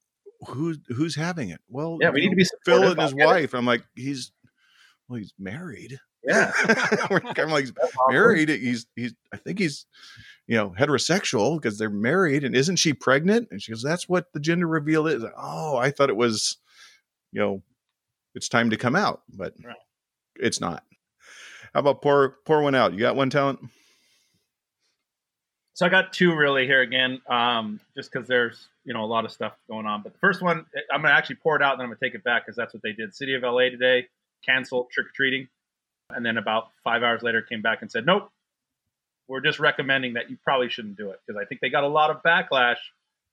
who's 0.49 0.79
who's 0.89 1.15
having 1.15 1.51
it?" 1.51 1.61
Well, 1.69 1.99
Yeah, 2.01 2.11
we 2.11 2.21
need 2.23 2.31
to 2.31 2.37
be 2.37 2.47
Phil 2.65 2.83
and 2.91 3.01
his 3.01 3.15
get 3.15 3.23
it. 3.23 3.27
wife. 3.27 3.55
I'm 3.55 3.67
like, 3.67 3.85
he's 3.95 4.33
well, 5.09 5.19
he's 5.19 5.33
married. 5.39 5.99
Yeah, 6.25 6.51
I'm 7.39 7.49
like, 7.51 7.65
he's 7.67 7.73
married. 8.09 8.49
He's 8.49 8.87
he's. 8.97 9.15
I 9.33 9.37
think 9.37 9.61
he's, 9.61 9.87
you 10.49 10.57
know, 10.57 10.75
heterosexual 10.77 11.57
because 11.61 11.79
they're 11.79 11.89
married. 11.89 12.43
And 12.45 12.55
isn't 12.57 12.77
she 12.77 12.93
pregnant? 12.93 13.49
And 13.53 13.63
she 13.63 13.71
goes, 13.73 13.83
"That's 13.83 14.09
what 14.09 14.33
the 14.35 14.41
gender 14.41 14.67
reveal 14.67 15.07
is." 15.07 15.23
Oh, 15.37 15.77
I 15.77 15.91
thought 15.93 16.11
it 16.11 16.17
was, 16.17 16.57
you 17.33 17.41
know, 17.41 17.63
it's 18.35 18.49
time 18.49 18.71
to 18.71 18.77
come 18.77 18.97
out, 18.97 19.23
but 19.33 19.55
Right. 19.65 19.77
it's 20.37 20.61
not. 20.61 20.83
How 21.73 21.81
about 21.81 22.03
pour 22.03 22.37
pour 22.45 22.63
one 22.63 22.75
out? 22.75 22.93
You 22.93 22.99
got 22.99 23.17
one 23.17 23.31
talent? 23.31 23.61
So 25.79 25.87
I 25.87 25.91
got 25.91 26.13
two 26.13 26.35
really 26.35 26.67
here 26.67 26.81
again, 26.81 27.23
um, 27.31 27.79
just 27.97 28.11
because 28.11 28.27
there's 28.27 28.67
you 28.85 28.93
know 28.93 29.05
a 29.05 29.07
lot 29.07 29.25
of 29.25 29.31
stuff 29.31 29.53
going 29.71 29.87
on. 29.87 30.03
But 30.03 30.13
the 30.13 30.19
first 30.19 30.43
one, 30.43 30.67
I'm 30.93 31.03
gonna 31.03 31.15
actually 31.15 31.37
pour 31.37 31.55
it 31.55 31.63
out, 31.63 31.75
and 31.75 31.79
then 31.79 31.85
I'm 31.85 31.91
gonna 31.91 32.01
take 32.03 32.17
it 32.17 32.25
back 32.25 32.45
because 32.45 32.57
that's 32.57 32.75
what 32.75 32.83
they 32.83 32.91
did. 32.91 33.15
City 33.15 33.35
of 33.35 33.45
LA 33.45 33.69
today 33.71 34.09
canceled 34.45 34.91
trick 34.91 35.07
or 35.07 35.11
treating, 35.15 35.47
and 36.11 36.27
then 36.27 36.37
about 36.37 36.71
five 36.83 37.05
hours 37.05 37.23
later 37.23 37.43
came 37.43 37.63
back 37.63 37.83
and 37.83 37.93
said, 37.93 38.05
nope, 38.05 38.29
we're 39.29 39.41
just 39.41 39.61
recommending 39.61 40.15
that 40.15 40.29
you 40.29 40.37
probably 40.43 40.69
shouldn't 40.69 40.97
do 40.97 41.11
it 41.11 41.21
because 41.25 41.41
I 41.41 41.45
think 41.45 41.61
they 41.61 41.71
got 41.71 41.85
a 41.85 41.89
lot 41.89 42.11
of 42.11 42.25
backlash 42.25 42.79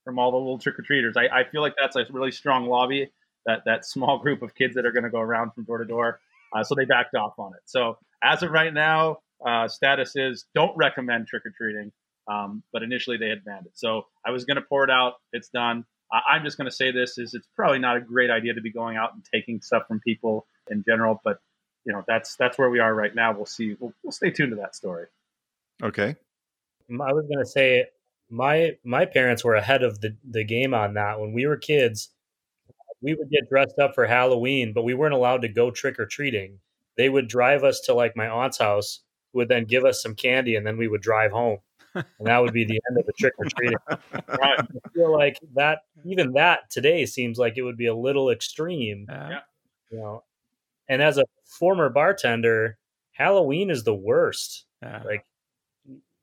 from 0.04 0.20
all 0.20 0.30
the 0.30 0.38
little 0.38 0.60
trick 0.60 0.78
or 0.78 0.84
treaters. 0.84 1.18
I, 1.18 1.40
I 1.40 1.46
feel 1.46 1.62
like 1.62 1.74
that's 1.76 1.96
a 1.96 2.06
really 2.12 2.32
strong 2.32 2.68
lobby 2.68 3.10
that 3.48 3.64
that 3.66 3.86
small 3.88 4.20
group 4.20 4.44
of 4.44 4.54
kids 4.54 4.76
that 4.76 4.86
are 4.86 4.92
to 4.92 5.10
go 5.10 5.20
around 5.20 5.56
from 5.56 5.64
door 5.64 5.80
to 5.80 5.86
door. 5.86 6.20
Uh, 6.56 6.64
so 6.64 6.76
they 6.76 6.86
backed 6.86 7.16
off 7.16 7.40
on 7.40 7.54
it. 7.56 7.62
So 7.66 7.98
as 8.24 8.44
of 8.44 8.52
right 8.52 8.72
now, 8.72 9.22
uh, 9.44 9.68
status 9.68 10.16
is 10.16 10.46
don't 10.54 10.78
recommend 10.78 11.26
trick 11.26 11.44
or 11.44 11.52
treating. 11.58 11.92
Um, 12.28 12.64
but 12.74 12.84
initially 12.84 13.18
they 13.18 13.30
had 13.30 13.46
banned 13.46 13.68
it. 13.68 13.74
So 13.76 14.08
I 14.26 14.32
was 14.32 14.46
going 14.46 14.56
to 14.56 14.62
pour 14.62 14.84
it 14.84 14.90
out. 14.90 15.14
It's 15.32 15.50
done. 15.50 15.86
I 16.12 16.36
I'm 16.36 16.44
just 16.44 16.58
going 16.58 16.70
to 16.70 16.76
say 16.76 16.92
this 16.92 17.18
is 17.18 17.34
it's 17.34 17.48
probably 17.56 17.80
not 17.80 17.98
a 17.98 18.02
great 18.02 18.32
idea 18.32 18.54
to 18.54 18.62
be 18.62 18.72
going 18.72 18.98
out 18.98 19.14
and 19.14 19.24
taking 19.34 19.62
stuff 19.62 19.84
from 19.88 20.00
people 20.00 20.48
in 20.70 20.84
general. 20.88 21.22
But 21.24 21.40
you 21.86 21.94
know 21.94 22.04
that's 22.08 22.36
that's 22.36 22.58
where 22.58 22.70
we 22.70 22.80
are 22.80 22.94
right 22.94 23.14
now. 23.14 23.34
We'll 23.34 23.46
see. 23.46 23.76
We'll, 23.80 23.94
we'll 24.04 24.12
stay 24.12 24.32
tuned 24.32 24.52
to 24.52 24.58
that 24.58 24.76
story. 24.76 25.08
Okay. 25.84 26.16
I 26.90 27.14
was 27.14 27.26
going 27.28 27.44
to 27.44 27.50
say 27.50 27.86
my 28.30 28.78
my 28.84 29.06
parents 29.06 29.44
were 29.44 29.56
ahead 29.56 29.84
of 29.84 30.02
the 30.02 30.16
the 30.30 30.44
game 30.44 30.74
on 30.74 30.96
that. 30.96 31.20
When 31.20 31.34
we 31.34 31.46
were 31.46 31.58
kids, 31.58 32.10
we 33.02 33.14
would 33.14 33.30
get 33.30 33.50
dressed 33.50 33.78
up 33.80 33.94
for 33.96 34.06
Halloween, 34.06 34.74
but 34.74 34.84
we 34.84 34.94
weren't 34.94 35.14
allowed 35.14 35.42
to 35.44 35.48
go 35.48 35.72
trick 35.72 36.00
or 36.00 36.06
treating. 36.06 36.60
They 36.98 37.10
would 37.10 37.28
drive 37.28 37.64
us 37.64 37.82
to 37.82 37.94
like 37.94 38.16
my 38.16 38.28
aunt's 38.28 38.58
house, 38.58 39.02
who 39.32 39.40
would 39.40 39.50
then 39.50 39.66
give 39.66 39.84
us 39.84 40.02
some 40.02 40.16
candy, 40.16 40.56
and 40.56 40.66
then 40.66 40.78
we 40.78 40.88
would 40.88 41.02
drive 41.02 41.32
home, 41.32 41.60
and 41.96 42.28
that 42.28 42.38
would 42.40 42.54
be 42.54 42.66
the 42.66 42.80
end 42.90 43.00
of 43.00 43.06
the 43.06 43.14
trick 43.14 43.34
or 43.38 43.46
treating. 43.46 43.78
I 43.90 44.64
feel 44.94 45.12
like 45.12 45.40
that 45.56 45.80
even 46.04 46.34
that 46.34 46.70
today 46.70 47.06
seems 47.06 47.38
like 47.38 47.58
it 47.58 47.64
would 47.64 47.78
be 47.78 47.88
a 47.88 47.96
little 47.96 48.30
extreme. 48.30 49.06
Yeah. 49.10 49.40
You 49.92 49.98
know, 50.00 50.24
and 50.90 51.02
as 51.02 51.18
a 51.18 51.26
former 51.46 51.90
bartender, 51.90 52.78
Halloween 53.12 53.70
is 53.70 53.84
the 53.84 53.96
worst. 53.96 54.66
Yeah. 54.82 55.02
Like, 55.06 55.26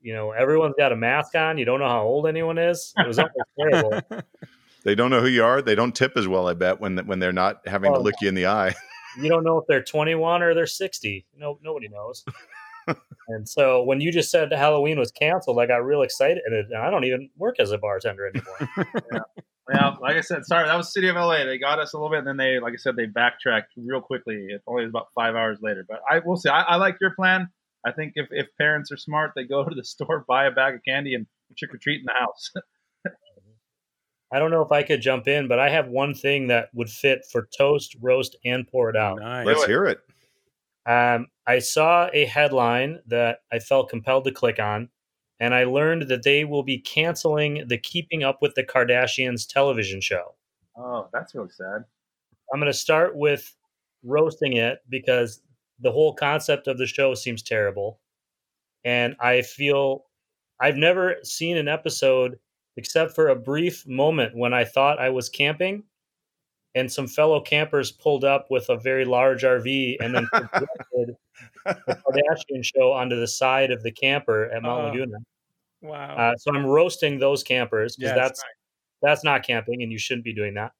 you 0.01 0.13
know, 0.13 0.31
everyone's 0.31 0.75
got 0.77 0.91
a 0.91 0.95
mask 0.95 1.35
on. 1.35 1.57
You 1.57 1.65
don't 1.65 1.79
know 1.79 1.87
how 1.87 2.03
old 2.03 2.27
anyone 2.27 2.57
is. 2.57 2.93
It 2.97 3.07
was 3.07 3.19
almost 3.19 3.35
terrible. 3.59 4.01
They 4.83 4.95
don't 4.95 5.09
know 5.09 5.21
who 5.21 5.27
you 5.27 5.45
are. 5.45 5.61
They 5.61 5.75
don't 5.75 5.95
tip 5.95 6.17
as 6.17 6.27
well. 6.27 6.49
I 6.49 6.53
bet 6.53 6.79
when 6.81 6.97
when 7.07 7.19
they're 7.19 7.31
not 7.31 7.65
having 7.65 7.93
to 7.93 7.99
Oh, 7.99 8.01
look 8.01 8.15
you 8.21 8.27
in 8.27 8.35
the 8.35 8.47
eye. 8.47 8.75
You 9.17 9.29
don't 9.29 9.43
know 9.43 9.57
if 9.57 9.65
they're 9.67 9.83
21 9.83 10.41
or 10.41 10.53
they're 10.53 10.67
60. 10.67 11.25
No, 11.37 11.57
nobody 11.63 11.87
knows. 11.87 12.25
And 13.27 13.47
so 13.47 13.83
when 13.83 14.01
you 14.01 14.11
just 14.11 14.31
said 14.31 14.51
Halloween 14.51 14.99
was 14.99 15.11
canceled, 15.11 15.59
I 15.59 15.65
got 15.65 15.85
real 15.85 16.01
excited, 16.01 16.43
and 16.45 16.75
I 16.75 16.89
don't 16.89 17.05
even 17.05 17.29
work 17.37 17.59
as 17.59 17.71
a 17.71 17.77
bartender 17.77 18.27
anymore. 18.27 19.23
Yeah, 19.71 19.95
like 20.01 20.17
I 20.17 20.21
said, 20.21 20.45
sorry, 20.45 20.67
that 20.67 20.75
was 20.75 20.91
City 20.91 21.07
of 21.07 21.15
LA. 21.15 21.45
They 21.45 21.57
got 21.57 21.79
us 21.79 21.93
a 21.93 21.97
little 21.97 22.09
bit, 22.09 22.19
and 22.19 22.27
then 22.27 22.37
they, 22.37 22.59
like 22.59 22.73
I 22.73 22.75
said, 22.75 22.97
they 22.97 23.05
backtracked 23.05 23.71
real 23.77 24.01
quickly. 24.01 24.47
It 24.49 24.61
only 24.67 24.83
was 24.83 24.89
about 24.89 25.07
five 25.15 25.35
hours 25.35 25.59
later. 25.61 25.85
But 25.87 26.01
I 26.09 26.19
will 26.19 26.35
say, 26.35 26.49
I, 26.49 26.63
I 26.63 26.75
like 26.75 26.97
your 26.99 27.15
plan. 27.15 27.47
I 27.85 27.91
think 27.91 28.13
if, 28.15 28.27
if 28.31 28.47
parents 28.57 28.91
are 28.91 28.97
smart, 28.97 29.31
they 29.35 29.45
go 29.45 29.63
to 29.69 29.73
the 29.73 29.83
store, 29.83 30.25
buy 30.27 30.45
a 30.45 30.51
bag 30.51 30.75
of 30.75 30.81
candy, 30.85 31.15
and 31.15 31.25
trick 31.57 31.73
or 31.73 31.77
treat 31.77 31.99
in 31.99 32.05
the 32.05 32.13
house. 32.13 32.51
I 34.33 34.39
don't 34.39 34.51
know 34.51 34.63
if 34.63 34.71
I 34.71 34.83
could 34.83 34.99
jump 34.99 35.27
in, 35.27 35.47
but 35.47 35.59
I 35.59 35.69
have 35.69 35.87
one 35.87 36.13
thing 36.13 36.47
that 36.47 36.69
would 36.73 36.89
fit 36.89 37.23
for 37.31 37.47
toast, 37.55 37.95
roast, 38.01 38.35
and 38.43 38.67
pour 38.67 38.89
it 38.89 38.95
out. 38.95 39.19
Nice. 39.19 39.45
Let's 39.45 39.65
hear 39.65 39.85
it. 39.85 39.99
Um, 40.87 41.27
I 41.45 41.59
saw 41.59 42.09
a 42.13 42.25
headline 42.25 42.99
that 43.07 43.39
I 43.51 43.59
felt 43.59 43.89
compelled 43.89 44.25
to 44.25 44.31
click 44.31 44.59
on, 44.59 44.89
and 45.39 45.53
I 45.53 45.65
learned 45.65 46.03
that 46.03 46.23
they 46.23 46.45
will 46.45 46.63
be 46.63 46.79
canceling 46.79 47.65
the 47.67 47.77
Keeping 47.77 48.23
Up 48.23 48.39
with 48.41 48.55
the 48.55 48.63
Kardashians 48.63 49.47
television 49.47 49.99
show. 49.99 50.35
oh, 50.77 51.09
that's 51.11 51.35
really 51.35 51.49
sad. 51.49 51.83
I'm 52.51 52.59
going 52.59 52.71
to 52.71 52.77
start 52.77 53.15
with 53.15 53.55
roasting 54.03 54.53
it 54.53 54.79
because 54.89 55.41
the 55.79 55.91
whole 55.91 56.13
concept 56.13 56.67
of 56.67 56.77
the 56.77 56.85
show 56.85 57.13
seems 57.13 57.41
terrible. 57.41 57.99
And 58.85 59.15
I 59.19 59.41
feel 59.41 60.05
I've 60.59 60.77
never 60.77 61.15
seen 61.23 61.57
an 61.57 61.67
episode 61.67 62.37
except 62.77 63.13
for 63.15 63.29
a 63.29 63.35
brief 63.35 63.87
moment 63.87 64.35
when 64.35 64.53
I 64.53 64.65
thought 64.65 64.99
I 64.99 65.09
was 65.09 65.29
camping 65.29 65.83
and 66.75 66.91
some 66.91 67.07
fellow 67.07 67.39
campers 67.39 67.91
pulled 67.91 68.23
up 68.23 68.47
with 68.49 68.69
a 68.69 68.77
very 68.77 69.05
large 69.05 69.43
RV 69.43 69.97
and 69.99 70.15
then 70.15 70.27
projected 70.33 71.15
the 71.65 71.95
Kardashian 72.05 72.63
show 72.63 72.91
onto 72.91 73.19
the 73.19 73.27
side 73.27 73.71
of 73.71 73.83
the 73.83 73.91
camper 73.91 74.45
at 74.45 74.61
Mount 74.63 74.81
Oh. 74.81 74.87
Laguna. 74.87 75.17
Wow. 75.81 76.15
Uh, 76.15 76.35
so 76.37 76.53
I'm 76.55 76.65
roasting 76.65 77.19
those 77.19 77.43
campers 77.43 77.95
because 77.95 78.15
Yes. 78.15 78.27
that's 78.27 78.43
that's 79.01 79.23
not 79.25 79.43
camping, 79.45 79.81
and 79.83 79.91
you 79.91 79.97
shouldn't 79.97 80.23
be 80.23 80.33
doing 80.33 80.53
that. 80.53 80.71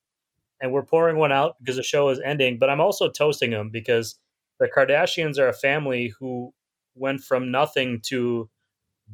And 0.61 0.71
we're 0.71 0.85
pouring 0.85 1.17
one 1.17 1.33
out 1.33 1.55
because 1.59 1.75
the 1.75 1.83
show 1.83 2.07
is 2.09 2.21
ending, 2.23 2.57
but 2.57 2.69
I'm 2.69 2.79
also 2.79 3.09
toasting 3.09 3.51
them 3.51 3.69
because 3.69 4.17
the 4.61 4.69
Kardashians 4.69 5.37
are 5.37 5.49
a 5.49 5.53
family 5.53 6.13
who 6.19 6.53
went 6.95 7.19
from 7.21 7.51
nothing 7.51 7.99
to 8.05 8.49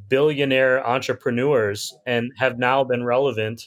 billionaire 0.08 0.86
entrepreneurs 0.86 1.92
and 2.06 2.32
have 2.38 2.60
now 2.60 2.84
been 2.84 3.04
relevant 3.04 3.64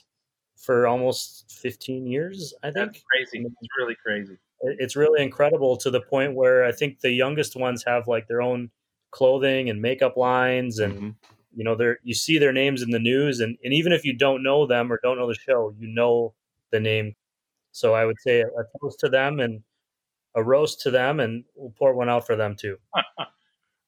for 0.62 0.86
almost 0.86 1.50
15 1.50 2.06
years. 2.06 2.54
I 2.62 2.70
think 2.70 2.92
That's 2.92 3.04
crazy. 3.10 3.44
It's 3.46 3.68
really 3.78 3.96
crazy. 4.04 4.38
it's 4.62 4.94
really 4.96 5.22
incredible 5.22 5.76
to 5.76 5.90
the 5.90 6.00
point 6.00 6.34
where 6.34 6.64
I 6.64 6.70
think 6.72 7.00
the 7.00 7.10
youngest 7.10 7.56
ones 7.56 7.82
have 7.84 8.06
like 8.06 8.28
their 8.28 8.40
own 8.40 8.70
clothing 9.10 9.68
and 9.68 9.82
makeup 9.82 10.16
lines 10.16 10.78
and 10.78 10.94
Mhm. 10.94 11.14
you 11.54 11.64
know 11.64 11.74
they're 11.74 11.98
you 12.04 12.14
see 12.14 12.38
their 12.38 12.52
names 12.52 12.80
in 12.80 12.90
the 12.90 12.98
news 12.98 13.40
and, 13.40 13.58
and 13.64 13.74
even 13.74 13.92
if 13.92 14.04
you 14.06 14.14
don't 14.16 14.42
know 14.42 14.64
them 14.66 14.90
or 14.90 14.98
don't 15.02 15.18
know 15.18 15.26
the 15.28 15.34
show 15.34 15.74
you 15.78 15.86
know 15.88 16.32
the 16.70 16.80
name 16.80 17.14
so 17.72 17.92
i 17.92 18.06
would 18.06 18.18
say 18.20 18.40
a, 18.40 18.46
a 18.46 18.64
toast 18.80 18.98
to 19.00 19.10
them 19.10 19.38
and 19.38 19.62
a 20.34 20.42
roast 20.42 20.80
to 20.80 20.90
them 20.90 21.20
and 21.20 21.44
we'll 21.56 21.74
pour 21.78 21.92
one 21.94 22.08
out 22.08 22.24
for 22.26 22.36
them 22.36 22.54
too 22.56 22.78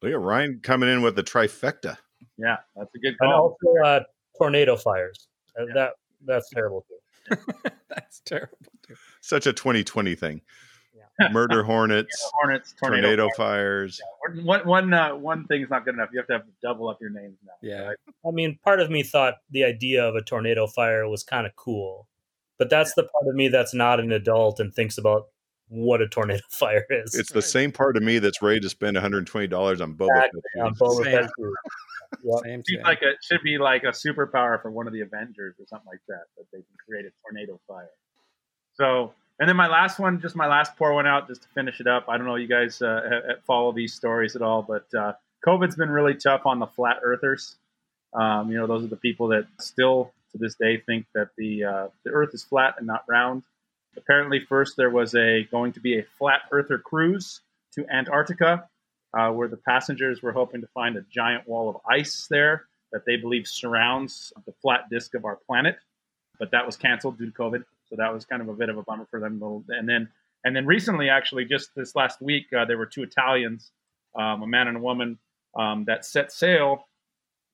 Look 0.02 0.12
at 0.12 0.20
Ryan 0.20 0.60
coming 0.62 0.90
in 0.90 1.00
with 1.00 1.16
the 1.16 1.22
trifecta. 1.22 1.96
Yeah, 2.36 2.56
that's 2.76 2.94
a 2.94 2.98
good 2.98 3.16
call. 3.16 3.28
and 3.28 3.34
also 3.40 3.88
uh, 3.88 4.00
tornado 4.36 4.76
fires 4.76 5.28
Uh, 5.58 5.64
that 5.74 5.92
that's 6.26 6.50
terrible 6.50 6.84
too 6.88 7.36
That's 7.88 8.20
terrible. 8.20 8.58
Too. 8.86 8.94
Such 9.22 9.46
a 9.46 9.52
2020 9.52 10.14
thing. 10.14 10.40
Yeah. 11.18 11.28
Murder 11.32 11.62
hornets, 11.62 12.14
Hornets, 12.34 12.74
tornado. 12.78 13.02
tornado 13.16 13.28
fires. 13.36 14.00
One 14.42 14.60
one 14.66 14.92
uh, 14.92 15.14
one 15.14 15.46
thing 15.46 15.62
is 15.62 15.70
not 15.70 15.84
good 15.84 15.94
enough. 15.94 16.10
You 16.12 16.18
have 16.18 16.26
to 16.26 16.32
have 16.34 16.44
to 16.44 16.52
double 16.62 16.88
up 16.88 16.98
your 17.00 17.10
names 17.10 17.38
now. 17.46 17.52
Yeah. 17.62 17.92
i 18.26 18.30
mean 18.30 18.58
part 18.62 18.80
of 18.80 18.90
me 18.90 19.02
thought 19.02 19.34
the 19.50 19.64
idea 19.64 20.04
of 20.04 20.16
a 20.16 20.22
tornado 20.22 20.66
fire 20.66 21.08
was 21.08 21.22
kind 21.22 21.46
of 21.46 21.56
cool 21.56 22.08
but 22.58 22.68
that's 22.70 22.94
the 22.94 23.02
part 23.04 23.26
of 23.28 23.34
me 23.34 23.48
that's 23.48 23.74
not 23.74 24.00
an 24.00 24.12
adult 24.12 24.60
and 24.60 24.74
thinks 24.74 24.98
about 24.98 25.28
what 25.74 26.00
a 26.00 26.08
tornado 26.08 26.42
fire 26.50 26.84
is 26.90 27.14
It's 27.14 27.32
the 27.32 27.42
same 27.42 27.72
part 27.72 27.96
of 27.96 28.02
me 28.02 28.18
that's 28.18 28.40
ready 28.40 28.60
to 28.60 28.68
spend 28.68 28.94
120 28.94 29.46
dollars 29.48 29.80
on 29.80 29.94
Boba 29.94 30.08
Fett. 30.14 30.30
Exactly, 30.34 30.60
on. 30.60 30.74
Boba 30.74 31.04
Same. 31.04 31.12
Fett. 31.22 31.30
Yep. 32.22 32.40
Same 32.44 32.62
Seems 32.62 32.78
thing. 32.78 32.84
like 32.84 33.02
a 33.02 33.12
should 33.22 33.42
be 33.42 33.58
like 33.58 33.82
a 33.82 33.88
superpower 33.88 34.62
for 34.62 34.70
one 34.70 34.86
of 34.86 34.92
the 34.92 35.00
Avengers 35.00 35.56
or 35.58 35.66
something 35.66 35.88
like 35.88 36.00
that. 36.06 36.22
That 36.36 36.44
they 36.52 36.58
can 36.58 36.76
create 36.88 37.06
a 37.06 37.10
tornado 37.22 37.58
fire. 37.66 37.88
So, 38.74 39.12
and 39.40 39.48
then 39.48 39.56
my 39.56 39.66
last 39.66 39.98
one, 39.98 40.20
just 40.20 40.36
my 40.36 40.46
last 40.46 40.76
pour 40.76 40.94
one 40.94 41.08
out, 41.08 41.26
just 41.26 41.42
to 41.42 41.48
finish 41.48 41.80
it 41.80 41.88
up. 41.88 42.04
I 42.08 42.16
don't 42.16 42.26
know 42.26 42.36
you 42.36 42.46
guys 42.46 42.80
uh, 42.80 43.00
ha- 43.02 43.20
ha- 43.26 43.34
follow 43.44 43.72
these 43.72 43.94
stories 43.94 44.36
at 44.36 44.42
all, 44.42 44.62
but 44.62 44.86
uh, 44.96 45.14
COVID's 45.44 45.74
been 45.74 45.90
really 45.90 46.14
tough 46.14 46.42
on 46.46 46.60
the 46.60 46.66
flat 46.68 46.98
earthers. 47.02 47.56
Um, 48.12 48.48
you 48.48 48.58
know, 48.58 48.68
those 48.68 48.84
are 48.84 48.88
the 48.88 48.96
people 48.96 49.26
that 49.28 49.46
still 49.58 50.12
to 50.30 50.38
this 50.38 50.54
day 50.54 50.76
think 50.86 51.06
that 51.16 51.30
the 51.36 51.64
uh, 51.64 51.88
the 52.04 52.10
Earth 52.12 52.30
is 52.32 52.44
flat 52.44 52.76
and 52.78 52.86
not 52.86 53.02
round. 53.08 53.42
Apparently, 53.96 54.40
first 54.40 54.76
there 54.76 54.90
was 54.90 55.14
a 55.14 55.44
going 55.50 55.72
to 55.72 55.80
be 55.80 55.98
a 55.98 56.04
flat 56.18 56.42
earther 56.50 56.78
cruise 56.78 57.40
to 57.74 57.86
Antarctica, 57.90 58.68
uh, 59.16 59.30
where 59.30 59.48
the 59.48 59.56
passengers 59.56 60.22
were 60.22 60.32
hoping 60.32 60.60
to 60.60 60.66
find 60.68 60.96
a 60.96 61.02
giant 61.10 61.48
wall 61.48 61.68
of 61.68 61.76
ice 61.88 62.26
there 62.30 62.64
that 62.92 63.04
they 63.06 63.16
believe 63.16 63.46
surrounds 63.46 64.32
the 64.46 64.52
flat 64.62 64.88
disk 64.90 65.14
of 65.14 65.24
our 65.24 65.36
planet. 65.46 65.76
But 66.38 66.50
that 66.50 66.66
was 66.66 66.76
canceled 66.76 67.18
due 67.18 67.26
to 67.26 67.32
COVID, 67.32 67.64
so 67.88 67.96
that 67.96 68.12
was 68.12 68.24
kind 68.24 68.42
of 68.42 68.48
a 68.48 68.54
bit 68.54 68.68
of 68.68 68.78
a 68.78 68.82
bummer 68.82 69.06
for 69.10 69.20
them. 69.20 69.40
And 69.68 69.88
then, 69.88 70.08
and 70.44 70.54
then 70.54 70.66
recently, 70.66 71.08
actually, 71.08 71.44
just 71.44 71.70
this 71.74 71.94
last 71.94 72.20
week, 72.20 72.52
uh, 72.52 72.64
there 72.64 72.78
were 72.78 72.86
two 72.86 73.02
Italians, 73.02 73.70
um, 74.16 74.42
a 74.42 74.46
man 74.46 74.68
and 74.68 74.76
a 74.76 74.80
woman, 74.80 75.18
um, 75.56 75.84
that 75.84 76.04
set 76.04 76.32
sail 76.32 76.86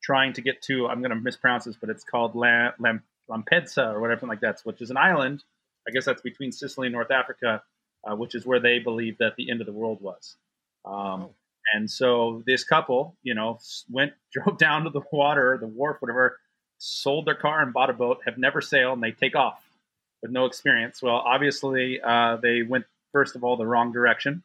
trying 0.03 0.33
to 0.33 0.40
get 0.40 0.62
to. 0.62 0.88
I'm 0.88 1.00
going 1.00 1.11
to 1.11 1.20
mispronounce 1.20 1.64
this, 1.64 1.76
but 1.76 1.90
it's 1.90 2.05
called 2.05 2.35
La, 2.35 2.70
Lam, 2.79 3.03
Lampedusa 3.29 3.92
or 3.92 4.00
whatever 4.00 4.26
like 4.26 4.40
that, 4.40 4.61
which 4.64 4.81
is 4.81 4.90
an 4.90 4.96
island. 4.96 5.44
I 5.90 5.92
guess 5.92 6.05
that's 6.05 6.22
between 6.22 6.53
Sicily 6.53 6.87
and 6.87 6.94
North 6.94 7.11
Africa, 7.11 7.62
uh, 8.09 8.14
which 8.14 8.35
is 8.35 8.46
where 8.46 8.61
they 8.61 8.79
believe 8.79 9.18
that 9.18 9.35
the 9.37 9.50
end 9.50 9.61
of 9.61 9.66
the 9.66 9.72
world 9.72 10.00
was. 10.00 10.37
Um, 10.85 11.31
and 11.74 11.90
so 11.90 12.42
this 12.46 12.64
couple, 12.64 13.16
you 13.22 13.35
know, 13.35 13.59
went, 13.90 14.12
drove 14.33 14.59
down 14.59 14.85
to 14.85 14.90
the 14.90 15.03
water, 15.12 15.59
the 15.61 15.66
wharf, 15.66 15.96
whatever, 16.00 16.38
sold 16.79 17.26
their 17.26 17.35
car 17.35 17.61
and 17.62 17.72
bought 17.72 17.90
a 17.90 17.92
boat, 17.92 18.20
have 18.24 18.38
never 18.38 18.61
sailed, 18.61 18.94
and 18.94 19.03
they 19.03 19.12
take 19.12 19.35
off 19.35 19.62
with 20.22 20.31
no 20.31 20.46
experience. 20.46 21.03
Well, 21.03 21.16
obviously, 21.16 22.00
uh, 22.00 22.37
they 22.37 22.62
went, 22.62 22.85
first 23.12 23.37
of 23.37 23.44
all, 23.44 23.57
the 23.57 23.66
wrong 23.66 23.92
direction. 23.92 24.42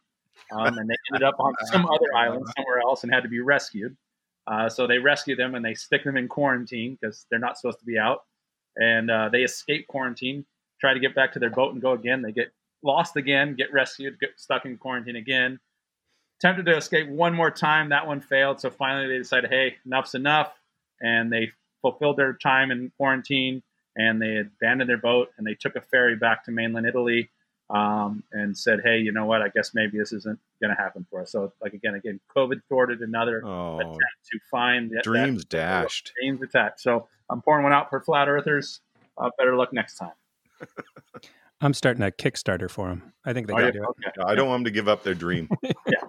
Um, 0.51 0.77
and 0.77 0.89
they 0.89 0.95
ended 1.11 1.27
up 1.27 1.35
on 1.39 1.53
some 1.65 1.85
other 1.85 2.13
island 2.15 2.45
somewhere 2.57 2.81
else 2.81 3.03
and 3.03 3.13
had 3.13 3.23
to 3.23 3.29
be 3.29 3.39
rescued. 3.39 3.95
Uh, 4.47 4.69
so 4.69 4.85
they 4.85 4.99
rescue 4.99 5.35
them 5.35 5.55
and 5.55 5.65
they 5.65 5.73
stick 5.73 6.03
them 6.03 6.17
in 6.17 6.27
quarantine 6.27 6.97
because 6.99 7.25
they're 7.29 7.39
not 7.39 7.57
supposed 7.57 7.79
to 7.79 7.85
be 7.85 7.97
out. 7.97 8.23
And 8.75 9.09
uh, 9.09 9.29
they 9.29 9.43
escape 9.43 9.87
quarantine, 9.87 10.45
try 10.85 10.93
to 10.93 10.99
get 10.99 11.15
back 11.15 11.33
to 11.33 11.39
their 11.39 11.49
boat 11.49 11.73
and 11.73 11.81
go 11.81 11.93
again. 11.93 12.21
They 12.21 12.31
get 12.31 12.51
lost 12.83 13.15
again, 13.15 13.55
get 13.55 13.73
rescued, 13.73 14.19
get 14.19 14.39
stuck 14.39 14.65
in 14.65 14.77
quarantine 14.77 15.15
again. 15.15 15.59
Attempted 16.39 16.65
to 16.67 16.77
escape 16.77 17.07
one 17.07 17.33
more 17.33 17.49
time. 17.49 17.89
That 17.89 18.05
one 18.05 18.21
failed. 18.21 18.61
So 18.61 18.69
finally 18.69 19.07
they 19.07 19.17
decided, 19.17 19.49
hey, 19.49 19.77
enough's 19.85 20.13
enough. 20.13 20.51
And 21.01 21.31
they 21.33 21.51
fulfilled 21.81 22.17
their 22.17 22.33
time 22.33 22.69
in 22.71 22.91
quarantine 22.97 23.63
and 23.95 24.21
they 24.21 24.37
abandoned 24.37 24.89
their 24.89 24.97
boat 24.97 25.29
and 25.37 25.47
they 25.47 25.55
took 25.55 25.75
a 25.75 25.81
ferry 25.81 26.15
back 26.15 26.43
to 26.45 26.51
mainland 26.51 26.85
Italy 26.85 27.29
um, 27.71 28.21
and 28.31 28.55
said, 28.55 28.81
hey, 28.83 28.99
you 28.99 29.11
know 29.11 29.25
what? 29.25 29.41
I 29.41 29.47
guess 29.49 29.73
maybe 29.73 29.97
this 29.97 30.13
isn't 30.13 30.37
going 30.61 30.75
to 30.75 30.79
happen 30.79 31.07
for 31.09 31.21
us. 31.21 31.31
So, 31.31 31.51
like, 31.63 31.73
again, 31.73 31.95
again, 31.95 32.19
COVID 32.35 32.61
thwarted 32.69 32.99
another 33.01 33.43
Oh, 33.43 33.79
attempt 33.79 33.97
to 34.31 34.39
find 34.51 34.91
that, 34.91 35.03
dreams 35.03 35.41
that 35.43 35.49
dashed. 35.49 36.11
dreams 36.19 36.41
attacked. 36.43 36.79
So 36.79 37.07
I'm 37.29 37.41
pouring 37.41 37.63
one 37.63 37.73
out 37.73 37.89
for 37.89 37.99
flat 38.01 38.27
earthers. 38.27 38.81
Uh, 39.17 39.29
better 39.37 39.55
luck 39.55 39.73
next 39.73 39.95
time. 39.95 40.11
I'm 41.61 41.73
starting 41.73 42.03
a 42.03 42.11
Kickstarter 42.11 42.69
for 42.69 42.89
them. 42.89 43.13
I 43.25 43.33
think 43.33 43.47
they 43.47 43.53
Oh, 43.53 43.57
got 43.57 43.65
yeah, 43.65 43.71
to 43.71 43.79
do 43.79 43.83
it. 43.83 43.89
okay. 44.19 44.31
I 44.31 44.35
don't 44.35 44.47
want 44.49 44.59
them 44.59 44.65
to 44.65 44.71
give 44.71 44.87
up 44.87 45.03
their 45.03 45.13
dream. 45.15 45.49
Yeah. 45.87 46.01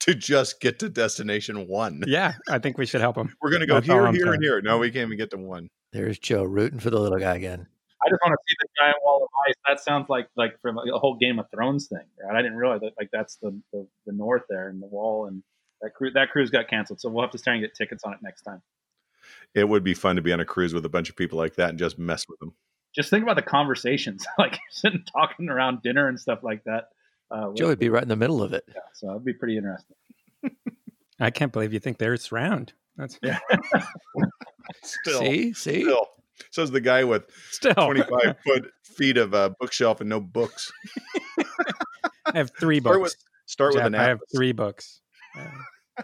to 0.00 0.14
just 0.14 0.60
get 0.60 0.78
to 0.78 0.88
destination 0.88 1.68
one. 1.68 2.02
Yeah, 2.06 2.34
I 2.48 2.58
think 2.58 2.78
we 2.78 2.86
should 2.86 3.00
help 3.02 3.16
him. 3.16 3.34
We're 3.42 3.50
going 3.50 3.60
to 3.60 3.66
go 3.66 3.74
That's 3.74 3.86
here, 3.86 4.06
I'm 4.06 4.14
here, 4.14 4.24
saying. 4.24 4.34
and 4.36 4.42
here. 4.42 4.60
No, 4.62 4.78
we 4.78 4.90
can't 4.90 5.06
even 5.08 5.18
get 5.18 5.30
to 5.30 5.36
one. 5.36 5.68
There's 5.92 6.18
Joe 6.18 6.44
rooting 6.44 6.78
for 6.80 6.88
the 6.90 6.98
little 6.98 7.18
guy 7.18 7.34
again. 7.36 7.66
I 8.02 8.08
just 8.08 8.20
want 8.24 8.32
to 8.32 8.38
see 8.48 8.54
the 8.60 8.68
giant 8.78 8.96
wall 9.04 9.22
of 9.22 9.28
ice. 9.48 9.54
That 9.66 9.80
sounds 9.80 10.08
like 10.08 10.28
like 10.36 10.58
from 10.62 10.78
a 10.78 10.98
whole 10.98 11.16
Game 11.16 11.38
of 11.38 11.46
Thrones 11.50 11.88
thing. 11.88 12.04
Right? 12.24 12.36
I 12.36 12.42
didn't 12.42 12.56
realize 12.56 12.80
that 12.80 12.92
like 12.98 13.10
that's 13.12 13.36
the, 13.36 13.50
the 13.72 13.86
the 14.06 14.12
north 14.12 14.42
there 14.48 14.68
and 14.68 14.80
the 14.80 14.86
wall 14.86 15.26
and 15.26 15.42
that 15.82 15.94
cruise 15.94 16.14
that 16.14 16.30
cruise 16.30 16.48
got 16.50 16.68
canceled. 16.68 17.00
So 17.00 17.08
we'll 17.10 17.22
have 17.24 17.32
to 17.32 17.38
try 17.38 17.54
and 17.54 17.62
get 17.62 17.74
tickets 17.74 18.04
on 18.04 18.12
it 18.14 18.20
next 18.22 18.42
time. 18.42 18.62
It 19.54 19.68
would 19.68 19.82
be 19.84 19.94
fun 19.94 20.16
to 20.16 20.22
be 20.22 20.32
on 20.32 20.40
a 20.40 20.44
cruise 20.44 20.72
with 20.72 20.84
a 20.86 20.88
bunch 20.88 21.10
of 21.10 21.16
people 21.16 21.38
like 21.38 21.56
that 21.56 21.70
and 21.70 21.78
just 21.78 21.98
mess 21.98 22.24
with 22.28 22.38
them. 22.38 22.54
Just 22.94 23.10
think 23.10 23.22
about 23.22 23.36
the 23.36 23.42
conversations, 23.42 24.26
like 24.38 24.58
sitting 24.70 25.04
talking 25.12 25.48
around 25.48 25.82
dinner 25.82 26.08
and 26.08 26.18
stuff 26.18 26.40
like 26.42 26.64
that. 26.64 26.88
Uh, 27.30 27.52
Joe 27.54 27.66
would 27.68 27.78
be 27.78 27.88
right 27.90 28.02
in 28.02 28.08
the 28.08 28.16
middle 28.16 28.42
of 28.42 28.52
it. 28.52 28.64
yeah, 28.68 28.80
so 28.94 29.10
it'd 29.10 29.24
be 29.24 29.34
pretty 29.34 29.56
interesting. 29.58 29.94
I 31.20 31.30
can't 31.30 31.52
believe 31.52 31.72
you 31.72 31.80
think 31.80 31.98
there's 31.98 32.30
round. 32.32 32.72
That's 32.96 33.18
Yeah. 33.22 33.38
Still, 34.82 35.20
See, 35.20 35.52
see, 35.54 35.82
still. 35.82 36.06
So's 36.50 36.70
the 36.70 36.80
guy 36.80 37.02
with 37.04 37.24
still 37.50 37.74
25 37.74 38.36
foot 38.44 38.70
feet 38.84 39.16
of 39.16 39.32
a 39.34 39.54
bookshelf 39.58 40.00
and 40.00 40.08
no 40.10 40.20
books. 40.20 40.70
I 42.26 42.36
have 42.38 42.50
three 42.58 42.80
Start 42.80 43.00
books. 43.00 43.14
with 43.14 43.24
start 43.46 43.70
with 43.74 43.78
Jeff, 43.80 43.86
an 43.86 43.94
I 43.94 44.02
have 44.04 44.20
three 44.34 44.52
books. 44.52 45.00
Uh, 45.38 45.44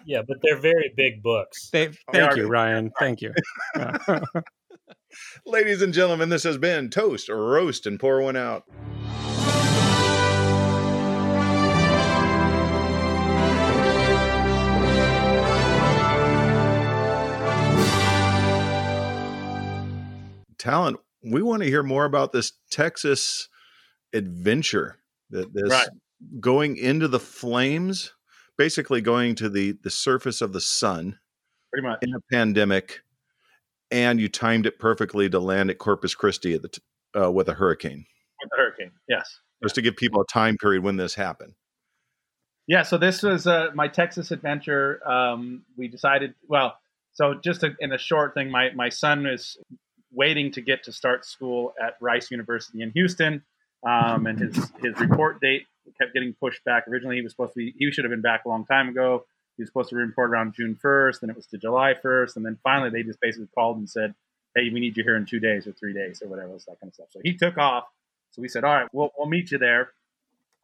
Yeah, 0.06 0.22
but 0.26 0.38
they're 0.42 0.58
very 0.60 0.92
big 0.96 1.22
books. 1.22 1.68
they, 1.70 1.86
They 1.88 1.96
thank 2.12 2.32
are- 2.32 2.36
you, 2.38 2.48
Ryan. 2.48 2.90
Thank 2.98 3.20
you. 3.22 3.32
Ladies 5.46 5.82
and 5.82 5.92
gentlemen, 5.92 6.28
this 6.28 6.42
has 6.44 6.58
been 6.58 6.90
Toast 6.90 7.28
Roast 7.28 7.86
and 7.86 7.98
Pour 8.00 8.20
One 8.20 8.36
Out. 8.36 8.64
Talent, 20.58 20.98
we 21.22 21.42
want 21.42 21.62
to 21.62 21.68
hear 21.68 21.82
more 21.82 22.04
about 22.04 22.32
this 22.32 22.52
Texas 22.70 23.48
adventure 24.14 24.98
that 25.30 25.52
this 25.52 25.70
Right. 25.70 25.88
going 26.40 26.76
into 26.76 27.08
the 27.08 27.20
flames, 27.20 28.12
basically 28.56 29.00
going 29.00 29.34
to 29.36 29.48
the 29.50 29.72
the 29.72 29.90
surface 29.90 30.40
of 30.40 30.52
the 30.52 30.60
sun 30.60 31.18
Pretty 31.72 31.86
much. 31.86 31.98
in 32.02 32.14
a 32.14 32.20
pandemic, 32.32 33.02
and 33.90 34.20
you 34.20 34.28
timed 34.28 34.66
it 34.66 34.78
perfectly 34.78 35.28
to 35.30 35.38
land 35.38 35.70
at 35.70 35.78
Corpus 35.78 36.14
Christi 36.14 36.54
at 36.54 36.62
the 36.62 36.68
t- 36.68 36.82
uh, 37.18 37.30
with 37.30 37.48
a 37.48 37.54
hurricane, 37.54 38.06
With 38.42 38.50
the 38.50 38.56
hurricane. 38.56 38.90
Yes. 39.08 39.38
just 39.62 39.74
to 39.76 39.82
give 39.82 39.96
people 39.96 40.20
a 40.20 40.26
time 40.26 40.56
period 40.56 40.82
when 40.82 40.96
this 40.96 41.14
happened. 41.14 41.54
Yeah, 42.66 42.82
so 42.82 42.96
this 42.96 43.22
was 43.22 43.46
uh, 43.46 43.68
my 43.74 43.88
Texas 43.88 44.30
adventure. 44.30 45.06
Um, 45.06 45.64
we 45.76 45.86
decided, 45.88 46.34
well, 46.48 46.78
so 47.12 47.34
just 47.34 47.62
a, 47.62 47.72
in 47.78 47.92
a 47.92 47.98
short 47.98 48.34
thing, 48.34 48.50
my, 48.50 48.70
my 48.74 48.88
son 48.88 49.26
is 49.26 49.56
waiting 50.10 50.50
to 50.52 50.60
get 50.62 50.84
to 50.84 50.92
start 50.92 51.26
school 51.26 51.74
at 51.82 51.96
Rice 52.00 52.30
University 52.30 52.80
in 52.80 52.90
Houston, 52.94 53.42
um, 53.86 54.26
and 54.26 54.38
his 54.38 54.56
his 54.80 54.98
report 54.98 55.40
date 55.40 55.66
kept 56.00 56.14
getting 56.14 56.34
pushed 56.40 56.64
back. 56.64 56.84
Originally, 56.88 57.16
he 57.16 57.22
was 57.22 57.32
supposed 57.32 57.52
to 57.52 57.58
be 57.58 57.74
he 57.78 57.90
should 57.90 58.04
have 58.04 58.10
been 58.10 58.22
back 58.22 58.44
a 58.46 58.48
long 58.48 58.64
time 58.64 58.88
ago. 58.88 59.24
He 59.56 59.62
was 59.62 59.68
supposed 59.68 59.90
to 59.90 59.96
report 59.96 60.30
around 60.30 60.54
June 60.54 60.76
first, 60.80 61.20
then 61.20 61.30
it 61.30 61.36
was 61.36 61.46
to 61.46 61.58
July 61.58 61.94
first, 61.94 62.36
and 62.36 62.44
then 62.44 62.58
finally 62.62 62.90
they 62.90 63.02
just 63.02 63.20
basically 63.20 63.48
called 63.54 63.76
and 63.76 63.88
said, 63.88 64.14
"Hey, 64.54 64.70
we 64.70 64.80
need 64.80 64.96
you 64.96 65.04
here 65.04 65.16
in 65.16 65.26
two 65.26 65.40
days 65.40 65.66
or 65.66 65.72
three 65.72 65.92
days 65.92 66.22
or 66.22 66.28
whatever, 66.28 66.52
that 66.52 66.80
kind 66.80 66.88
of 66.88 66.94
stuff." 66.94 67.08
So 67.10 67.20
he 67.22 67.34
took 67.36 67.58
off. 67.58 67.84
So 68.32 68.42
we 68.42 68.48
said, 68.48 68.64
"All 68.64 68.74
right, 68.74 68.88
we'll 68.92 69.12
we'll 69.16 69.28
meet 69.28 69.50
you 69.50 69.58
there." 69.58 69.90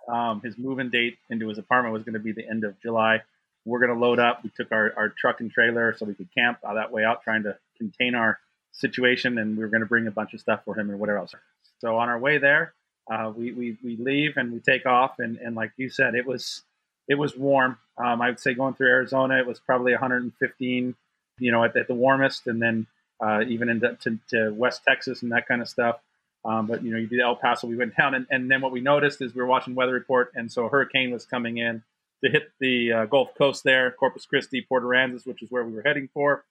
Um, 0.09 0.41
his 0.41 0.59
move-in 0.59 0.91
date 0.91 1.18
into 1.28 1.49
his 1.49 1.59
apartment 1.59 1.93
was 1.93 2.03
going 2.03 2.14
to 2.14 2.20
be 2.20 2.32
the 2.32 2.49
end 2.49 2.64
of 2.64 2.80
July. 2.80 3.22
We're 3.64 3.78
going 3.78 3.93
to 3.93 3.99
load 3.99 4.18
up. 4.18 4.43
We 4.43 4.51
took 4.57 4.72
our, 4.72 4.93
our 4.97 5.11
truck 5.11 5.41
and 5.41 5.51
trailer 5.51 5.95
so 5.97 6.07
we 6.07 6.14
could 6.14 6.32
camp 6.34 6.59
uh, 6.64 6.74
that 6.74 6.91
way 6.91 7.05
out, 7.05 7.22
trying 7.22 7.43
to 7.45 7.59
contain 7.76 8.14
our 8.14 8.38
situation, 8.72 9.38
and 9.38 9.57
we 9.57 9.62
were 9.62 9.68
going 9.68 9.82
to 9.82 9.86
bring 9.86 10.07
a 10.07 10.11
bunch 10.11 10.34
of 10.34 10.41
stuff 10.41 10.64
for 10.64 10.78
him 10.78 10.91
and 10.91 10.99
whatever 10.99 11.18
else. 11.18 11.34
So 11.78 11.99
on 11.99 12.09
our 12.09 12.18
way 12.18 12.38
there, 12.38 12.74
uh, 13.11 13.32
we, 13.36 13.53
we 13.53 13.76
we 13.84 13.97
leave 13.97 14.36
and 14.36 14.53
we 14.53 14.61
take 14.61 14.86
off, 14.86 15.18
and, 15.18 15.36
and 15.36 15.55
like 15.55 15.72
you 15.76 15.91
said, 15.91 16.14
it 16.14 16.26
was 16.26 16.62
it 17.11 17.18
was 17.18 17.36
warm. 17.36 17.76
Um, 17.98 18.22
I 18.22 18.28
would 18.28 18.38
say 18.38 18.54
going 18.54 18.74
through 18.74 18.86
Arizona, 18.86 19.38
it 19.38 19.46
was 19.46 19.58
probably 19.58 19.92
115, 19.92 20.94
you 21.40 21.52
know, 21.52 21.64
at, 21.64 21.76
at 21.76 21.88
the 21.88 21.94
warmest, 21.94 22.46
and 22.46 22.62
then 22.62 22.86
uh, 23.20 23.42
even 23.48 23.68
into 23.68 23.98
to, 24.02 24.18
to 24.28 24.50
West 24.50 24.82
Texas 24.88 25.22
and 25.22 25.32
that 25.32 25.48
kind 25.48 25.61
of 25.61 25.68
stuff. 25.68 25.98
Um, 26.44 26.68
but 26.68 26.84
you 26.84 26.92
know, 26.92 26.98
you 26.98 27.08
did 27.08 27.20
El 27.20 27.34
Paso. 27.34 27.66
We 27.66 27.76
went 27.76 27.96
down, 27.96 28.14
and, 28.14 28.26
and 28.30 28.48
then 28.48 28.61
what 28.61 28.70
we 28.70 28.80
noticed 28.80 29.20
is 29.20 29.34
we 29.34 29.42
were 29.42 29.48
watching 29.48 29.74
weather 29.74 29.92
report, 29.92 30.30
and 30.36 30.50
so 30.50 30.66
a 30.66 30.68
hurricane 30.68 31.11
was 31.11 31.26
coming 31.26 31.58
in 31.58 31.82
to 32.22 32.30
hit 32.30 32.52
the 32.61 32.92
uh, 32.92 33.04
Gulf 33.06 33.30
Coast 33.36 33.64
there, 33.64 33.90
Corpus 33.90 34.24
Christi, 34.24 34.64
Port 34.66 34.84
Aransas, 34.84 35.26
which 35.26 35.42
is 35.42 35.50
where 35.50 35.64
we 35.64 35.72
were 35.72 35.82
heading 35.82 36.08
for. 36.14 36.44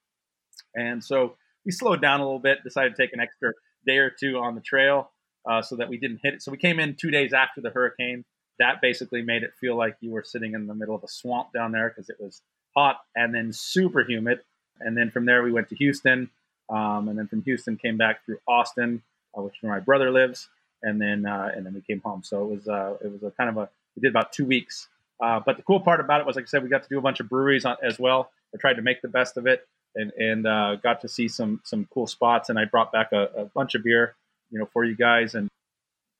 And 0.76 1.02
so 1.02 1.36
we 1.64 1.72
slowed 1.72 2.02
down 2.02 2.20
a 2.20 2.24
little 2.24 2.38
bit, 2.38 2.62
decided 2.62 2.94
to 2.94 3.02
take 3.02 3.14
an 3.14 3.20
extra 3.20 3.52
day 3.86 3.96
or 3.96 4.10
two 4.10 4.36
on 4.36 4.54
the 4.54 4.60
trail 4.60 5.10
uh, 5.48 5.62
so 5.62 5.76
that 5.76 5.88
we 5.88 5.96
didn't 5.96 6.20
hit 6.22 6.34
it. 6.34 6.42
So 6.42 6.52
we 6.52 6.58
came 6.58 6.78
in 6.78 6.96
two 7.00 7.10
days 7.10 7.32
after 7.32 7.62
the 7.62 7.70
hurricane. 7.70 8.24
That 8.60 8.80
basically 8.80 9.22
made 9.22 9.42
it 9.42 9.52
feel 9.60 9.76
like 9.76 9.96
you 10.00 10.10
were 10.12 10.22
sitting 10.22 10.54
in 10.54 10.68
the 10.68 10.74
middle 10.74 10.94
of 10.94 11.02
a 11.02 11.08
swamp 11.08 11.52
down 11.52 11.72
there 11.72 11.88
because 11.88 12.08
it 12.08 12.16
was 12.20 12.42
hot 12.76 13.00
and 13.16 13.34
then 13.34 13.52
super 13.52 14.04
humid. 14.04 14.40
And 14.78 14.96
then 14.96 15.10
from 15.10 15.26
there 15.26 15.42
we 15.42 15.50
went 15.50 15.68
to 15.70 15.74
Houston, 15.76 16.30
um, 16.70 17.08
and 17.08 17.18
then 17.18 17.26
from 17.26 17.42
Houston 17.42 17.76
came 17.76 17.96
back 17.96 18.24
through 18.24 18.38
Austin, 18.46 19.02
uh, 19.36 19.42
which 19.42 19.56
is 19.56 19.62
where 19.62 19.72
my 19.72 19.80
brother 19.80 20.10
lives, 20.10 20.48
and 20.82 21.00
then 21.00 21.26
uh, 21.26 21.50
and 21.54 21.66
then 21.66 21.74
we 21.74 21.80
came 21.80 22.00
home. 22.00 22.22
So 22.22 22.44
it 22.44 22.50
was 22.54 22.68
uh, 22.68 22.96
it 23.04 23.10
was 23.12 23.22
a 23.22 23.30
kind 23.32 23.50
of 23.50 23.56
a 23.56 23.68
we 23.96 24.02
did 24.02 24.10
about 24.10 24.32
two 24.32 24.44
weeks. 24.44 24.88
Uh, 25.22 25.40
but 25.44 25.56
the 25.56 25.62
cool 25.62 25.80
part 25.80 26.00
about 26.00 26.20
it 26.20 26.26
was, 26.26 26.36
like 26.36 26.46
I 26.46 26.48
said, 26.48 26.62
we 26.62 26.70
got 26.70 26.82
to 26.82 26.88
do 26.88 26.96
a 26.98 27.02
bunch 27.02 27.20
of 27.20 27.28
breweries 27.28 27.66
on, 27.66 27.76
as 27.82 27.98
well. 27.98 28.30
I 28.54 28.58
tried 28.58 28.74
to 28.74 28.82
make 28.82 29.02
the 29.02 29.08
best 29.08 29.36
of 29.36 29.46
it, 29.46 29.66
and 29.94 30.12
and 30.12 30.46
uh, 30.46 30.76
got 30.76 31.02
to 31.02 31.08
see 31.08 31.28
some 31.28 31.60
some 31.64 31.86
cool 31.92 32.06
spots. 32.06 32.48
And 32.48 32.58
I 32.58 32.64
brought 32.64 32.92
back 32.92 33.12
a, 33.12 33.28
a 33.36 33.44
bunch 33.46 33.74
of 33.74 33.82
beer, 33.82 34.14
you 34.50 34.58
know, 34.58 34.66
for 34.72 34.84
you 34.84 34.96
guys. 34.96 35.34
And 35.34 35.48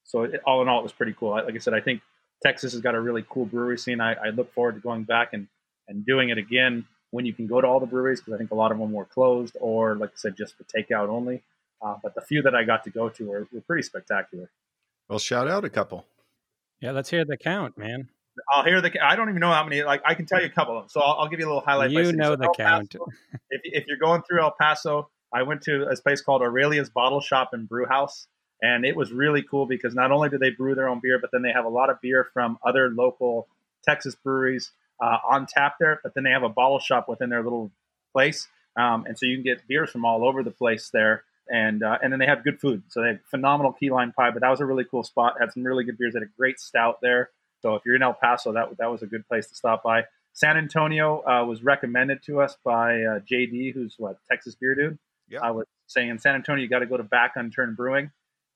so 0.05 0.25
it, 0.25 0.41
all 0.47 0.61
in 0.61 0.69
all, 0.69 0.81
it 0.81 0.83
was 0.83 0.93
pretty 0.93 1.15
cool. 1.19 1.31
Like 1.31 1.55
I 1.55 1.59
said, 1.59 1.75
I 1.75 1.81
think 1.81 2.03
Texas 2.43 2.73
has 2.73 2.81
got 2.81 2.95
a 2.95 3.01
really 3.01 3.25
cool 3.29 3.45
brewery 3.45 3.79
scene. 3.79 4.01
I, 4.01 4.15
I 4.15 4.29
look 4.31 4.53
forward 4.53 4.75
to 4.77 4.81
going 4.81 5.05
back 5.05 5.33
and 5.33 5.49
and 5.89 6.07
doing 6.07 6.29
it 6.31 6.39
again 6.39 6.87
when 7.11 7.27
you 7.27 7.33
can 7.33 7.47
go 7.47 7.61
to 7.61 7.67
all 7.67 7.81
the 7.81 7.87
breweries 7.87 8.21
because 8.21 8.35
I 8.35 8.39
think 8.39 8.53
a 8.53 8.55
lot 8.55 8.71
of 8.71 8.79
them 8.79 8.93
were 8.93 9.05
closed 9.05 9.57
or, 9.61 9.97
like 9.97 10.11
I 10.11 10.17
said, 10.17 10.37
just 10.37 10.55
for 10.57 10.65
takeout 10.65 11.09
only. 11.09 11.43
Uh, 11.83 11.97
but 12.03 12.15
the 12.15 12.21
few 12.21 12.43
that 12.43 12.55
I 12.55 12.63
got 12.63 12.85
to 12.85 12.91
go 12.91 13.09
to 13.09 13.27
were, 13.27 13.49
were 13.53 13.61
pretty 13.63 13.83
spectacular. 13.83 14.49
Well, 15.09 15.19
shout 15.19 15.49
out 15.49 15.65
a 15.65 15.71
couple. 15.71 16.07
yeah, 16.81 16.93
let's 16.93 17.11
hear 17.11 17.25
the 17.25 17.37
count, 17.37 17.77
man. 17.77 18.09
I'll 18.49 18.65
hear 18.65 18.81
the. 18.81 18.93
I 19.05 19.17
don't 19.17 19.29
even 19.29 19.41
know 19.41 19.51
how 19.51 19.65
many. 19.65 19.83
Like 19.83 20.03
I 20.05 20.15
can 20.15 20.25
tell 20.27 20.41
you 20.41 20.47
a 20.47 20.51
couple 20.51 20.77
of 20.77 20.85
them. 20.85 20.89
So 20.89 21.01
I'll, 21.01 21.23
I'll 21.23 21.29
give 21.29 21.41
you 21.41 21.47
a 21.47 21.49
little 21.49 21.63
highlight. 21.63 21.91
You 21.91 22.13
know 22.13 22.33
So 22.33 22.37
the 22.37 22.47
El 22.47 22.55
count. 22.55 22.91
Paso, 22.93 23.07
if, 23.51 23.61
if 23.65 23.87
you're 23.89 23.99
going 23.99 24.23
through 24.23 24.41
El 24.43 24.55
Paso, 24.59 25.11
I 25.35 25.43
went 25.43 25.63
to 25.63 25.89
a 25.89 25.97
place 25.97 26.21
called 26.21 26.43
Aurelia's 26.43 26.89
Bottle 26.91 27.21
Shop 27.21 27.51
and 27.53 27.69
Brew 27.69 27.87
House, 27.87 28.29
and 28.63 28.85
it 28.85 28.97
was 28.97 29.13
really 29.13 29.43
cool 29.43 29.67
because 29.67 29.95
not 29.95 30.11
only 30.11 30.29
do 30.29 30.39
they 30.39 30.51
brew 30.51 30.75
their 30.75 30.89
own 30.89 31.01
beer, 31.03 31.19
but 31.19 31.31
then 31.33 31.43
they 31.43 31.53
have 31.53 31.65
a 31.65 31.71
lot 31.71 31.91
of 31.91 32.01
beer 32.01 32.29
from 32.33 32.59
other 32.65 32.91
local 32.91 33.49
Texas 33.85 34.15
breweries 34.15 34.73
uh, 35.01 35.19
on 35.29 35.47
tap 35.47 35.77
there. 35.81 36.01
But 36.03 36.15
then 36.15 36.25
they 36.25 36.31
have 36.31 36.43
a 36.43 36.49
bottle 36.49 36.79
shop 36.79 37.09
within 37.09 37.31
their 37.31 37.43
little 37.43 37.71
place, 38.13 38.49
um, 38.77 39.05
and 39.07 39.19
so 39.19 39.27
you 39.27 39.37
can 39.37 39.45
get 39.45 39.67
beers 39.67 39.91
from 39.91 40.05
all 40.05 40.27
over 40.27 40.43
the 40.43 40.51
place 40.51 40.91
there. 40.93 41.25
And 41.53 41.83
uh, 41.83 41.99
and 42.03 42.13
then 42.13 42.21
they 42.21 42.27
have 42.27 42.45
good 42.45 42.61
food. 42.61 42.85
So 42.89 43.03
they 43.03 43.09
have 43.09 43.21
phenomenal 43.29 43.73
key 43.73 43.91
lime 43.91 44.13
pie. 44.13 44.31
But 44.31 44.43
that 44.43 44.51
was 44.51 44.61
a 44.61 44.67
really 44.67 44.85
cool 44.85 45.03
spot. 45.03 45.35
Had 45.41 45.53
some 45.53 45.65
really 45.65 45.83
good 45.85 45.99
beers. 45.99 46.15
Had 46.15 46.23
a 46.23 46.31
great 46.39 46.61
stout 46.61 46.99
there. 47.03 47.31
So 47.61 47.75
if 47.75 47.83
you're 47.85 47.97
in 47.97 48.03
El 48.03 48.15
Paso, 48.15 48.53
that 48.53 48.77
that 48.79 48.91
was 48.91 49.03
a 49.03 49.07
good 49.07 49.27
place 49.27 49.49
to 49.49 49.55
stop 49.55 49.83
by. 49.83 50.05
San 50.33 50.57
Antonio 50.57 51.23
uh, 51.27 51.45
was 51.45 51.63
recommended 51.63 52.23
to 52.25 52.41
us 52.41 52.57
by 52.65 53.03
uh, 53.03 53.19
JD, 53.21 53.75
who's 53.75 53.97
what 53.99 54.19
Texas 54.31 54.55
beer 54.55 54.75
dude. 54.75 54.99
Yeah. 55.29 55.41
I 55.43 55.51
was 55.51 55.67
saying 55.87 56.09
in 56.09 56.19
San 56.19 56.35
Antonio, 56.35 56.63
you 56.63 56.69
got 56.69 56.81
to 56.81 56.87
go 56.87 56.97
to 56.97 57.03
Back 57.03 57.33
Unturned 57.37 57.77
Brewing. 57.77 58.11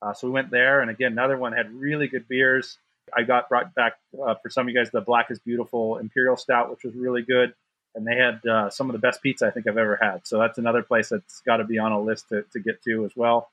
Uh, 0.05 0.13
so 0.13 0.27
we 0.27 0.33
went 0.33 0.51
there, 0.51 0.81
and 0.81 0.91
again, 0.91 1.13
another 1.13 1.39
one 1.39 1.53
had 1.53 1.73
really 1.73 2.09
good 2.09 2.29
beers. 2.29 2.79
I 3.17 3.23
got 3.23 3.49
brought 3.49 3.75
back 3.75 3.95
uh, 4.23 4.35
for 4.43 4.51
some 4.51 4.67
of 4.67 4.73
you 4.73 4.79
guys 4.79 4.91
the 4.91 5.01
Black 5.01 5.31
is 5.31 5.39
Beautiful 5.39 5.99
Imperial 5.99 6.37
Stout, 6.37 6.71
which 6.71 6.85
was 6.85 6.95
really 6.95 7.23
good, 7.23 7.55
and 7.95 8.07
they 8.07 8.17
had 8.17 8.45
uh, 8.47 8.71
some 8.71 8.91
of 8.91 8.93
the 8.93 8.99
best 8.99 9.23
pizza 9.23 9.47
I 9.47 9.51
think 9.51 9.67
I've 9.67 9.79
ever 9.79 9.99
had. 10.01 10.27
So 10.27 10.39
that's 10.39 10.59
another 10.59 10.83
place 10.83 11.09
that's 11.09 11.41
got 11.47 11.59
to 11.59 11.65
be 11.65 11.79
on 11.79 11.93
a 11.93 12.01
list 12.01 12.29
to, 12.31 12.45
to 12.53 12.61
get 12.61 12.83
to 12.85 13.05
as 13.05 13.13
well. 13.17 13.51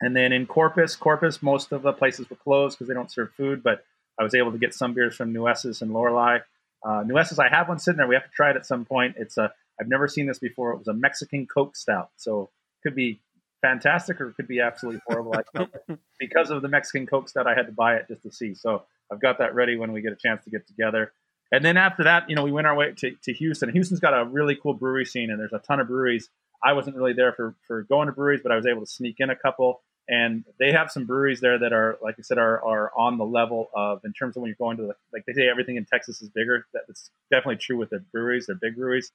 And 0.00 0.14
then 0.14 0.32
in 0.32 0.46
Corpus, 0.46 0.96
Corpus, 0.96 1.42
most 1.42 1.72
of 1.72 1.82
the 1.82 1.92
places 1.92 2.28
were 2.28 2.36
closed 2.36 2.76
because 2.76 2.88
they 2.88 2.94
don't 2.94 3.10
serve 3.10 3.32
food, 3.32 3.62
but 3.62 3.84
I 4.18 4.22
was 4.22 4.34
able 4.34 4.52
to 4.52 4.58
get 4.58 4.74
some 4.74 4.92
beers 4.92 5.16
from 5.16 5.32
Nueces 5.32 5.80
and 5.80 5.92
Lorelei. 5.92 6.40
Uh, 6.84 7.02
Nueces, 7.06 7.38
I 7.38 7.48
have 7.48 7.68
one 7.68 7.78
sitting 7.78 7.96
there. 7.96 8.06
We 8.06 8.14
have 8.14 8.24
to 8.24 8.30
try 8.34 8.50
it 8.50 8.56
at 8.56 8.66
some 8.66 8.84
point. 8.84 9.16
It's 9.18 9.38
a 9.38 9.52
I've 9.80 9.88
never 9.88 10.08
seen 10.08 10.26
this 10.26 10.38
before. 10.38 10.72
It 10.72 10.78
was 10.78 10.88
a 10.88 10.94
Mexican 10.94 11.46
Coke 11.46 11.76
Stout, 11.76 12.10
so 12.16 12.50
could 12.82 12.94
be 12.94 13.20
fantastic 13.66 14.20
or 14.20 14.28
it 14.28 14.34
could 14.34 14.48
be 14.48 14.60
absolutely 14.60 15.00
horrible. 15.06 15.34
I 15.34 15.66
because 16.20 16.50
of 16.50 16.62
the 16.62 16.68
Mexican 16.68 17.06
Coke 17.06 17.30
that 17.34 17.46
I 17.46 17.54
had 17.54 17.66
to 17.66 17.72
buy 17.72 17.96
it 17.96 18.06
just 18.08 18.22
to 18.22 18.30
see. 18.30 18.54
So 18.54 18.84
I've 19.10 19.20
got 19.20 19.38
that 19.38 19.54
ready 19.54 19.76
when 19.76 19.92
we 19.92 20.00
get 20.02 20.12
a 20.12 20.16
chance 20.16 20.44
to 20.44 20.50
get 20.50 20.66
together. 20.66 21.12
And 21.52 21.64
then 21.64 21.76
after 21.76 22.04
that, 22.04 22.28
you 22.28 22.36
know, 22.36 22.42
we 22.42 22.52
went 22.52 22.66
our 22.66 22.74
way 22.74 22.92
to, 22.96 23.10
to 23.22 23.32
Houston. 23.32 23.70
Houston's 23.70 24.00
got 24.00 24.18
a 24.18 24.24
really 24.24 24.56
cool 24.60 24.74
brewery 24.74 25.04
scene, 25.04 25.30
and 25.30 25.38
there's 25.38 25.52
a 25.52 25.60
ton 25.60 25.78
of 25.78 25.86
breweries. 25.86 26.28
I 26.62 26.72
wasn't 26.72 26.96
really 26.96 27.12
there 27.12 27.32
for, 27.32 27.54
for 27.68 27.82
going 27.82 28.06
to 28.06 28.12
breweries, 28.12 28.40
but 28.42 28.50
I 28.50 28.56
was 28.56 28.66
able 28.66 28.80
to 28.80 28.86
sneak 28.86 29.16
in 29.18 29.30
a 29.30 29.36
couple. 29.36 29.82
and 30.08 30.44
they 30.58 30.72
have 30.72 30.90
some 30.90 31.04
breweries 31.04 31.40
there 31.40 31.58
that 31.58 31.72
are, 31.72 31.98
like 32.02 32.16
I 32.18 32.22
said, 32.22 32.38
are, 32.38 32.64
are 32.64 32.92
on 32.96 33.18
the 33.18 33.24
level 33.24 33.70
of 33.74 34.04
in 34.04 34.12
terms 34.12 34.36
of 34.36 34.42
when 34.42 34.48
you're 34.48 34.56
going 34.56 34.76
to 34.78 34.84
the, 34.84 34.94
like 35.12 35.24
they 35.26 35.34
say 35.34 35.48
everything 35.48 35.76
in 35.76 35.84
Texas 35.84 36.22
is 36.22 36.28
bigger. 36.30 36.66
That's 36.72 37.10
definitely 37.30 37.56
true 37.56 37.76
with 37.76 37.90
the 37.90 38.00
breweries. 38.12 38.46
They're 38.46 38.56
big 38.56 38.76
breweries. 38.76 39.12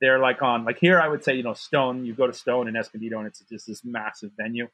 They're 0.00 0.18
like 0.18 0.42
on 0.42 0.64
like 0.64 0.78
here, 0.78 1.00
I 1.00 1.08
would 1.08 1.24
say 1.24 1.34
you 1.34 1.42
know 1.42 1.54
Stone. 1.54 2.04
You 2.04 2.14
go 2.14 2.26
to 2.26 2.32
Stone 2.32 2.68
in 2.68 2.76
Escondido, 2.76 3.18
and 3.18 3.26
it's 3.26 3.40
just 3.50 3.66
this 3.66 3.84
massive 3.84 4.30
venue. 4.36 4.68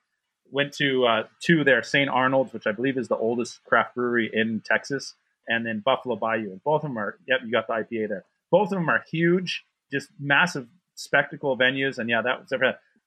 Went 0.51 0.73
to 0.75 1.07
uh, 1.07 1.23
two 1.41 1.65
there, 1.65 1.83
St. 1.83 2.09
Arnold's, 2.09 2.53
which 2.53 2.67
I 2.67 2.73
believe 2.73 2.97
is 2.97 3.09
the 3.09 3.17
oldest 3.17 3.65
craft 3.65 3.97
brewery 3.97 4.31
in 4.33 4.63
Texas, 4.65 5.15
and 5.49 5.67
then 5.67 5.81
Buffalo 5.85 6.15
Bayou. 6.15 6.53
And 6.53 6.63
both 6.63 6.85
of 6.85 6.91
them 6.91 6.99
are 6.99 7.19
yep, 7.27 7.41
you 7.45 7.51
got 7.51 7.67
the 7.67 7.73
IPA 7.75 8.09
there. 8.09 8.25
Both 8.51 8.67
of 8.67 8.79
them 8.79 8.89
are 8.89 9.05
huge, 9.11 9.65
just 9.93 10.09
massive 10.21 10.69
spectacle 10.95 11.57
venues. 11.59 11.99
And 11.99 12.09
yeah, 12.09 12.23
that 12.23 12.41
was 12.41 12.53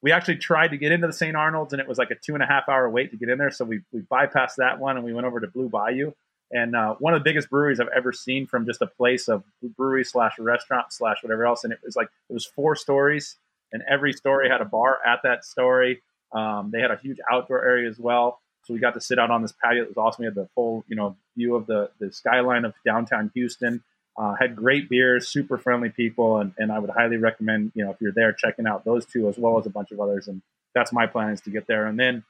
we 0.02 0.12
actually 0.12 0.38
tried 0.38 0.70
to 0.70 0.78
get 0.78 0.92
into 0.92 1.08
the 1.08 1.14
St. 1.14 1.36
Arnold's 1.36 1.74
and 1.74 1.82
it 1.82 1.88
was 1.88 1.98
like 1.98 2.12
a 2.12 2.16
two 2.16 2.34
and 2.34 2.44
a 2.44 2.46
half 2.46 2.70
hour 2.70 2.90
wait 2.90 3.12
to 3.12 3.18
get 3.18 3.30
in 3.30 3.38
there. 3.38 3.52
So 3.52 3.66
we, 3.66 3.82
we 3.92 4.02
bypassed 4.02 4.56
that 4.58 4.80
one 4.80 4.96
and 4.96 5.06
we 5.06 5.14
went 5.14 5.28
over 5.28 5.40
to 5.40 5.48
Blue 5.48 5.70
Bayou. 5.70 6.14
And 6.52 6.76
uh, 6.76 6.96
one 6.96 7.14
of 7.14 7.20
the 7.20 7.24
biggest 7.24 7.50
breweries 7.50 7.80
I've 7.80 7.90
ever 7.96 8.12
seen 8.12 8.48
from 8.48 8.66
just 8.66 8.82
a 8.82 8.88
place 8.88 9.28
of 9.28 9.44
brewery 9.78 10.04
slash 10.04 10.40
restaurant 10.40 10.88
slash 10.92 11.18
whatever 11.22 11.46
else. 11.46 11.64
And 11.64 11.72
it 11.72 11.80
was 11.84 11.96
like, 11.96 12.10
it 12.30 12.34
was 12.34 12.46
four 12.46 12.76
stories 12.76 13.38
and 13.72 13.84
every 13.90 14.14
story 14.14 14.50
had 14.50 14.62
a 14.62 14.66
bar 14.66 14.98
at 15.06 15.20
that 15.24 15.46
story. 15.46 16.02
Um, 16.32 16.70
they 16.72 16.80
had 16.80 16.92
a 16.92 16.98
huge 16.98 17.18
outdoor 17.32 17.64
area 17.66 17.90
as 17.90 18.00
well. 18.00 18.40
So 18.64 18.74
we 18.74 18.80
got 18.80 18.94
to 18.96 19.02
sit 19.02 19.20
out 19.20 19.32
on 19.32 19.42
this 19.42 19.54
patio. 19.64 19.84
It 19.84 19.90
was 19.90 19.98
awesome. 19.98 20.24
We 20.24 20.26
had 20.26 20.36
the 20.36 20.48
full, 20.54 20.86
you 20.88 20.96
know, 20.96 21.16
view 21.36 21.56
of 21.56 21.66
the, 21.66 21.90
the 22.00 22.12
skyline 22.12 22.66
of 22.66 22.74
downtown 22.86 23.32
Houston. 23.34 23.84
Uh, 24.18 24.36
had 24.40 24.56
great 24.56 24.90
beers, 24.90 25.30
super 25.30 25.58
friendly 25.58 25.90
people, 25.90 26.38
and, 26.38 26.54
and 26.58 26.74
I 26.74 26.80
would 26.80 26.90
highly 26.90 27.16
recommend, 27.16 27.72
you 27.74 27.86
know, 27.86 27.92
if 27.92 28.02
you're 28.02 28.12
there, 28.12 28.34
checking 28.34 28.68
out 28.68 28.84
those 28.84 29.06
two 29.06 29.30
as 29.30 29.38
well 29.38 29.58
as 29.58 29.66
a 29.66 29.70
bunch 29.70 29.92
of 29.92 30.00
others. 30.02 30.28
And 30.28 30.42
that's 30.76 30.92
my 30.92 31.08
plan 31.08 31.30
is 31.30 31.42
to 31.42 31.52
get 31.52 31.68
there. 31.68 31.86
And 31.86 31.98
then 31.98 32.24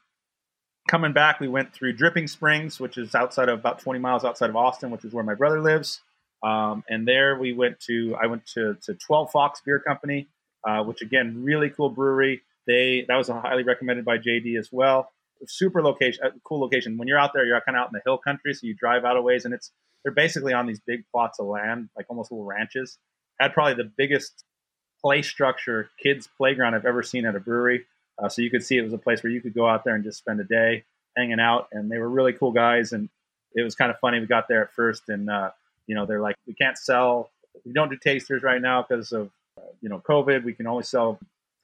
coming 0.88 1.12
back, 1.12 1.40
we 1.40 1.48
went 1.48 1.72
through 1.72 1.94
Dripping 1.94 2.26
Springs, 2.26 2.80
which 2.80 2.98
is 2.98 3.14
outside 3.14 3.48
of 3.48 3.58
about 3.58 3.78
20 3.80 3.98
miles 3.98 4.24
outside 4.24 4.50
of 4.50 4.56
Austin, 4.56 4.90
which 4.90 5.04
is 5.04 5.12
where 5.12 5.24
my 5.24 5.34
brother 5.34 5.60
lives. 5.60 6.00
Um, 6.42 6.84
and 6.88 7.06
there 7.06 7.38
we 7.38 7.52
went 7.52 7.80
to, 7.80 8.16
I 8.20 8.26
went 8.26 8.46
to, 8.54 8.76
to 8.86 8.94
12 8.94 9.30
Fox 9.30 9.60
Beer 9.64 9.78
Company, 9.78 10.28
uh, 10.66 10.82
which 10.82 11.02
again, 11.02 11.42
really 11.44 11.70
cool 11.70 11.90
brewery. 11.90 12.42
They, 12.66 13.04
that 13.08 13.16
was 13.16 13.28
highly 13.28 13.62
recommended 13.62 14.04
by 14.04 14.18
JD 14.18 14.58
as 14.58 14.70
well. 14.72 15.12
Super 15.46 15.82
location, 15.82 16.22
uh, 16.24 16.30
cool 16.44 16.60
location. 16.60 16.98
When 16.98 17.08
you're 17.08 17.18
out 17.18 17.32
there, 17.34 17.44
you're 17.44 17.60
kind 17.62 17.76
of 17.76 17.82
out 17.82 17.88
in 17.88 17.94
the 17.94 18.02
hill 18.04 18.18
country, 18.18 18.52
so 18.52 18.66
you 18.66 18.74
drive 18.74 19.04
out 19.04 19.16
a 19.16 19.22
ways, 19.22 19.44
and 19.46 19.54
it's 19.54 19.72
they're 20.02 20.12
basically 20.12 20.52
on 20.52 20.66
these 20.66 20.80
big 20.86 21.04
plots 21.10 21.38
of 21.38 21.46
land, 21.46 21.88
like 21.96 22.06
almost 22.08 22.30
little 22.30 22.44
ranches. 22.44 22.98
Had 23.38 23.54
probably 23.54 23.82
the 23.82 23.90
biggest 23.96 24.44
play 25.02 25.22
structure, 25.22 25.90
kids 26.02 26.28
playground 26.36 26.74
I've 26.74 26.84
ever 26.84 27.02
seen 27.02 27.24
at 27.24 27.34
a 27.34 27.40
brewery. 27.40 27.86
Uh, 28.20 28.28
so 28.28 28.42
you 28.42 28.50
could 28.50 28.62
see 28.62 28.76
it 28.76 28.82
was 28.82 28.92
a 28.92 28.98
place 28.98 29.22
where 29.22 29.32
you 29.32 29.40
could 29.40 29.54
go 29.54 29.66
out 29.66 29.84
there 29.84 29.94
and 29.94 30.04
just 30.04 30.18
spend 30.18 30.40
a 30.40 30.44
day 30.44 30.84
hanging 31.16 31.40
out. 31.40 31.68
And 31.72 31.90
they 31.90 31.98
were 31.98 32.08
really 32.08 32.32
cool 32.32 32.52
guys. 32.52 32.92
And 32.92 33.08
it 33.54 33.62
was 33.62 33.74
kind 33.74 33.90
of 33.90 33.98
funny. 33.98 34.20
We 34.20 34.26
got 34.26 34.48
there 34.48 34.62
at 34.62 34.72
first, 34.72 35.08
and 35.08 35.28
uh, 35.30 35.50
you 35.86 35.94
know 35.94 36.06
they're 36.06 36.20
like, 36.20 36.36
we 36.46 36.54
can't 36.54 36.78
sell, 36.78 37.30
we 37.64 37.72
don't 37.72 37.90
do 37.90 37.96
tasters 37.96 38.42
right 38.42 38.60
now 38.60 38.84
because 38.88 39.12
of 39.12 39.30
uh, 39.58 39.62
you 39.80 39.88
know 39.88 40.02
COVID. 40.08 40.44
We 40.44 40.54
can 40.54 40.66
only 40.66 40.84
sell 40.84 41.18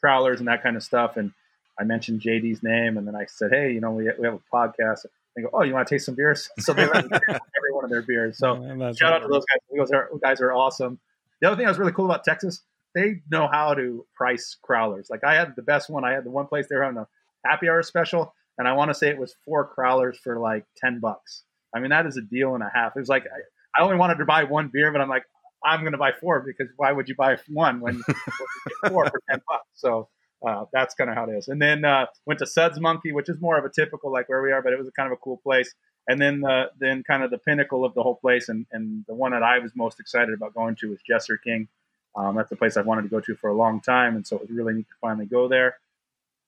crowlers 0.04 0.38
and 0.38 0.48
that 0.48 0.62
kind 0.62 0.76
of 0.76 0.82
stuff. 0.82 1.16
And 1.16 1.32
I 1.78 1.84
mentioned 1.84 2.20
JD's 2.20 2.62
name, 2.62 2.96
and 2.96 3.06
then 3.06 3.14
I 3.14 3.26
said, 3.26 3.50
hey, 3.52 3.72
you 3.72 3.80
know, 3.80 3.90
we, 3.90 4.10
we 4.18 4.26
have 4.26 4.34
a 4.34 4.56
podcast. 4.56 5.06
They 5.34 5.42
go, 5.42 5.50
oh, 5.52 5.62
you 5.62 5.74
want 5.74 5.86
to 5.86 5.94
taste 5.94 6.06
some 6.06 6.14
beers? 6.14 6.48
So 6.60 6.72
they 6.72 6.86
let 6.86 7.10
me 7.10 7.18
every 7.28 7.72
one 7.72 7.84
of 7.84 7.90
their 7.90 8.02
beers. 8.02 8.38
So 8.38 8.54
shout 8.98 9.12
out 9.12 9.18
to 9.20 9.28
those 9.28 9.44
guys. 9.44 9.58
Those 9.76 9.90
are, 9.90 10.10
guys 10.22 10.40
are 10.40 10.52
awesome. 10.52 10.98
The 11.40 11.48
other 11.48 11.56
thing 11.56 11.66
that 11.66 11.70
was 11.70 11.78
really 11.78 11.92
cool 11.92 12.06
about 12.06 12.24
Texas, 12.24 12.62
they 12.96 13.20
know 13.30 13.46
how 13.46 13.74
to 13.74 14.06
price 14.14 14.56
crowlers. 14.68 15.10
Like 15.10 15.22
I 15.22 15.34
had 15.34 15.54
the 15.54 15.62
best 15.62 15.90
one. 15.90 16.04
I 16.04 16.12
had 16.12 16.24
the 16.24 16.30
one 16.30 16.46
place 16.46 16.66
they 16.68 16.76
were 16.76 16.82
having 16.82 16.98
a 16.98 17.06
happy 17.44 17.68
hour 17.68 17.82
special, 17.82 18.34
and 18.56 18.66
I 18.66 18.72
want 18.72 18.88
to 18.88 18.94
say 18.94 19.10
it 19.10 19.18
was 19.18 19.36
four 19.44 19.70
crowlers 19.76 20.16
for 20.16 20.40
like 20.40 20.64
ten 20.78 20.98
bucks. 20.98 21.44
I 21.74 21.80
mean, 21.80 21.90
that 21.90 22.06
is 22.06 22.16
a 22.16 22.22
deal 22.22 22.54
and 22.54 22.62
a 22.62 22.70
half. 22.74 22.96
It 22.96 23.00
was 23.00 23.10
like 23.10 23.24
I, 23.24 23.80
I 23.80 23.84
only 23.84 23.98
wanted 23.98 24.16
to 24.16 24.24
buy 24.24 24.44
one 24.44 24.70
beer, 24.72 24.90
but 24.90 25.02
I'm 25.02 25.10
like, 25.10 25.24
I'm 25.62 25.80
going 25.80 25.92
to 25.92 25.98
buy 25.98 26.12
four 26.18 26.40
because 26.40 26.72
why 26.78 26.90
would 26.90 27.06
you 27.06 27.14
buy 27.14 27.36
one 27.48 27.80
when, 27.80 27.94
when 28.06 28.06
you 28.06 28.72
get 28.82 28.92
four 28.92 29.04
for 29.10 29.20
ten 29.28 29.42
bucks? 29.46 29.68
So 29.74 30.08
uh, 30.46 30.64
that's 30.72 30.94
kind 30.94 31.10
of 31.10 31.16
how 31.16 31.28
it 31.28 31.34
is. 31.34 31.48
And 31.48 31.60
then 31.60 31.84
uh, 31.84 32.06
went 32.24 32.38
to 32.38 32.46
Suds 32.46 32.80
Monkey, 32.80 33.12
which 33.12 33.28
is 33.28 33.40
more 33.42 33.58
of 33.58 33.66
a 33.66 33.70
typical 33.70 34.10
like 34.10 34.30
where 34.30 34.40
we 34.40 34.52
are, 34.52 34.62
but 34.62 34.72
it 34.72 34.78
was 34.78 34.88
a 34.88 34.92
kind 34.92 35.06
of 35.06 35.12
a 35.12 35.20
cool 35.20 35.36
place. 35.36 35.74
And 36.08 36.18
then 36.18 36.44
uh, 36.44 36.66
then 36.80 37.02
kind 37.02 37.22
of 37.22 37.30
the 37.30 37.38
pinnacle 37.38 37.84
of 37.84 37.92
the 37.92 38.02
whole 38.02 38.14
place, 38.14 38.48
and, 38.48 38.64
and 38.72 39.04
the 39.06 39.14
one 39.14 39.32
that 39.32 39.42
I 39.42 39.58
was 39.58 39.72
most 39.74 40.00
excited 40.00 40.32
about 40.32 40.54
going 40.54 40.76
to 40.76 40.90
was 40.90 41.00
Jester 41.06 41.36
King. 41.36 41.68
Um, 42.16 42.36
that's 42.36 42.50
the 42.50 42.56
place 42.56 42.76
I've 42.76 42.86
wanted 42.86 43.02
to 43.02 43.08
go 43.08 43.20
to 43.20 43.34
for 43.36 43.50
a 43.50 43.54
long 43.54 43.80
time, 43.80 44.16
and 44.16 44.26
so 44.26 44.36
it 44.36 44.42
was 44.42 44.50
really 44.50 44.74
neat 44.74 44.88
to 44.88 44.94
finally 45.00 45.26
go 45.26 45.48
there. 45.48 45.76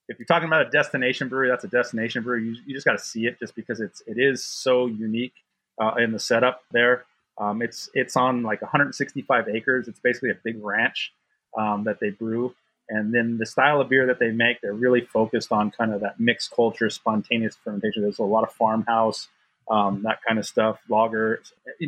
If 0.08 0.18
you're 0.18 0.26
talking 0.26 0.48
about 0.48 0.66
a 0.66 0.70
destination 0.70 1.28
brewery, 1.28 1.48
that's 1.48 1.64
a 1.64 1.68
destination 1.68 2.22
brewery. 2.22 2.44
You, 2.44 2.56
you 2.66 2.74
just 2.74 2.86
got 2.86 2.92
to 2.92 3.04
see 3.04 3.26
it, 3.26 3.38
just 3.38 3.54
because 3.54 3.80
it's 3.80 4.02
it 4.06 4.18
is 4.18 4.44
so 4.44 4.86
unique 4.86 5.34
uh, 5.78 5.94
in 5.98 6.12
the 6.12 6.18
setup 6.18 6.62
there. 6.72 7.04
Um, 7.36 7.60
it's 7.60 7.90
it's 7.92 8.16
on 8.16 8.42
like 8.42 8.62
165 8.62 9.48
acres. 9.48 9.88
It's 9.88 10.00
basically 10.00 10.30
a 10.30 10.38
big 10.42 10.62
ranch 10.64 11.12
um, 11.56 11.84
that 11.84 12.00
they 12.00 12.10
brew 12.10 12.54
and 12.88 13.14
then 13.14 13.36
the 13.38 13.46
style 13.46 13.80
of 13.80 13.88
beer 13.88 14.06
that 14.06 14.18
they 14.18 14.30
make, 14.30 14.60
they're 14.60 14.72
really 14.72 15.02
focused 15.02 15.52
on 15.52 15.70
kind 15.70 15.92
of 15.92 16.00
that 16.00 16.18
mixed 16.18 16.50
culture, 16.50 16.88
spontaneous 16.88 17.56
fermentation. 17.62 18.02
There's 18.02 18.18
a 18.18 18.24
lot 18.24 18.44
of 18.44 18.52
farmhouse, 18.52 19.28
um, 19.70 20.02
that 20.04 20.20
kind 20.26 20.38
of 20.38 20.46
stuff, 20.46 20.80
lager, 20.88 21.42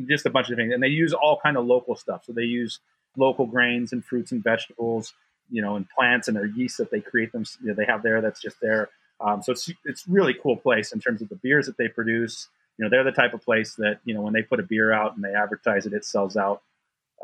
just 0.07 0.27
a 0.27 0.31
bunch 0.31 0.51
of 0.51 0.57
things. 0.57 0.75
And 0.75 0.83
they 0.83 0.89
use 0.89 1.15
all 1.15 1.41
kind 1.43 1.57
of 1.57 1.65
local 1.65 1.97
stuff. 1.97 2.25
So 2.27 2.33
they 2.33 2.43
use 2.43 2.81
local 3.17 3.47
grains 3.47 3.93
and 3.93 4.05
fruits 4.05 4.33
and 4.33 4.43
vegetables, 4.43 5.15
you 5.51 5.63
know, 5.63 5.77
and 5.77 5.89
plants 5.89 6.29
and 6.29 6.37
their 6.37 6.47
yeast 6.47 6.79
that 6.79 6.91
they 6.91 7.01
create 7.01 7.33
them. 7.33 7.45
You 7.61 7.69
know, 7.69 7.75
they 7.75 7.87
have 7.87 8.03
there 8.03 8.21
that's 8.21 8.41
just 8.41 8.61
there. 8.61 8.91
Um, 9.21 9.43
so 9.43 9.53
it's 9.53 9.71
it's 9.85 10.07
really 10.09 10.35
cool 10.35 10.57
place 10.57 10.93
in 10.93 11.01
terms 11.01 11.23
of 11.23 11.29
the 11.29 11.37
beers 11.37 11.67
that 11.67 11.77
they 11.77 11.89
produce. 11.89 12.49
You 12.79 12.85
know, 12.85 12.91
they're 12.91 13.05
the 13.05 13.13
type 13.13 13.35
of 13.35 13.43
place 13.43 13.75
that 13.75 14.01
you 14.05 14.15
know 14.15 14.23
when 14.23 14.33
they 14.33 14.43
put 14.43 14.61
a 14.61 14.63
beer 14.63 14.93
out 14.93 15.15
and 15.15 15.25
they 15.25 15.35
advertise 15.35 15.87
it, 15.87 15.93
it 15.93 16.05
sells 16.05 16.37
out 16.37 16.63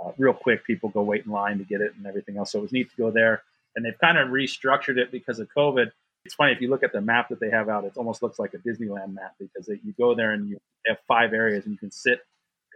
uh, 0.02 0.10
real 0.18 0.34
quick. 0.34 0.64
People 0.64 0.90
go 0.90 1.02
wait 1.02 1.24
in 1.24 1.32
line 1.32 1.58
to 1.58 1.64
get 1.64 1.80
it 1.80 1.94
and 1.96 2.06
everything 2.06 2.36
else. 2.36 2.52
So 2.52 2.58
it 2.58 2.62
was 2.62 2.72
neat 2.72 2.90
to 2.90 2.96
go 2.96 3.10
there 3.10 3.42
and 3.76 3.84
they've 3.84 3.98
kind 3.98 4.18
of 4.18 4.28
restructured 4.28 4.96
it 4.96 5.12
because 5.12 5.38
of 5.38 5.48
COVID. 5.56 5.92
It's 6.24 6.34
funny 6.34 6.52
if 6.52 6.60
you 6.60 6.68
look 6.68 6.82
at 6.82 6.92
the 6.92 7.00
map 7.00 7.28
that 7.28 7.38
they 7.38 7.50
have 7.50 7.68
out; 7.68 7.84
it 7.84 7.92
almost 7.96 8.22
looks 8.22 8.38
like 8.40 8.54
a 8.54 8.58
Disneyland 8.58 9.14
map 9.14 9.34
because 9.38 9.68
you 9.68 9.94
go 9.96 10.14
there 10.14 10.32
and 10.32 10.48
you 10.48 10.58
have 10.86 10.98
five 11.06 11.32
areas 11.32 11.64
and 11.66 11.72
you 11.72 11.78
can 11.78 11.92
sit, 11.92 12.20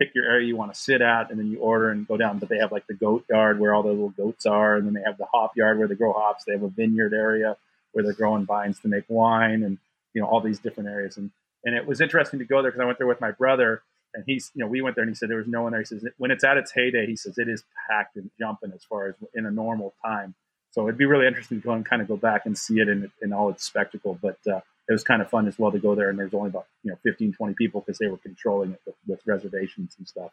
pick 0.01 0.15
your 0.15 0.25
area 0.25 0.47
you 0.47 0.57
want 0.57 0.73
to 0.73 0.81
sit 0.81 1.03
at, 1.03 1.31
and 1.31 1.39
then 1.39 1.51
you 1.51 1.59
order 1.59 1.91
and 1.91 2.09
go 2.09 2.17
down. 2.17 2.39
But 2.39 2.49
they 2.49 2.59
have 2.59 2.73
like 2.73 2.87
the 2.87 2.95
goat 2.95 3.25
yard 3.29 3.61
where 3.61 3.75
all 3.75 3.83
the 3.83 3.91
little 3.91 4.11
goats 4.11 4.47
are, 4.47 4.77
and 4.77 4.87
then 4.87 4.95
they 4.95 5.03
have 5.05 5.19
the 5.19 5.27
hop 5.33 5.57
yard 5.57 5.79
where 5.79 5.87
they 5.87 5.95
grow 5.95 6.13
hops. 6.13 6.45
They 6.45 6.53
have 6.53 6.63
a 6.63 6.69
vineyard 6.69 7.13
area 7.13 7.57
where 7.93 8.03
they're 8.03 8.13
growing 8.13 8.47
vines 8.47 8.81
to 8.81 8.89
make 8.89 9.05
wine, 9.09 9.63
and 9.63 9.79
you 10.15 10.23
know 10.23 10.27
all 10.27 10.41
these 10.41 10.59
different 10.59 10.89
areas. 10.89 11.17
And 11.17 11.31
and 11.65 11.75
it 11.75 11.87
was 11.87 12.01
interesting 12.01 12.39
to 12.39 12.45
go 12.45 12.63
there 12.63 12.71
because 12.71 12.83
I 12.83 12.87
went 12.87 12.99
there 12.99 13.07
with 13.07 13.21
my 13.21 13.33
brother, 13.33 13.83
and 14.15 14.25
he's 14.27 14.51
you 14.55 14.65
know 14.65 14.71
we 14.71 14.81
went 14.81 14.97
there 14.97 15.03
and 15.03 15.11
he 15.11 15.15
said 15.15 15.29
there 15.29 15.37
was 15.37 15.47
no 15.47 15.63
one 15.63 15.73
there. 15.73 15.81
He 15.81 15.87
says 15.87 16.05
when 16.17 16.31
it's 16.31 16.45
at 16.45 16.57
its 16.57 16.73
heyday, 16.73 17.07
he 17.07 17.17
says 17.17 17.37
it 17.39 17.49
is 17.49 17.63
packed 17.89 18.17
and 18.17 18.31
jumping 18.39 18.73
as 18.75 18.85
far 18.85 19.09
as 19.09 19.15
in 19.35 19.47
a 19.47 19.51
normal 19.51 19.95
time. 20.05 20.35
So 20.73 20.85
it'd 20.85 20.99
be 20.99 21.07
really 21.07 21.27
interesting 21.27 21.61
to 21.61 21.67
go 21.67 21.73
and 21.73 21.85
kind 21.85 22.01
of 22.01 22.09
go 22.09 22.17
back 22.17 22.47
and 22.47 22.57
see 22.57 22.79
it 22.79 22.89
in, 22.89 23.11
in 23.21 23.33
all 23.33 23.51
its 23.51 23.65
spectacle. 23.65 24.17
But 24.21 24.39
uh, 24.47 24.61
it 24.91 24.93
was 24.93 25.05
kind 25.05 25.23
of 25.23 25.31
fun 25.31 25.47
as 25.47 25.57
well 25.57 25.71
to 25.71 25.79
go 25.79 25.95
there. 25.95 26.11
And 26.11 26.19
there's 26.19 26.35
only 26.35 26.51
about 26.51 26.67
you 26.83 26.91
know 26.91 26.99
15, 27.05 27.33
20 27.33 27.55
people 27.55 27.81
because 27.81 27.99
they 27.99 28.09
were 28.09 28.19
controlling 28.19 28.73
it 28.73 28.81
with, 28.85 28.97
with 29.07 29.21
reservations 29.25 29.95
and 29.97 30.07
stuff. 30.07 30.33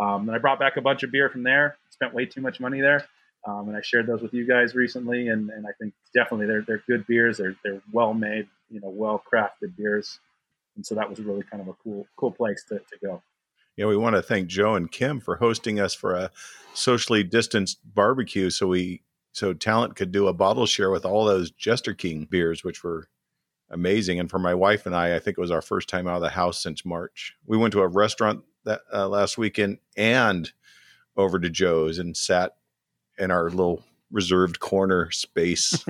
Um, 0.00 0.28
and 0.28 0.30
I 0.30 0.38
brought 0.38 0.60
back 0.60 0.76
a 0.76 0.80
bunch 0.80 1.02
of 1.02 1.10
beer 1.10 1.28
from 1.28 1.42
there. 1.42 1.76
Spent 1.90 2.14
way 2.14 2.24
too 2.24 2.40
much 2.40 2.60
money 2.60 2.80
there. 2.80 3.04
Um, 3.46 3.68
and 3.68 3.76
I 3.76 3.80
shared 3.82 4.06
those 4.06 4.22
with 4.22 4.32
you 4.32 4.46
guys 4.46 4.76
recently, 4.76 5.28
and, 5.28 5.50
and 5.50 5.66
I 5.66 5.70
think 5.80 5.94
definitely 6.14 6.46
they're 6.46 6.62
they're 6.62 6.82
good 6.86 7.06
beers. 7.08 7.38
They're 7.38 7.56
they're 7.64 7.82
well 7.92 8.14
made, 8.14 8.46
you 8.70 8.80
know, 8.80 8.88
well 8.88 9.20
crafted 9.30 9.76
beers, 9.76 10.20
and 10.76 10.86
so 10.86 10.94
that 10.94 11.10
was 11.10 11.18
really 11.18 11.42
kind 11.42 11.60
of 11.60 11.68
a 11.68 11.74
cool 11.82 12.06
cool 12.16 12.30
place 12.30 12.64
to, 12.68 12.76
to 12.78 12.98
go. 13.02 13.22
Yeah, 13.76 13.86
we 13.86 13.96
want 13.96 14.14
to 14.14 14.22
thank 14.22 14.46
Joe 14.48 14.76
and 14.76 14.90
Kim 14.90 15.18
for 15.20 15.36
hosting 15.36 15.80
us 15.80 15.94
for 15.94 16.14
a 16.14 16.30
socially 16.74 17.24
distanced 17.24 17.78
barbecue. 17.84 18.50
So 18.50 18.68
we 18.68 19.02
so 19.32 19.54
talent 19.54 19.96
could 19.96 20.12
do 20.12 20.28
a 20.28 20.32
bottle 20.32 20.66
share 20.66 20.90
with 20.90 21.04
all 21.04 21.24
those 21.24 21.50
Jester 21.50 21.94
King 21.94 22.28
beers, 22.30 22.62
which 22.62 22.84
were 22.84 23.08
amazing. 23.70 24.20
And 24.20 24.30
for 24.30 24.38
my 24.38 24.54
wife 24.54 24.86
and 24.86 24.94
I, 24.94 25.16
I 25.16 25.18
think 25.18 25.38
it 25.38 25.40
was 25.40 25.50
our 25.50 25.62
first 25.62 25.88
time 25.88 26.06
out 26.06 26.16
of 26.16 26.22
the 26.22 26.30
house 26.30 26.60
since 26.60 26.84
March. 26.84 27.36
We 27.46 27.56
went 27.56 27.72
to 27.72 27.80
a 27.80 27.88
restaurant 27.88 28.44
that 28.64 28.80
uh, 28.92 29.08
last 29.08 29.38
weekend 29.38 29.78
and 29.96 30.50
over 31.16 31.38
to 31.38 31.50
Joe's 31.50 31.98
and 31.98 32.16
sat 32.16 32.56
in 33.18 33.30
our 33.30 33.50
little 33.50 33.82
reserved 34.10 34.60
corner 34.60 35.10
space. 35.10 35.84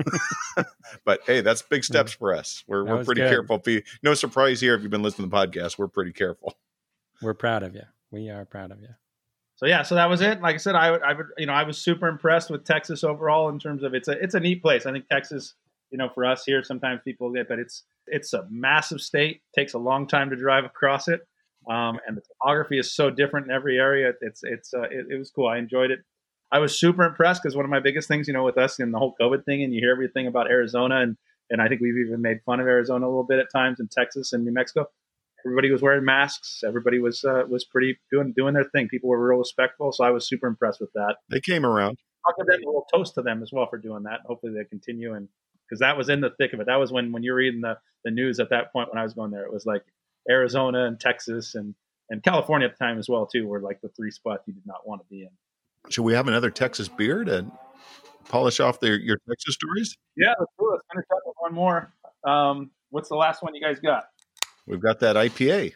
but 1.05 1.21
hey, 1.25 1.41
that's 1.41 1.61
big 1.61 1.83
steps 1.83 2.13
for 2.13 2.33
us. 2.33 2.63
We're 2.67 2.83
we're 2.83 3.03
pretty 3.03 3.21
good. 3.21 3.29
careful. 3.29 3.61
No 4.03 4.13
surprise 4.13 4.59
here 4.59 4.75
if 4.75 4.81
you've 4.81 4.91
been 4.91 5.03
listening 5.03 5.29
to 5.29 5.35
the 5.35 5.47
podcast. 5.47 5.77
We're 5.77 5.87
pretty 5.87 6.13
careful. 6.13 6.55
We're 7.21 7.33
proud 7.33 7.63
of 7.63 7.75
you. 7.75 7.83
We 8.11 8.29
are 8.29 8.45
proud 8.45 8.71
of 8.71 8.81
you 8.81 8.89
so 9.59 9.65
yeah, 9.65 9.83
so 9.83 9.95
that 9.95 10.09
was 10.09 10.21
it. 10.21 10.39
Like 10.39 10.55
I 10.55 10.57
said, 10.57 10.75
I 10.75 10.89
would, 10.89 11.01
I 11.01 11.11
would, 11.11 11.25
you 11.37 11.45
know, 11.45 11.51
I 11.51 11.63
was 11.63 11.77
super 11.77 12.07
impressed 12.07 12.49
with 12.49 12.63
Texas 12.63 13.03
overall 13.03 13.49
in 13.49 13.59
terms 13.59 13.83
of 13.83 13.93
it's 13.93 14.07
a, 14.07 14.13
it's 14.13 14.33
a 14.33 14.39
neat 14.39 14.61
place. 14.61 14.85
I 14.85 14.93
think 14.93 15.09
Texas, 15.09 15.55
you 15.91 15.97
know, 15.97 16.09
for 16.13 16.25
us 16.25 16.43
here, 16.45 16.63
sometimes 16.63 17.01
people 17.03 17.31
get, 17.31 17.47
but 17.47 17.59
it's, 17.59 17.83
it's 18.07 18.33
a 18.33 18.45
massive 18.49 19.01
state. 19.01 19.41
takes 19.55 19.73
a 19.73 19.79
long 19.79 20.07
time 20.07 20.29
to 20.29 20.35
drive 20.35 20.65
across 20.65 21.07
it, 21.07 21.21
um, 21.69 21.99
and 22.07 22.17
the 22.17 22.21
topography 22.21 22.79
is 22.79 22.93
so 22.93 23.09
different 23.09 23.47
in 23.47 23.53
every 23.53 23.77
area. 23.77 24.11
It's, 24.21 24.41
it's, 24.43 24.73
uh, 24.73 24.83
it, 24.83 25.07
it 25.09 25.17
was 25.17 25.31
cool. 25.31 25.47
I 25.47 25.57
enjoyed 25.57 25.91
it. 25.91 25.99
I 26.51 26.59
was 26.59 26.79
super 26.79 27.03
impressed 27.03 27.43
because 27.43 27.55
one 27.55 27.65
of 27.65 27.71
my 27.71 27.79
biggest 27.79 28.07
things, 28.07 28.27
you 28.27 28.33
know, 28.33 28.43
with 28.43 28.57
us 28.57 28.79
and 28.79 28.93
the 28.93 28.97
whole 28.97 29.15
COVID 29.21 29.45
thing, 29.45 29.63
and 29.63 29.73
you 29.73 29.79
hear 29.81 29.91
everything 29.91 30.27
about 30.27 30.49
Arizona 30.49 31.01
and 31.01 31.15
and 31.49 31.61
I 31.61 31.67
think 31.67 31.81
we've 31.81 31.97
even 32.05 32.21
made 32.21 32.41
fun 32.45 32.59
of 32.59 32.67
Arizona 32.67 33.05
a 33.05 33.09
little 33.09 33.23
bit 33.23 33.39
at 33.39 33.47
times, 33.51 33.79
and 33.79 33.89
Texas 33.89 34.33
and 34.33 34.45
New 34.45 34.53
Mexico. 34.53 34.85
Everybody 35.45 35.71
was 35.71 35.81
wearing 35.81 36.05
masks. 36.05 36.61
Everybody 36.65 36.99
was 36.99 37.23
uh, 37.23 37.43
was 37.49 37.65
pretty 37.65 37.97
doing 38.11 38.33
doing 38.35 38.53
their 38.53 38.65
thing. 38.65 38.87
People 38.87 39.09
were 39.09 39.29
real 39.29 39.39
respectful, 39.39 39.91
so 39.91 40.03
I 40.03 40.11
was 40.11 40.27
super 40.27 40.47
impressed 40.47 40.81
with 40.81 40.91
that. 40.93 41.15
They 41.29 41.39
came 41.39 41.65
around. 41.65 41.97
I'll 42.25 42.35
give 42.37 42.47
them 42.47 42.61
a 42.63 42.67
little 42.67 42.85
toast 42.93 43.15
to 43.15 43.21
them 43.21 43.41
as 43.41 43.51
well 43.51 43.67
for 43.69 43.77
doing 43.77 44.03
that. 44.03 44.19
Hopefully 44.25 44.53
they 44.53 44.65
continue 44.65 45.13
and 45.13 45.29
because 45.69 45.79
that 45.79 45.97
was 45.97 46.09
in 46.09 46.21
the 46.21 46.31
thick 46.31 46.53
of 46.53 46.59
it. 46.59 46.67
That 46.67 46.77
was 46.77 46.91
when 46.91 47.11
when 47.11 47.23
you're 47.23 47.35
reading 47.35 47.61
the 47.61 47.77
the 48.03 48.11
news 48.11 48.39
at 48.39 48.49
that 48.49 48.71
point 48.71 48.89
when 48.89 48.97
I 48.97 49.03
was 49.03 49.13
going 49.13 49.31
there. 49.31 49.43
It 49.43 49.53
was 49.53 49.65
like 49.65 49.83
Arizona 50.29 50.85
and 50.85 50.99
Texas 50.99 51.55
and 51.55 51.75
and 52.09 52.23
California 52.23 52.67
at 52.67 52.77
the 52.77 52.83
time 52.83 52.97
as 52.97 53.07
well 53.07 53.27
too 53.27 53.47
were 53.47 53.61
like 53.61 53.81
the 53.81 53.89
three 53.89 54.11
spots 54.11 54.43
you 54.47 54.53
did 54.53 54.65
not 54.65 54.87
want 54.87 55.01
to 55.01 55.07
be 55.09 55.23
in. 55.23 55.29
Should 55.89 56.03
we 56.03 56.13
have 56.13 56.27
another 56.27 56.49
Texas 56.49 56.89
beer 56.89 57.23
to 57.23 57.45
polish 58.27 58.59
off 58.59 58.79
their, 58.79 58.97
your 58.97 59.17
Texas 59.29 59.55
stories? 59.55 59.95
Yeah, 60.15 60.33
let's 60.39 60.51
do 60.59 60.69
it. 60.69 60.71
Let's 60.73 60.83
finish 60.91 61.05
up 61.11 61.19
with 61.25 61.35
one 61.39 61.53
more. 61.53 61.93
Um, 62.23 62.71
what's 62.89 63.09
the 63.09 63.15
last 63.15 63.41
one 63.41 63.55
you 63.55 63.61
guys 63.61 63.79
got? 63.79 64.05
We've 64.67 64.81
got 64.81 64.99
that 64.99 65.15
IPA. 65.15 65.73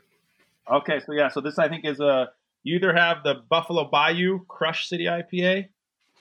Okay, 0.71 0.99
so 1.05 1.13
yeah, 1.13 1.29
so 1.29 1.41
this 1.41 1.57
I 1.59 1.67
think 1.67 1.85
is 1.85 1.99
a 1.99 2.29
you 2.63 2.75
either 2.75 2.93
have 2.93 3.23
the 3.23 3.35
Buffalo 3.49 3.89
Bayou 3.89 4.45
Crush 4.47 4.87
City 4.87 5.05
IPA, 5.05 5.67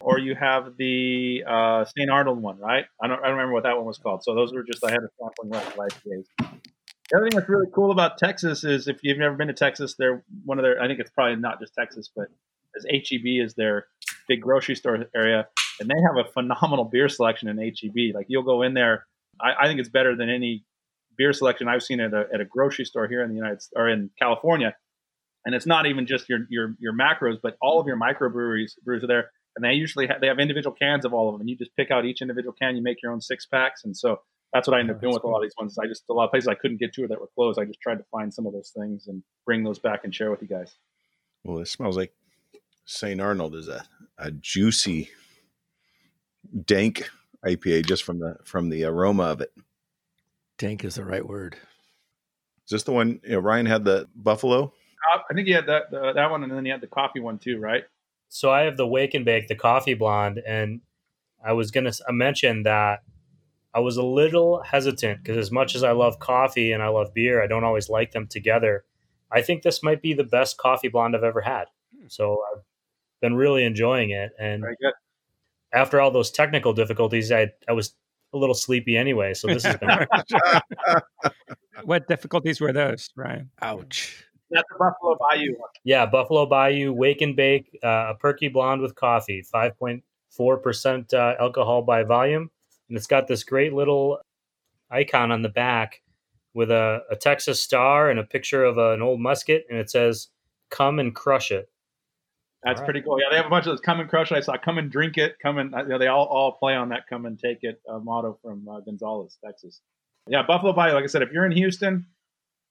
or 0.03 0.19
you 0.19 0.35
have 0.35 0.77
the 0.77 1.45
uh, 1.49 1.85
St. 1.85 2.11
Arnold 2.11 2.43
one, 2.43 2.59
right? 2.59 2.85
I 3.03 3.07
don't 3.07 3.19
I 3.21 3.29
don't 3.29 3.37
remember 3.37 3.55
what 3.55 3.63
that 3.65 3.77
one 3.77 3.87
was 3.87 3.99
called. 3.99 4.23
So 4.25 4.35
those 4.35 4.53
were 4.53 4.63
just 4.63 4.85
I 4.85 4.91
had 4.91 5.01
a 5.01 5.09
sampling 5.19 5.51
left 5.51 5.69
of 5.69 5.85
IPAs. 5.85 6.25
The 7.11 7.19
other 7.19 7.29
thing 7.29 7.39
that's 7.39 7.49
really 7.49 7.67
cool 7.75 7.91
about 7.91 8.19
Texas 8.19 8.65
is 8.65 8.89
if 8.89 8.99
you've 9.03 9.19
never 9.19 9.37
been 9.37 9.49
to 9.49 9.55
Texas, 9.55 9.95
they're 9.99 10.25
one 10.45 10.59
of 10.59 10.63
their 10.63 10.81
I 10.81 10.89
think 10.89 11.01
it's 11.01 11.11
probably 11.11 11.37
not 11.37 11.61
just 11.61 11.75
Texas, 11.75 12.11
but 12.15 12.29
as 12.77 12.85
HEB 12.91 13.45
is 13.45 13.55
their 13.55 13.87
big 14.29 14.41
grocery 14.41 14.75
store 14.75 15.07
area, 15.15 15.47
and 15.81 15.89
they 15.89 16.01
have 16.07 16.27
a 16.27 16.31
phenomenal 16.33 16.85
beer 16.85 17.09
selection 17.09 17.49
in 17.49 17.59
HEB. 17.59 18.15
Like 18.15 18.27
you'll 18.29 18.43
go 18.43 18.63
in 18.63 18.75
there, 18.75 19.07
I, 19.41 19.65
I 19.65 19.67
think 19.67 19.81
it's 19.81 19.89
better 19.89 20.17
than 20.17 20.29
any 20.29 20.65
beer 21.17 21.33
selection 21.33 21.69
I've 21.69 21.83
seen 21.83 22.01
at 22.01 22.15
a, 22.15 22.27
at 22.33 22.41
a 22.41 22.45
grocery 22.45 22.85
store 22.85 23.07
here 23.09 23.23
in 23.23 23.31
the 23.31 23.37
United 23.37 23.61
or 23.77 23.89
in 23.89 24.11
California. 24.19 24.75
And 25.45 25.55
it's 25.55 25.67
not 25.67 25.87
even 25.87 26.07
just 26.07 26.29
your 26.29 26.41
your 26.49 26.77
your 26.79 26.93
macros, 26.93 27.39
but 27.43 27.57
all 27.61 27.81
of 27.81 27.87
your 27.87 27.99
microbreweries 27.99 28.73
brews 28.85 29.03
are 29.03 29.09
there, 29.09 29.31
and 29.57 29.65
they 29.65 29.73
usually 29.73 30.07
have, 30.07 30.21
they 30.21 30.27
have 30.27 30.39
individual 30.39 30.75
cans 30.75 31.05
of 31.05 31.13
all 31.13 31.29
of 31.29 31.35
them, 31.35 31.41
and 31.41 31.51
you 31.51 31.57
just 31.57 31.75
pick 31.77 31.91
out 31.91 32.05
each 32.05 32.23
individual 32.23 32.55
can, 32.61 32.77
you 32.77 32.83
make 32.83 33.03
your 33.03 33.13
own 33.13 33.21
six 33.21 33.47
packs, 33.47 33.85
and 33.85 33.97
so 33.97 34.21
that's 34.53 34.69
what 34.69 34.77
I 34.77 34.81
ended 34.81 34.97
up 34.97 35.03
doing 35.03 35.15
with 35.15 35.25
a 35.25 35.29
lot 35.29 35.39
of 35.39 35.43
these 35.43 35.55
ones. 35.59 35.79
I 35.79 35.87
just 35.87 36.05
a 36.11 36.13
lot 36.13 36.27
of 36.27 36.31
places 36.31 36.49
I 36.49 36.55
couldn't 36.55 36.79
get 36.79 36.93
to 36.95 37.05
or 37.05 37.09
that 37.09 37.21
were 37.21 37.31
closed. 37.35 37.59
I 37.59 37.65
just 37.65 37.81
tried 37.81 37.97
to 37.97 38.05
find 38.11 38.33
some 38.33 38.47
of 38.47 38.53
those 38.53 38.71
things 38.77 39.07
and 39.07 39.23
bring 39.47 39.65
those 39.65 39.79
back 39.79 40.01
and 40.05 40.15
share 40.15 40.31
with 40.31 40.43
you 40.43 40.49
guys. 40.49 40.75
Well, 41.45 41.59
it 41.59 41.69
smells 41.69 41.97
like 41.97 42.13
St. 42.85 43.21
Arnold 43.21 43.55
is 43.55 43.69
a, 43.69 43.85
a 44.19 44.31
juicy, 44.31 45.11
dank 46.67 47.09
IPA 47.45 47.87
just 47.87 48.03
from 48.03 48.19
the 48.19 48.37
from 48.45 48.69
the 48.69 48.85
aroma 48.85 49.25
of 49.25 49.41
it. 49.41 49.53
Dank 50.59 50.85
is 50.85 50.97
the 50.97 51.05
right 51.05 51.27
word. 51.27 51.57
Is 52.67 52.71
this 52.71 52.83
the 52.85 52.93
one 52.93 53.21
you 53.25 53.33
know, 53.33 53.39
Ryan 53.39 53.67
had 53.67 53.85
the 53.85 54.09
buffalo? 54.15 54.73
Uh, 55.13 55.19
I 55.31 55.35
think 55.35 55.49
he 55.49 55.53
had 55.53 55.67
that 55.67 55.91
the, 55.91 56.13
that 56.13 56.31
one, 56.31 56.43
and 56.43 56.53
then 56.53 56.65
he 56.65 56.71
had 56.71 56.81
the 56.81 56.87
coffee 56.87 57.21
one 57.21 57.39
too, 57.39 57.59
right? 57.59 57.85
So 58.35 58.51
I 58.51 58.63
have 58.63 58.79
the 58.79 58.87
Wake 58.87 59.13
and 59.13 59.27
Bake, 59.27 59.49
the 59.49 59.55
coffee 59.55 59.93
blonde, 59.93 60.41
and 60.47 60.81
I 61.45 61.53
was 61.53 61.71
going 61.71 61.85
to 61.85 62.03
uh, 62.09 62.13
mention 62.13 62.63
that 62.63 63.01
I 63.75 63.81
was 63.81 63.99
a 63.99 64.03
little 64.03 64.63
hesitant 64.63 65.23
because 65.23 65.37
as 65.37 65.51
much 65.51 65.75
as 65.75 65.85
I 65.85 65.93
love 65.93 66.19
coffee 66.19 66.73
and 66.73 66.83
I 66.83 66.89
love 66.89 67.13
beer, 67.13 67.43
I 67.43 67.47
don't 67.47 67.63
always 67.63 67.91
like 67.91 68.13
them 68.13 68.27
together. 68.27 68.85
I 69.31 69.43
think 69.43 69.63
this 69.63 69.83
might 69.83 70.01
be 70.01 70.15
the 70.15 70.25
best 70.25 70.57
coffee 70.57 70.89
blonde 70.89 71.15
I've 71.15 71.25
ever 71.25 71.43
had. 71.43 71.67
Hmm. 71.95 72.07
So 72.09 72.43
I've 72.55 72.63
been 73.21 73.35
really 73.35 73.65
enjoying 73.65 74.11
it. 74.11 74.33
And 74.41 74.63
Very 74.63 74.77
good. 74.81 74.95
after 75.75 76.01
all 76.01 76.11
those 76.11 76.31
technical 76.31 76.73
difficulties, 76.73 77.31
I 77.31 77.49
I 77.69 77.73
was 77.73 77.95
a 78.33 78.39
little 78.39 78.55
sleepy 78.55 78.97
anyway. 78.97 79.35
So 79.35 79.47
this 79.47 79.65
has 79.65 79.77
been 79.77 79.91
What 81.85 82.09
difficulties 82.09 82.63
were 82.63 82.73
those, 82.73 83.11
Ryan? 83.15 83.51
Ouch. 83.61 84.25
That's 84.53 84.69
the 84.71 84.79
Buffalo 84.79 85.17
Bayou 85.19 85.55
one. 85.59 85.71
yeah, 85.85 86.07
Buffalo 86.07 86.47
Bayou 86.47 86.93
Wake 86.93 87.21
and 87.21 87.35
Bake, 87.37 87.79
uh, 87.83 88.11
a 88.11 88.15
perky 88.19 88.49
blonde 88.49 88.83
with 88.83 88.95
coffee, 88.95 89.43
five 89.43 89.79
point 89.79 90.03
four 90.31 90.59
percent 90.59 91.13
uh, 91.15 91.35
alcohol 91.41 91.83
by 91.83 92.03
volume, 92.03 92.51
and 92.89 92.97
it's 92.97 93.07
got 93.07 93.29
this 93.29 93.45
great 93.45 93.73
little 93.73 94.19
icon 94.91 95.31
on 95.33 95.43
the 95.43 95.49
back 95.49 96.03
with 96.55 96.71
a, 96.71 97.03
a 97.11 97.17
Texas 97.17 97.61
star 97.61 98.11
and 98.11 98.19
a 98.21 98.25
picture 98.25 98.65
of 98.65 98.79
an 98.79 99.03
old 99.03 99.21
musket, 99.21 99.67
and 99.71 99.79
it 99.79 99.91
says 99.91 100.29
"Come 100.71 100.99
and 100.99 101.15
crush 101.15 101.51
it." 101.51 101.69
That's 102.65 102.79
All 102.79 102.83
right. 102.83 102.93
pretty 102.93 103.03
cool. 103.03 103.19
Yeah, 103.19 103.27
they 103.31 103.37
have 103.37 103.47
a 103.47 103.51
bunch 103.51 103.67
of 103.67 103.73
those. 103.73 103.81
Come 103.81 103.99
and 103.99 104.09
crush. 104.09 104.31
it. 104.31 104.37
I 104.37 104.41
saw 104.41 104.57
come 104.57 104.79
and 104.79 104.91
drink 104.91 105.19
it. 105.19 105.37
Come 105.43 105.59
and 105.59 105.73
you 105.73 105.89
know, 105.89 105.99
they 105.99 106.07
all 106.07 106.27
all 106.27 106.53
play 106.53 106.75
on 106.75 106.91
that 106.91 107.09
come 107.09 107.27
and 107.27 107.39
take 107.39 107.59
it 107.63 107.81
uh, 107.89 107.99
motto 107.99 108.39
from 108.43 108.69
uh, 108.69 108.81
Gonzales, 108.81 109.37
Texas. 109.45 109.81
Yeah, 110.29 110.43
Buffalo 110.47 110.73
Bayou. 110.73 110.95
Like 110.95 111.03
I 111.03 111.09
said, 111.09 111.23
if 111.23 111.33
you're 111.33 111.45
in 111.45 111.53
Houston, 111.53 112.07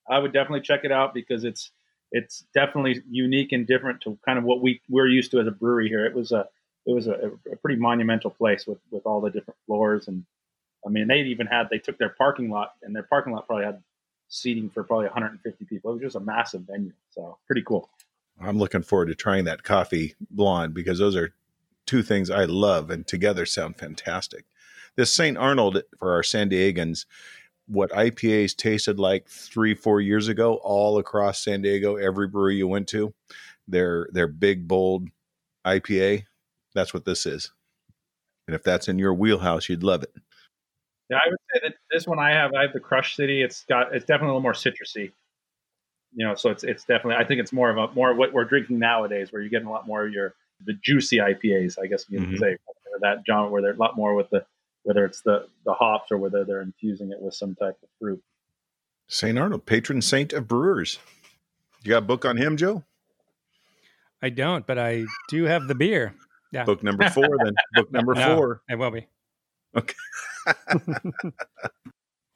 I 0.08 0.18
would 0.18 0.32
definitely 0.32 0.62
check 0.62 0.80
it 0.84 0.92
out 0.92 1.14
because 1.14 1.44
it's 1.44 1.70
it's 2.10 2.44
definitely 2.54 3.02
unique 3.10 3.52
and 3.52 3.66
different 3.66 4.02
to 4.02 4.18
kind 4.24 4.38
of 4.38 4.44
what 4.44 4.60
we 4.60 4.80
we're 4.88 5.08
used 5.08 5.30
to 5.32 5.40
as 5.40 5.46
a 5.46 5.52
brewery 5.52 5.88
here. 5.88 6.04
It 6.04 6.14
was 6.14 6.32
a 6.32 6.46
it 6.86 6.94
was 6.94 7.06
a, 7.06 7.32
a 7.50 7.56
pretty 7.56 7.80
monumental 7.80 8.30
place 8.30 8.66
with 8.66 8.78
with 8.90 9.06
all 9.06 9.20
the 9.20 9.30
different 9.30 9.58
floors 9.66 10.08
and 10.08 10.24
I 10.86 10.90
mean 10.90 11.08
they 11.08 11.20
even 11.20 11.46
had 11.46 11.68
they 11.70 11.78
took 11.78 11.98
their 11.98 12.10
parking 12.10 12.50
lot 12.50 12.74
and 12.82 12.94
their 12.94 13.04
parking 13.04 13.32
lot 13.32 13.46
probably 13.46 13.64
had 13.64 13.82
seating 14.28 14.70
for 14.70 14.82
probably 14.82 15.06
150 15.06 15.64
people. 15.66 15.90
It 15.90 15.94
was 15.94 16.02
just 16.02 16.16
a 16.16 16.20
massive 16.20 16.62
venue. 16.62 16.92
So 17.10 17.38
pretty 17.46 17.62
cool. 17.62 17.88
I'm 18.40 18.58
looking 18.58 18.82
forward 18.82 19.06
to 19.06 19.14
trying 19.14 19.44
that 19.44 19.62
coffee 19.62 20.14
blonde 20.30 20.74
because 20.74 20.98
those 20.98 21.14
are 21.14 21.34
two 21.86 22.02
things 22.02 22.30
I 22.30 22.44
love 22.44 22.90
and 22.90 23.06
together 23.06 23.46
sound 23.46 23.76
fantastic. 23.76 24.46
This 24.96 25.14
St. 25.14 25.36
Arnold 25.36 25.82
for 25.98 26.12
our 26.12 26.22
San 26.22 26.50
Diegans, 26.50 27.06
what 27.66 27.90
IPAs 27.92 28.56
tasted 28.56 28.98
like 28.98 29.28
three, 29.28 29.74
four 29.74 30.00
years 30.00 30.28
ago, 30.28 30.54
all 30.62 30.98
across 30.98 31.42
San 31.44 31.62
Diego, 31.62 31.96
every 31.96 32.26
brewery 32.26 32.56
you 32.56 32.68
went 32.68 32.88
to, 32.88 33.14
their 33.68 34.08
their 34.12 34.28
big 34.28 34.66
bold 34.68 35.08
IPA. 35.66 36.24
That's 36.74 36.92
what 36.92 37.04
this 37.04 37.26
is. 37.26 37.52
And 38.48 38.54
if 38.54 38.62
that's 38.62 38.88
in 38.88 38.98
your 38.98 39.14
wheelhouse, 39.14 39.68
you'd 39.68 39.84
love 39.84 40.02
it. 40.02 40.12
Yeah, 41.08 41.18
I 41.18 41.28
would 41.28 41.38
say 41.52 41.60
that 41.64 41.74
this 41.90 42.06
one 42.06 42.18
I 42.18 42.30
have, 42.30 42.52
I 42.54 42.62
have 42.62 42.72
the 42.72 42.80
Crush 42.80 43.16
City. 43.16 43.42
It's 43.42 43.64
got, 43.64 43.94
it's 43.94 44.04
definitely 44.04 44.30
a 44.30 44.30
little 44.30 44.40
more 44.42 44.52
citrusy. 44.54 45.12
You 46.14 46.26
know, 46.26 46.34
so 46.34 46.50
it's 46.50 46.62
it's 46.64 46.84
definitely. 46.84 47.14
I 47.14 47.26
think 47.26 47.40
it's 47.40 47.52
more 47.52 47.70
of 47.70 47.78
a 47.78 47.94
more 47.94 48.10
of 48.10 48.18
what 48.18 48.32
we're 48.34 48.44
drinking 48.44 48.78
nowadays, 48.78 49.32
where 49.32 49.40
you're 49.40 49.50
getting 49.50 49.68
a 49.68 49.70
lot 49.70 49.86
more 49.86 50.04
of 50.04 50.12
your 50.12 50.34
the 50.64 50.74
juicy 50.74 51.18
IPAs. 51.18 51.78
I 51.82 51.86
guess 51.86 52.04
you 52.08 52.20
can 52.20 52.34
Mhm. 52.34 52.38
say 52.38 52.56
that 53.00 53.22
genre 53.26 53.48
where 53.50 53.62
they're 53.62 53.72
a 53.72 53.76
lot 53.76 53.96
more 53.96 54.14
with 54.14 54.28
the 54.30 54.44
whether 54.82 55.04
it's 55.04 55.22
the 55.22 55.46
the 55.64 55.74
hops 55.74 56.10
or 56.10 56.18
whether 56.18 56.44
they're 56.44 56.62
infusing 56.62 57.10
it 57.10 57.20
with 57.20 57.34
some 57.34 57.54
type 57.54 57.76
of 57.82 57.88
fruit. 57.98 58.22
St. 59.08 59.38
Arnold, 59.38 59.66
patron 59.66 60.00
saint 60.00 60.32
of 60.32 60.48
brewers. 60.48 60.98
You 61.84 61.90
got 61.90 61.98
a 61.98 62.06
book 62.06 62.24
on 62.24 62.36
him, 62.36 62.56
Joe? 62.56 62.84
I 64.22 64.30
don't, 64.30 64.66
but 64.66 64.78
I 64.78 65.04
do 65.28 65.44
have 65.44 65.66
the 65.66 65.74
beer. 65.74 66.14
Yeah. 66.52 66.64
Book 66.64 66.82
number 66.82 67.08
four, 67.10 67.28
then. 67.44 67.54
Book 67.74 67.92
number 67.92 68.14
No, 68.14 68.36
four. 68.36 68.62
It 68.70 68.76
will 68.76 68.90
be. 68.90 69.06
Okay. 69.76 69.94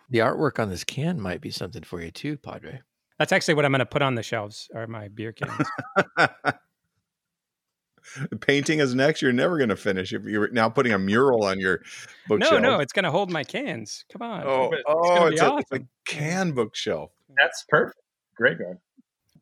The 0.09 0.19
artwork 0.19 0.61
on 0.61 0.71
this 0.71 0.85
can 0.85 1.21
might 1.21 1.41
be 1.41 1.51
something 1.51 1.83
for 1.83 2.01
you 2.01 2.11
too, 2.11 2.37
Padre. 2.37 2.81
That's 3.19 3.33
actually 3.33 3.55
what 3.55 3.65
I'm 3.65 3.73
going 3.73 3.81
to 3.81 3.87
put 3.87 4.03
on 4.03 4.15
the 4.15 4.23
shelves 4.23 4.69
are 4.75 4.87
my 4.87 5.09
beer 5.09 5.33
cans. 5.33 5.69
Painting 8.41 8.81
is 8.81 8.95
next. 8.95 9.23
You're 9.23 9.33
never 9.33 9.57
going 9.59 9.69
to 9.69 9.77
finish 9.77 10.13
if 10.13 10.25
you're 10.25 10.51
now 10.51 10.69
putting 10.69 10.93
a 10.93 10.99
mural 10.99 11.45
on 11.45 11.59
your 11.59 11.79
no, 12.29 12.37
bookshelf. 12.37 12.63
no, 12.63 12.71
no, 12.77 12.81
it's 12.81 12.93
going 12.93 13.05
to 13.05 13.11
hold 13.11 13.31
my 13.31 13.45
cans. 13.45 14.05
Come 14.13 14.23
on. 14.23 14.43
Oh, 14.47 14.71
it's 14.73 14.83
oh, 14.87 15.03
gonna 15.03 15.27
it's, 15.31 15.43
oh, 15.43 15.51
be 15.51 15.55
a, 15.57 15.59
it's 15.59 15.73
a 15.73 16.13
can 16.13 16.53
bookshelf. 16.53 17.11
That's 17.37 17.65
perfect. 17.69 18.01
Great, 18.37 18.59
guy. 18.59 18.75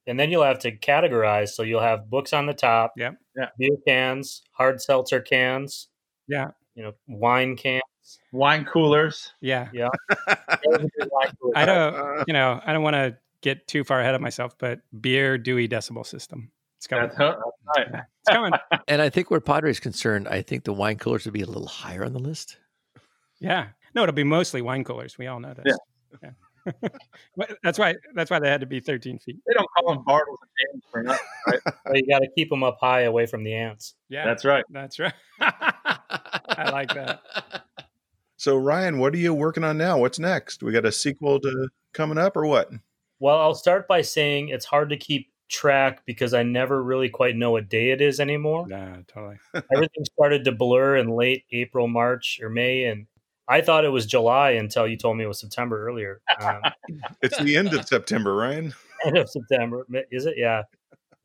And 0.06 0.18
then 0.20 0.30
you'll 0.30 0.44
have 0.44 0.58
to 0.60 0.76
categorize. 0.76 1.50
So 1.50 1.62
you'll 1.62 1.80
have 1.80 2.10
books 2.10 2.32
on 2.32 2.46
the 2.46 2.54
top, 2.54 2.92
Yep. 2.96 3.14
Yeah. 3.36 3.48
beer 3.58 3.76
cans, 3.86 4.42
hard 4.52 4.80
seltzer 4.80 5.20
cans, 5.20 5.88
Yeah. 6.28 6.48
you 6.74 6.82
know, 6.82 6.92
wine 7.08 7.56
cans. 7.56 7.82
Wine 8.32 8.64
coolers. 8.66 9.32
Yeah. 9.40 9.68
Yeah. 9.72 9.88
I 11.56 11.64
don't, 11.64 12.24
you 12.28 12.34
know, 12.34 12.60
I 12.64 12.72
don't 12.72 12.82
want 12.82 12.94
to 12.94 13.16
get 13.40 13.66
too 13.66 13.82
far 13.84 14.00
ahead 14.00 14.14
of 14.14 14.20
myself, 14.20 14.56
but 14.58 14.80
beer 15.00 15.38
Dewey 15.38 15.68
Decimal 15.68 16.04
System. 16.04 16.50
It's 16.84 16.86
coming. 16.86 17.08
That's, 17.08 17.18
that's 17.18 17.40
right. 17.94 18.04
It's 18.20 18.28
coming. 18.28 18.52
And 18.88 19.00
I 19.00 19.08
think 19.08 19.30
where 19.30 19.40
Padre 19.40 19.70
is 19.70 19.80
concerned, 19.80 20.28
I 20.28 20.42
think 20.42 20.64
the 20.64 20.72
wine 20.72 20.98
coolers 20.98 21.24
would 21.24 21.32
be 21.32 21.40
a 21.40 21.46
little 21.46 21.66
higher 21.66 22.04
on 22.04 22.12
the 22.12 22.18
list. 22.18 22.58
Yeah. 23.40 23.68
No, 23.94 24.02
it'll 24.02 24.14
be 24.14 24.24
mostly 24.24 24.60
wine 24.60 24.84
coolers. 24.84 25.16
We 25.16 25.26
all 25.26 25.40
know 25.40 25.54
this. 25.54 25.76
Yeah. 26.22 26.30
But 27.36 27.58
that's 27.62 27.78
why. 27.78 27.94
That's 28.14 28.30
why 28.30 28.38
they 28.38 28.48
had 28.48 28.62
to 28.62 28.66
be 28.66 28.80
13 28.80 29.18
feet. 29.18 29.36
They 29.46 29.52
don't 29.52 29.68
call 29.76 29.92
them 29.92 30.02
Bartles 30.02 30.38
and 30.40 30.80
Jaymes 30.80 30.90
for 30.90 31.02
nothing, 31.02 31.26
right? 31.46 31.60
Well, 31.84 31.94
you 31.94 32.06
got 32.08 32.20
to 32.20 32.28
keep 32.34 32.48
them 32.48 32.64
up 32.64 32.78
high 32.80 33.02
away 33.02 33.26
from 33.26 33.44
the 33.44 33.52
ants. 33.52 33.96
Yeah. 34.08 34.24
That's 34.24 34.46
right. 34.46 34.64
That's 34.70 34.98
right. 34.98 35.12
I 35.40 36.70
like 36.72 36.94
that. 36.94 37.20
So, 38.38 38.56
Ryan, 38.56 38.98
what 38.98 39.12
are 39.12 39.18
you 39.18 39.34
working 39.34 39.62
on 39.62 39.76
now? 39.76 39.98
What's 39.98 40.18
next? 40.18 40.62
We 40.62 40.72
got 40.72 40.86
a 40.86 40.92
sequel 40.92 41.38
to 41.40 41.68
coming 41.92 42.16
up 42.16 42.34
or 42.34 42.46
what? 42.46 42.70
Well, 43.18 43.38
I'll 43.38 43.54
start 43.54 43.86
by 43.86 44.00
saying 44.00 44.48
it's 44.48 44.64
hard 44.64 44.88
to 44.88 44.96
keep 44.96 45.33
track 45.48 46.02
because 46.06 46.34
I 46.34 46.42
never 46.42 46.82
really 46.82 47.08
quite 47.08 47.36
know 47.36 47.52
what 47.52 47.68
day 47.68 47.90
it 47.90 48.00
is 48.00 48.20
anymore. 48.20 48.66
Yeah, 48.68 48.96
totally. 49.06 49.36
Everything 49.72 50.04
started 50.04 50.44
to 50.44 50.52
blur 50.52 50.96
in 50.96 51.08
late 51.10 51.44
April, 51.52 51.86
March, 51.88 52.40
or 52.42 52.48
May, 52.50 52.84
and 52.84 53.06
I 53.48 53.60
thought 53.60 53.84
it 53.84 53.90
was 53.90 54.06
July 54.06 54.50
until 54.52 54.86
you 54.86 54.96
told 54.96 55.16
me 55.18 55.24
it 55.24 55.28
was 55.28 55.40
September 55.40 55.86
earlier. 55.86 56.20
Um, 56.40 56.60
It's 57.22 57.38
the 57.42 57.56
end 57.56 57.74
of 57.74 57.84
September, 57.88 58.34
Ryan. 58.34 58.72
end 59.04 59.18
of 59.18 59.28
September. 59.28 59.86
Is 60.10 60.24
it? 60.26 60.34
Yeah. 60.38 60.62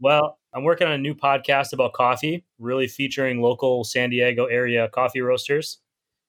Well, 0.01 0.37
I'm 0.53 0.63
working 0.63 0.87
on 0.87 0.93
a 0.93 0.97
new 0.97 1.13
podcast 1.15 1.73
about 1.73 1.93
coffee, 1.93 2.43
really 2.57 2.87
featuring 2.87 3.41
local 3.41 3.83
San 3.83 4.09
Diego 4.09 4.45
area 4.45 4.89
coffee 4.89 5.21
roasters. 5.21 5.79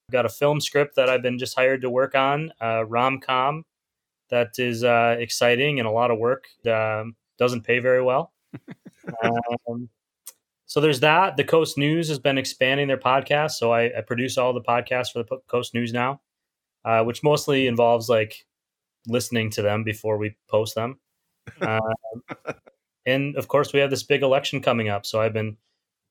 I've 0.08 0.12
got 0.12 0.26
a 0.26 0.28
film 0.28 0.60
script 0.60 0.96
that 0.96 1.08
I've 1.08 1.22
been 1.22 1.38
just 1.38 1.56
hired 1.56 1.82
to 1.82 1.90
work 1.90 2.14
on, 2.16 2.52
uh, 2.60 2.84
rom 2.84 3.20
com, 3.20 3.64
that 4.30 4.50
is 4.58 4.82
uh, 4.84 5.16
exciting 5.18 5.78
and 5.78 5.86
a 5.88 5.90
lot 5.92 6.10
of 6.10 6.18
work. 6.18 6.46
Um, 6.66 7.14
doesn't 7.40 7.62
pay 7.62 7.80
very 7.80 8.02
well. 8.02 8.32
um, 9.24 9.88
so 10.66 10.80
there's 10.80 11.00
that. 11.00 11.36
The 11.36 11.42
Coast 11.42 11.76
News 11.76 12.08
has 12.08 12.20
been 12.20 12.38
expanding 12.38 12.86
their 12.86 12.98
podcast, 12.98 13.52
so 13.52 13.72
I, 13.72 13.86
I 13.98 14.02
produce 14.06 14.38
all 14.38 14.52
the 14.52 14.60
podcasts 14.60 15.10
for 15.12 15.24
the 15.24 15.38
Coast 15.48 15.74
News 15.74 15.92
now, 15.92 16.20
uh, 16.84 17.02
which 17.02 17.24
mostly 17.24 17.66
involves 17.66 18.08
like 18.08 18.46
listening 19.08 19.50
to 19.50 19.62
them 19.62 19.82
before 19.82 20.18
we 20.18 20.36
post 20.48 20.76
them. 20.76 21.00
Um, 21.62 21.80
and 23.06 23.34
of 23.34 23.48
course, 23.48 23.72
we 23.72 23.80
have 23.80 23.90
this 23.90 24.04
big 24.04 24.22
election 24.22 24.60
coming 24.60 24.88
up, 24.88 25.04
so 25.04 25.20
I've 25.20 25.32
been 25.32 25.56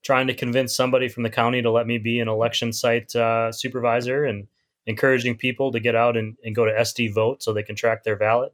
trying 0.02 0.26
to 0.26 0.34
convince 0.34 0.74
somebody 0.74 1.08
from 1.08 1.22
the 1.22 1.30
county 1.30 1.62
to 1.62 1.70
let 1.70 1.86
me 1.86 1.96
be 1.96 2.20
an 2.20 2.28
election 2.28 2.72
site 2.72 3.14
uh, 3.14 3.52
supervisor 3.52 4.24
and 4.24 4.48
encouraging 4.86 5.36
people 5.36 5.72
to 5.72 5.80
get 5.80 5.94
out 5.94 6.16
and, 6.16 6.36
and 6.44 6.54
go 6.54 6.64
to 6.66 6.72
SD 6.72 7.14
Vote 7.14 7.42
so 7.42 7.52
they 7.52 7.62
can 7.62 7.76
track 7.76 8.02
their 8.02 8.16
ballot, 8.16 8.52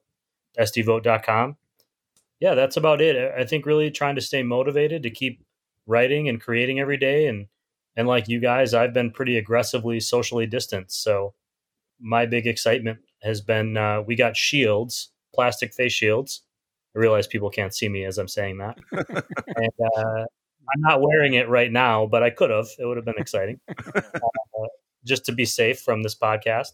sdvote.com. 0.58 1.56
Yeah, 2.40 2.54
that's 2.54 2.76
about 2.76 3.00
it. 3.00 3.32
I 3.36 3.44
think 3.44 3.66
really 3.66 3.90
trying 3.90 4.14
to 4.16 4.20
stay 4.20 4.42
motivated 4.42 5.02
to 5.02 5.10
keep 5.10 5.42
writing 5.86 6.28
and 6.28 6.40
creating 6.40 6.80
every 6.80 6.96
day 6.96 7.26
and 7.26 7.46
and 7.96 8.08
like 8.08 8.28
you 8.28 8.40
guys 8.40 8.74
i've 8.74 8.92
been 8.92 9.10
pretty 9.10 9.38
aggressively 9.38 10.00
socially 10.00 10.46
distanced 10.46 11.02
so 11.02 11.32
my 12.00 12.26
big 12.26 12.46
excitement 12.46 12.98
has 13.22 13.40
been 13.40 13.76
uh, 13.76 14.02
we 14.02 14.16
got 14.16 14.36
shields 14.36 15.10
plastic 15.34 15.74
face 15.74 15.92
shields. 15.92 16.42
I 16.94 16.98
realize 16.98 17.26
people 17.26 17.50
can't 17.50 17.74
see 17.74 17.88
me 17.88 18.04
as 18.04 18.18
i'm 18.18 18.28
saying 18.28 18.58
that. 18.58 18.76
And 18.92 19.72
uh, 19.96 20.24
i'm 20.74 20.80
not 20.80 21.02
wearing 21.02 21.34
it 21.34 21.48
right 21.48 21.70
now 21.70 22.06
but 22.06 22.22
i 22.22 22.30
could 22.30 22.50
have. 22.50 22.66
It 22.78 22.86
would 22.86 22.96
have 22.96 23.06
been 23.06 23.18
exciting. 23.18 23.60
Uh, 24.58 24.66
just 25.04 25.24
to 25.26 25.32
be 25.32 25.44
safe 25.44 25.80
from 25.80 26.02
this 26.02 26.14
podcast. 26.16 26.68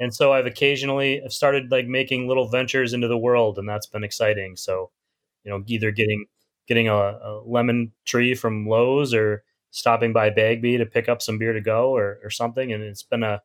And 0.00 0.12
so 0.14 0.32
i've 0.32 0.46
occasionally 0.46 1.22
i've 1.24 1.32
started 1.32 1.70
like 1.70 1.86
making 1.86 2.28
little 2.28 2.48
ventures 2.48 2.92
into 2.92 3.08
the 3.08 3.18
world 3.18 3.58
and 3.58 3.68
that's 3.68 3.86
been 3.86 4.04
exciting. 4.04 4.56
So 4.56 4.90
you 5.44 5.50
know 5.50 5.62
either 5.66 5.90
getting 5.90 6.26
getting 6.66 6.88
a, 6.88 6.94
a 6.94 7.42
lemon 7.44 7.92
tree 8.04 8.34
from 8.34 8.66
Lowe's 8.66 9.12
or 9.12 9.42
stopping 9.70 10.12
by 10.12 10.30
Bagby 10.30 10.78
to 10.78 10.86
pick 10.86 11.08
up 11.08 11.22
some 11.22 11.38
beer 11.38 11.52
to 11.52 11.60
go 11.60 11.90
or, 11.96 12.18
or 12.22 12.30
something. 12.30 12.72
And 12.72 12.82
it's 12.82 13.02
been 13.02 13.22
a 13.22 13.42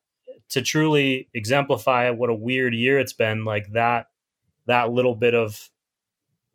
to 0.49 0.61
truly 0.61 1.27
exemplify 1.33 2.09
what 2.11 2.29
a 2.29 2.35
weird 2.35 2.73
year 2.73 2.99
it's 2.99 3.13
been. 3.13 3.45
Like 3.45 3.71
that 3.73 4.07
that 4.67 4.91
little 4.91 5.15
bit 5.15 5.33
of 5.33 5.69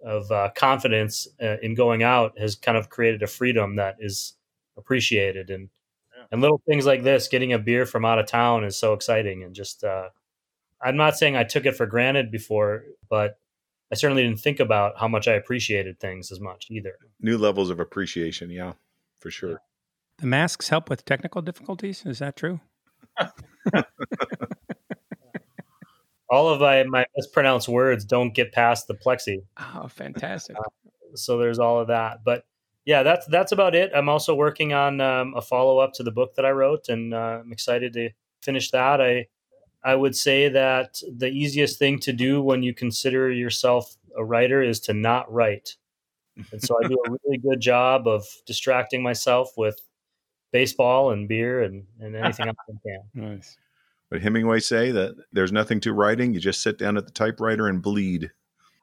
of 0.05 0.31
uh, 0.31 0.51
confidence 0.57 1.29
uh, 1.43 1.57
in 1.63 1.75
going 1.75 2.03
out 2.03 2.39
has 2.39 2.55
kind 2.57 2.79
of 2.79 2.89
created 2.89 3.23
a 3.23 3.27
freedom 3.27 3.77
that 3.77 3.97
is 3.99 4.35
appreciated 4.79 5.51
and 5.51 5.69
and 6.33 6.41
little 6.41 6.63
things 6.67 6.87
like 6.87 7.03
this 7.03 7.29
getting 7.29 7.53
a 7.53 7.59
beer 7.59 7.85
from 7.85 8.05
out 8.05 8.19
of 8.19 8.27
town 8.27 8.65
is 8.65 8.77
so 8.77 8.95
exciting 8.95 9.43
and 9.43 9.55
just 9.55 9.85
uh, 9.85 10.09
i'm 10.83 10.97
not 10.97 11.17
saying 11.17 11.37
i 11.37 11.45
took 11.45 11.67
it 11.67 11.77
for 11.77 11.87
granted 11.87 12.31
before 12.31 12.85
but 13.11 13.39
I 13.93 13.97
certainly 13.97 14.23
didn't 14.23 14.41
think 14.41 14.61
about 14.61 14.99
how 14.99 15.09
much 15.09 15.27
I 15.27 15.33
appreciated 15.33 15.99
things 15.99 16.31
as 16.31 16.41
much 16.41 16.67
either. 16.71 16.95
New 17.21 17.37
levels 17.37 17.71
of 17.71 17.81
appreciation. 17.81 18.51
Yeah, 18.51 18.75
for 19.19 19.31
sure. 19.31 19.61
The 20.19 20.27
masks 20.27 20.69
help 20.69 20.89
with 20.89 21.05
technical 21.05 21.43
difficulties. 21.43 22.05
Is 22.07 22.21
that 22.21 22.37
true? 22.37 22.61
All 26.31 26.49
of 26.49 26.61
my, 26.61 26.85
my 26.85 27.05
mispronounced 27.17 27.69
words 27.69 28.05
don't 28.05 28.33
get 28.33 28.53
past 28.53 28.87
the 28.87 28.95
plexi. 28.95 29.39
Oh, 29.59 29.89
fantastic. 29.89 30.57
So 31.15 31.39
there's 31.39 31.59
all 31.59 31.81
of 31.81 31.89
that. 31.89 32.23
But 32.23 32.45
yeah, 32.85 33.03
that's 33.03 33.27
that's 33.27 33.51
about 33.51 33.75
it. 33.75 33.91
I'm 33.95 34.09
also 34.09 34.37
working 34.37 34.73
on 34.73 35.01
um, 35.01 35.35
a 35.37 35.43
follow 35.43 35.79
up 35.79 35.93
to 35.95 36.05
the 36.05 36.13
book 36.13 36.37
that 36.37 36.45
I 36.45 36.51
wrote, 36.51 36.89
and 36.89 37.13
uh, 37.13 37.41
I'm 37.43 37.53
excited 37.53 37.93
to 37.95 38.11
finish 38.43 38.71
that. 38.71 39.01
I 39.01 39.27
I 39.83 39.95
would 39.95 40.15
say 40.15 40.49
that 40.49 41.01
the 41.11 41.29
easiest 41.29 41.79
thing 41.79 41.99
to 42.01 42.13
do 42.13 42.43
when 42.43 42.63
you 42.63 42.75
consider 42.75 43.31
yourself 43.31 43.97
a 44.17 44.25
writer 44.25 44.63
is 44.63 44.81
to 44.81 44.93
not 44.93 45.33
write. 45.33 45.77
And 46.53 46.63
so 46.63 46.77
I 46.83 46.89
do 46.89 46.97
a 47.07 47.11
really 47.25 47.39
good 47.39 47.61
job 47.61 48.07
of 48.07 48.25
distracting 48.47 49.03
myself 49.03 49.53
with 49.57 49.81
baseball 50.53 51.13
and 51.13 51.29
beer 51.29 51.63
and, 51.63 51.85
and 51.99 52.17
anything 52.17 52.49
else 52.49 52.57
I 52.69 52.73
can. 52.87 53.01
Nice. 53.15 53.57
But 54.11 54.23
Hemingway 54.23 54.59
say 54.59 54.91
that 54.91 55.15
there's 55.33 55.53
nothing 55.53 55.79
to 55.81 55.93
writing. 55.93 56.35
You 56.35 56.41
just 56.41 56.63
sit 56.63 56.79
down 56.79 56.97
at 56.97 57.07
the 57.07 57.13
typewriter 57.13 57.69
and 57.69 57.81
bleed. 57.81 58.33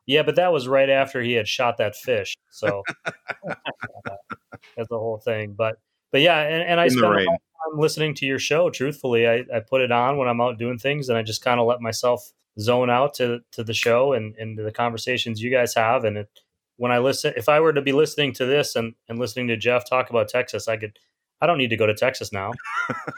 Yeah, 0.05 0.23
but 0.23 0.37
that 0.37 0.53
was 0.53 0.69
right 0.69 0.89
after 0.89 1.21
he 1.21 1.33
had 1.33 1.49
shot 1.49 1.77
that 1.79 1.97
fish. 1.97 2.37
So 2.49 2.81
that's 3.45 4.89
the 4.89 4.97
whole 4.97 5.17
thing. 5.17 5.53
But 5.53 5.79
but 6.12 6.22
yeah, 6.22 6.39
and, 6.39 6.64
and 6.64 6.80
I 6.80 6.86
In 6.86 6.93
the 6.93 6.99
spend 6.99 7.05
a 7.05 7.18
lot 7.18 7.22
of 7.22 7.26
time 7.28 7.80
listening 7.80 8.14
to 8.16 8.26
your 8.26 8.39
show. 8.39 8.70
Truthfully, 8.70 9.28
I, 9.28 9.45
I 9.53 9.60
put 9.60 9.82
it 9.82 9.91
on 9.91 10.18
when 10.18 10.28
I'm 10.28 10.41
out 10.41 10.58
doing 10.58 10.78
things, 10.78 11.10
and 11.10 11.18
I 11.18 11.24
just 11.24 11.43
kind 11.43 11.60
of 11.60 11.68
let 11.68 11.82
myself 11.82 12.32
zone 12.60 12.89
out 12.89 13.14
to 13.16 13.39
to 13.51 13.64
the 13.64 13.74
show 13.74 14.14
and 14.14 14.36
and 14.36 14.58
the 14.58 14.72
conversations 14.72 15.41
you 15.41 15.51
guys 15.51 15.76
have. 15.76 16.03
And 16.03 16.18
it, 16.18 16.30
when 16.78 16.91
I 16.91 16.99
listen, 16.99 17.34
if 17.36 17.49
I 17.49 17.60
were 17.60 17.74
to 17.74 17.82
be 17.82 17.91
listening 17.91 18.34
to 18.34 18.45
this 18.45 18.76
and 18.76 18.93
and 19.10 19.20
listening 19.20 19.47
to 19.49 19.58
Jeff 19.58 19.88
talk 19.89 20.10
about 20.10 20.30
Texas, 20.30 20.68
I 20.68 20.78
could. 20.78 20.97
I 21.39 21.45
don't 21.45 21.60
need 21.60 21.70
to 21.70 21.78
go 21.78 21.86
to 21.86 21.93
Texas 21.93 22.34
now. 22.34 22.51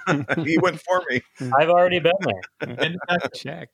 he 0.44 0.58
went 0.58 0.82
for 0.82 1.02
me. 1.10 1.22
I've 1.58 1.70
already 1.70 2.00
been 2.00 2.12
there. 2.20 2.76
And, 2.78 2.98
Check. 3.34 3.70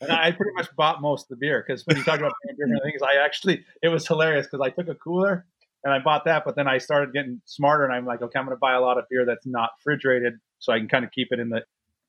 and 0.00 0.10
I 0.10 0.30
pretty 0.30 0.52
much 0.54 0.74
bought 0.76 1.02
most 1.02 1.24
of 1.24 1.28
the 1.28 1.36
beer 1.36 1.62
because 1.62 1.84
when 1.84 1.98
you 1.98 2.02
talk 2.02 2.18
about 2.18 2.32
different 2.48 2.82
things, 2.82 3.02
I 3.02 3.22
actually 3.22 3.66
it 3.82 3.88
was 3.88 4.06
hilarious 4.06 4.46
because 4.50 4.66
I 4.66 4.70
took 4.70 4.88
a 4.88 4.94
cooler 4.94 5.44
and 5.86 5.94
I 5.94 6.00
bought 6.00 6.24
that, 6.24 6.42
but 6.44 6.56
then 6.56 6.66
I 6.66 6.78
started 6.78 7.12
getting 7.12 7.40
smarter 7.44 7.84
and 7.84 7.94
I'm 7.94 8.04
like, 8.04 8.20
okay, 8.20 8.36
I'm 8.40 8.44
going 8.44 8.56
to 8.56 8.60
buy 8.60 8.74
a 8.74 8.80
lot 8.80 8.98
of 8.98 9.04
beer 9.08 9.24
that's 9.24 9.46
not 9.46 9.70
refrigerated 9.78 10.32
so 10.58 10.72
I 10.72 10.78
can 10.78 10.88
kind 10.88 11.04
of 11.04 11.12
keep 11.12 11.28
it 11.30 11.38
in 11.38 11.48
the 11.48 11.62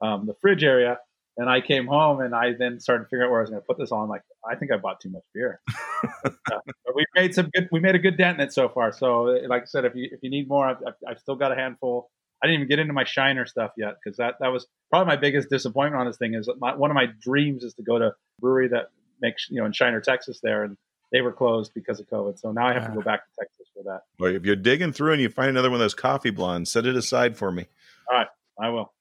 um, 0.03 0.25
the 0.25 0.33
fridge 0.41 0.63
area. 0.63 0.97
And 1.37 1.47
I 1.47 1.61
came 1.61 1.85
home 1.85 2.19
and 2.19 2.33
I 2.33 2.53
then 2.57 2.79
started 2.79 3.03
figuring 3.03 3.27
out 3.27 3.31
where 3.31 3.39
I 3.39 3.43
was 3.43 3.51
going 3.51 3.61
to 3.61 3.65
put 3.67 3.77
this 3.77 3.91
on. 3.91 4.01
I'm 4.01 4.09
like, 4.09 4.23
I 4.49 4.55
think 4.55 4.71
I 4.71 4.77
bought 4.77 4.99
too 4.99 5.11
much 5.11 5.21
beer. 5.31 5.61
Uh, 6.03 6.31
but 6.49 6.95
we 6.95 7.05
made 7.15 7.35
some 7.35 7.51
good. 7.53 7.69
We 7.71 7.79
made 7.79 7.93
a 7.93 7.99
good 7.99 8.17
dent 8.17 8.41
in 8.41 8.47
it 8.47 8.51
so 8.51 8.67
far. 8.67 8.91
So, 8.91 9.37
like 9.47 9.61
I 9.61 9.65
said, 9.65 9.85
if 9.85 9.93
you 9.93 10.09
if 10.11 10.21
you 10.23 10.31
need 10.31 10.47
more, 10.47 10.67
I've, 10.67 10.77
I've, 10.77 10.93
I've 11.07 11.19
still 11.19 11.35
got 11.35 11.51
a 11.51 11.55
handful. 11.55 12.09
I 12.43 12.47
didn't 12.47 12.61
even 12.61 12.69
get 12.69 12.79
into 12.79 12.93
my 12.93 13.03
Shiner 13.03 13.45
stuff 13.45 13.73
yet 13.77 13.93
because 14.03 14.17
that 14.17 14.37
that 14.39 14.47
was 14.47 14.65
probably 14.89 15.13
my 15.13 15.17
biggest 15.17 15.51
disappointment 15.51 16.01
on 16.01 16.07
this 16.07 16.17
thing. 16.17 16.33
Is 16.33 16.47
that 16.47 16.55
my, 16.59 16.75
one 16.75 16.89
of 16.89 16.95
my 16.95 17.09
dreams 17.21 17.63
is 17.63 17.75
to 17.75 17.83
go 17.83 17.99
to 17.99 18.07
a 18.07 18.11
brewery 18.39 18.69
that 18.69 18.87
makes 19.21 19.47
you 19.51 19.59
know 19.59 19.67
in 19.67 19.73
Shiner, 19.73 20.01
Texas, 20.01 20.39
there, 20.41 20.63
and 20.63 20.77
they 21.11 21.21
were 21.21 21.31
closed 21.31 21.73
because 21.73 21.99
of 21.99 22.09
COVID. 22.09 22.39
So 22.39 22.51
now 22.51 22.67
I 22.67 22.73
have 22.73 22.87
to 22.87 22.93
go 22.93 23.01
back 23.01 23.25
to 23.25 23.31
Texas 23.39 23.67
for 23.73 23.83
that. 23.83 24.01
Well, 24.19 24.35
if 24.35 24.45
you're 24.45 24.55
digging 24.55 24.91
through 24.91 25.13
and 25.13 25.21
you 25.21 25.29
find 25.29 25.49
another 25.49 25.69
one 25.69 25.75
of 25.75 25.83
those 25.83 25.93
coffee 25.93 26.29
blondes, 26.29 26.71
set 26.71 26.85
it 26.85 26.95
aside 26.95 27.37
for 27.37 27.51
me. 27.51 27.65
All 28.11 28.17
right, 28.17 28.27
I 28.59 28.69
will. 28.69 28.93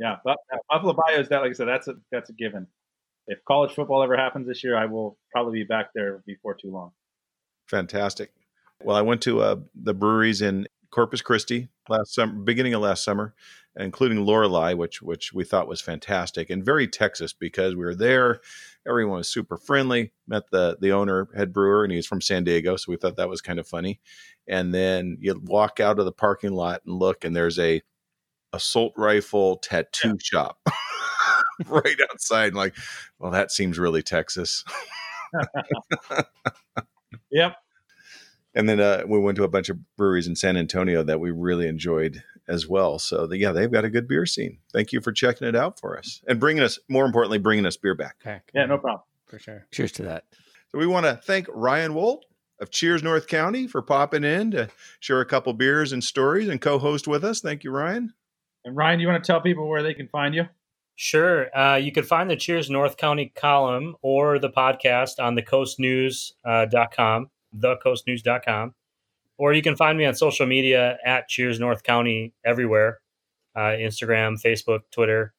Yeah, 0.00 0.16
but 0.24 0.38
uh, 0.52 0.56
Buffalo 0.68 0.94
Bayou 0.94 1.20
is 1.20 1.28
that. 1.28 1.42
Like 1.42 1.50
I 1.50 1.52
said, 1.52 1.68
that's 1.68 1.88
a 1.88 1.94
that's 2.10 2.30
a 2.30 2.32
given. 2.32 2.66
If 3.28 3.44
college 3.44 3.72
football 3.72 4.02
ever 4.02 4.16
happens 4.16 4.46
this 4.46 4.64
year, 4.64 4.76
I 4.76 4.86
will 4.86 5.16
probably 5.32 5.60
be 5.60 5.64
back 5.64 5.90
there 5.94 6.22
before 6.26 6.54
too 6.54 6.70
long. 6.70 6.92
Fantastic. 7.68 8.32
Well, 8.82 8.96
I 8.96 9.02
went 9.02 9.22
to 9.22 9.40
uh, 9.40 9.56
the 9.74 9.94
breweries 9.94 10.42
in 10.42 10.66
Corpus 10.96 11.20
Christi 11.20 11.68
last 11.90 12.14
summer, 12.14 12.32
beginning 12.32 12.72
of 12.72 12.80
last 12.80 13.04
summer, 13.04 13.34
including 13.76 14.24
Lorelei, 14.24 14.72
which 14.72 15.02
which 15.02 15.30
we 15.30 15.44
thought 15.44 15.68
was 15.68 15.82
fantastic 15.82 16.48
and 16.48 16.64
very 16.64 16.88
Texas 16.88 17.34
because 17.34 17.74
we 17.74 17.84
were 17.84 17.94
there. 17.94 18.40
Everyone 18.88 19.18
was 19.18 19.28
super 19.28 19.58
friendly. 19.58 20.12
Met 20.26 20.44
the 20.50 20.78
the 20.80 20.92
owner, 20.92 21.28
head 21.36 21.52
brewer, 21.52 21.84
and 21.84 21.92
he's 21.92 22.06
from 22.06 22.22
San 22.22 22.44
Diego, 22.44 22.76
so 22.76 22.90
we 22.90 22.96
thought 22.96 23.16
that 23.16 23.28
was 23.28 23.42
kind 23.42 23.58
of 23.58 23.68
funny. 23.68 24.00
And 24.48 24.72
then 24.72 25.18
you 25.20 25.38
walk 25.44 25.80
out 25.80 25.98
of 25.98 26.06
the 26.06 26.12
parking 26.12 26.52
lot 26.52 26.80
and 26.86 26.94
look, 26.98 27.26
and 27.26 27.36
there's 27.36 27.58
a 27.58 27.82
assault 28.54 28.94
rifle 28.96 29.58
tattoo 29.58 30.16
shop 30.18 30.58
right 31.66 31.98
outside. 32.10 32.54
Like, 32.54 32.74
well, 33.18 33.32
that 33.32 33.52
seems 33.52 33.78
really 33.78 34.02
Texas. 34.02 34.64
Yep. 37.30 37.56
And 38.56 38.68
then 38.68 38.80
uh, 38.80 39.02
we 39.06 39.18
went 39.20 39.36
to 39.36 39.44
a 39.44 39.48
bunch 39.48 39.68
of 39.68 39.78
breweries 39.96 40.26
in 40.26 40.34
San 40.34 40.56
Antonio 40.56 41.02
that 41.04 41.20
we 41.20 41.30
really 41.30 41.68
enjoyed 41.68 42.22
as 42.48 42.66
well. 42.66 42.98
So 42.98 43.26
the, 43.26 43.36
yeah, 43.38 43.52
they've 43.52 43.70
got 43.70 43.84
a 43.84 43.90
good 43.90 44.08
beer 44.08 44.24
scene. 44.26 44.58
Thank 44.72 44.92
you 44.92 45.00
for 45.00 45.12
checking 45.12 45.46
it 45.46 45.54
out 45.54 45.78
for 45.78 45.98
us 45.98 46.22
and 46.26 46.40
bringing 46.40 46.62
us, 46.64 46.78
more 46.88 47.04
importantly, 47.04 47.38
bringing 47.38 47.66
us 47.66 47.76
beer 47.76 47.94
back. 47.94 48.16
Heck, 48.24 48.50
Yeah, 48.54 48.64
no 48.66 48.78
problem. 48.78 49.02
for 49.26 49.38
sure. 49.38 49.66
Cheers 49.72 49.92
to 49.92 50.02
that. 50.04 50.24
So 50.72 50.78
we 50.78 50.86
want 50.86 51.06
to 51.06 51.20
thank 51.22 51.46
Ryan 51.52 51.92
Woldt 51.92 52.22
of 52.60 52.70
Cheers 52.70 53.02
North 53.02 53.26
County 53.26 53.66
for 53.66 53.82
popping 53.82 54.24
in 54.24 54.50
to 54.52 54.68
share 55.00 55.20
a 55.20 55.26
couple 55.26 55.52
beers 55.52 55.92
and 55.92 56.02
stories 56.02 56.48
and 56.48 56.60
co-host 56.60 57.06
with 57.06 57.24
us. 57.24 57.40
Thank 57.40 57.62
you, 57.62 57.70
Ryan. 57.70 58.14
And 58.64 58.74
Ryan, 58.74 58.98
do 58.98 59.02
you 59.02 59.08
want 59.08 59.22
to 59.22 59.26
tell 59.30 59.40
people 59.42 59.68
where 59.68 59.82
they 59.82 59.92
can 59.94 60.08
find 60.08 60.34
you? 60.34 60.44
Sure. 60.94 61.54
Uh, 61.56 61.76
you 61.76 61.92
can 61.92 62.04
find 62.04 62.30
the 62.30 62.36
Cheers 62.36 62.70
North 62.70 62.96
County 62.96 63.30
column 63.36 63.96
or 64.00 64.38
the 64.38 64.48
podcast 64.48 65.18
on 65.20 65.36
thecoastnews.com, 65.36 67.30
thecoastnews.com. 67.60 68.74
Or 69.38 69.52
you 69.52 69.62
can 69.62 69.76
find 69.76 69.98
me 69.98 70.06
on 70.06 70.14
social 70.14 70.46
media 70.46 70.98
at 71.04 71.28
Cheers 71.28 71.60
North 71.60 71.82
County 71.82 72.32
everywhere 72.44 73.00
uh, 73.56 73.74
Instagram, 73.74 74.40
Facebook, 74.40 74.80
Twitter. 74.92 75.32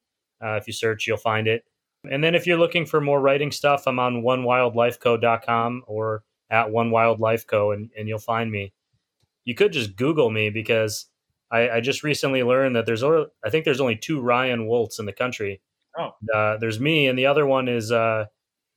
Uh, 0.43 0.55
if 0.55 0.67
you 0.67 0.73
search, 0.73 1.07
you'll 1.07 1.17
find 1.17 1.47
it. 1.47 1.63
And 2.09 2.23
then 2.23 2.35
if 2.35 2.47
you're 2.47 2.57
looking 2.57 2.85
for 2.85 2.99
more 2.99 3.21
writing 3.21 3.51
stuff, 3.51 3.83
I'm 3.87 3.99
on 3.99 4.23
onewildlifeco.com 4.23 5.83
or 5.87 6.23
at 6.49 6.67
onewildlifeco, 6.67 7.73
and, 7.73 7.89
and 7.97 8.07
you'll 8.07 8.19
find 8.19 8.51
me. 8.51 8.73
You 9.45 9.55
could 9.55 9.71
just 9.71 9.95
Google 9.95 10.29
me 10.29 10.49
because 10.49 11.05
I, 11.51 11.69
I 11.69 11.81
just 11.81 12.03
recently 12.03 12.43
learned 12.43 12.75
that 12.75 12.85
there's 12.85 13.03
only, 13.03 13.25
I 13.45 13.49
think 13.49 13.65
there's 13.65 13.81
only 13.81 13.95
two 13.95 14.21
Ryan 14.21 14.67
Woldts 14.67 14.99
in 14.99 15.05
the 15.05 15.13
country. 15.13 15.61
Oh. 15.97 16.11
Uh, 16.33 16.57
there's 16.57 16.79
me, 16.79 17.07
and 17.07 17.17
the 17.17 17.25
other 17.25 17.45
one 17.45 17.67
is 17.67 17.91
uh, 17.91 18.25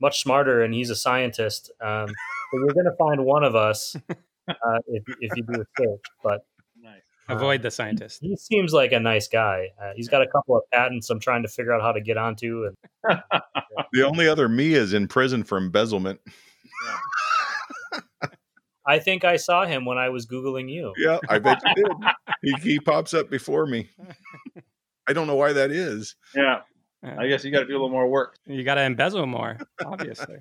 much 0.00 0.20
smarter, 0.22 0.62
and 0.62 0.72
he's 0.74 0.90
a 0.90 0.96
scientist. 0.96 1.70
Um, 1.80 2.08
you're 2.58 2.74
going 2.74 2.84
to 2.86 2.96
find 2.98 3.24
one 3.24 3.44
of 3.44 3.54
us 3.54 3.96
uh, 4.48 4.54
if, 4.88 5.02
if 5.20 5.36
you 5.36 5.42
do 5.44 5.60
a 5.60 5.64
search. 5.78 6.00
But 6.22 6.40
Nice. 6.82 7.02
Avoid 7.28 7.62
the 7.62 7.70
scientist. 7.70 8.18
he 8.22 8.36
seems 8.36 8.72
like 8.72 8.90
a 8.92 8.98
nice 8.98 9.28
guy. 9.28 9.68
Uh, 9.80 9.92
he's 9.94 10.08
got 10.08 10.22
a 10.22 10.26
couple 10.26 10.56
of 10.56 10.62
patents 10.72 11.08
I'm 11.10 11.20
trying 11.20 11.42
to 11.42 11.48
figure 11.48 11.72
out 11.72 11.80
how 11.82 11.92
to 11.92 12.00
get 12.00 12.16
onto. 12.16 12.66
And 12.66 12.76
The 13.92 14.02
only 14.06 14.26
other 14.26 14.48
me 14.48 14.74
is 14.74 14.92
in 14.94 15.06
prison 15.06 15.44
for 15.44 15.56
embezzlement. 15.58 16.20
I 18.86 18.98
think 18.98 19.24
I 19.24 19.36
saw 19.36 19.66
him 19.66 19.84
when 19.84 19.98
I 19.98 20.08
was 20.08 20.26
Googling 20.26 20.70
you. 20.72 20.92
Yeah, 20.96 21.18
I 21.28 21.38
bet 21.38 21.60
you 21.76 21.84
did. 21.84 21.92
He, 22.42 22.70
he 22.70 22.80
pops 22.80 23.14
up 23.14 23.30
before 23.30 23.66
me. 23.66 23.88
I 25.06 25.12
don't 25.12 25.26
know 25.26 25.36
why 25.36 25.52
that 25.52 25.70
is. 25.70 26.16
Yeah. 26.34 26.60
I 27.02 27.28
guess 27.28 27.44
you 27.44 27.50
got 27.52 27.60
to 27.60 27.66
do 27.66 27.72
a 27.72 27.74
little 27.74 27.90
more 27.90 28.08
work. 28.08 28.36
You 28.46 28.64
got 28.64 28.74
to 28.76 28.82
embezzle 28.82 29.26
more, 29.26 29.58
obviously. 29.84 30.36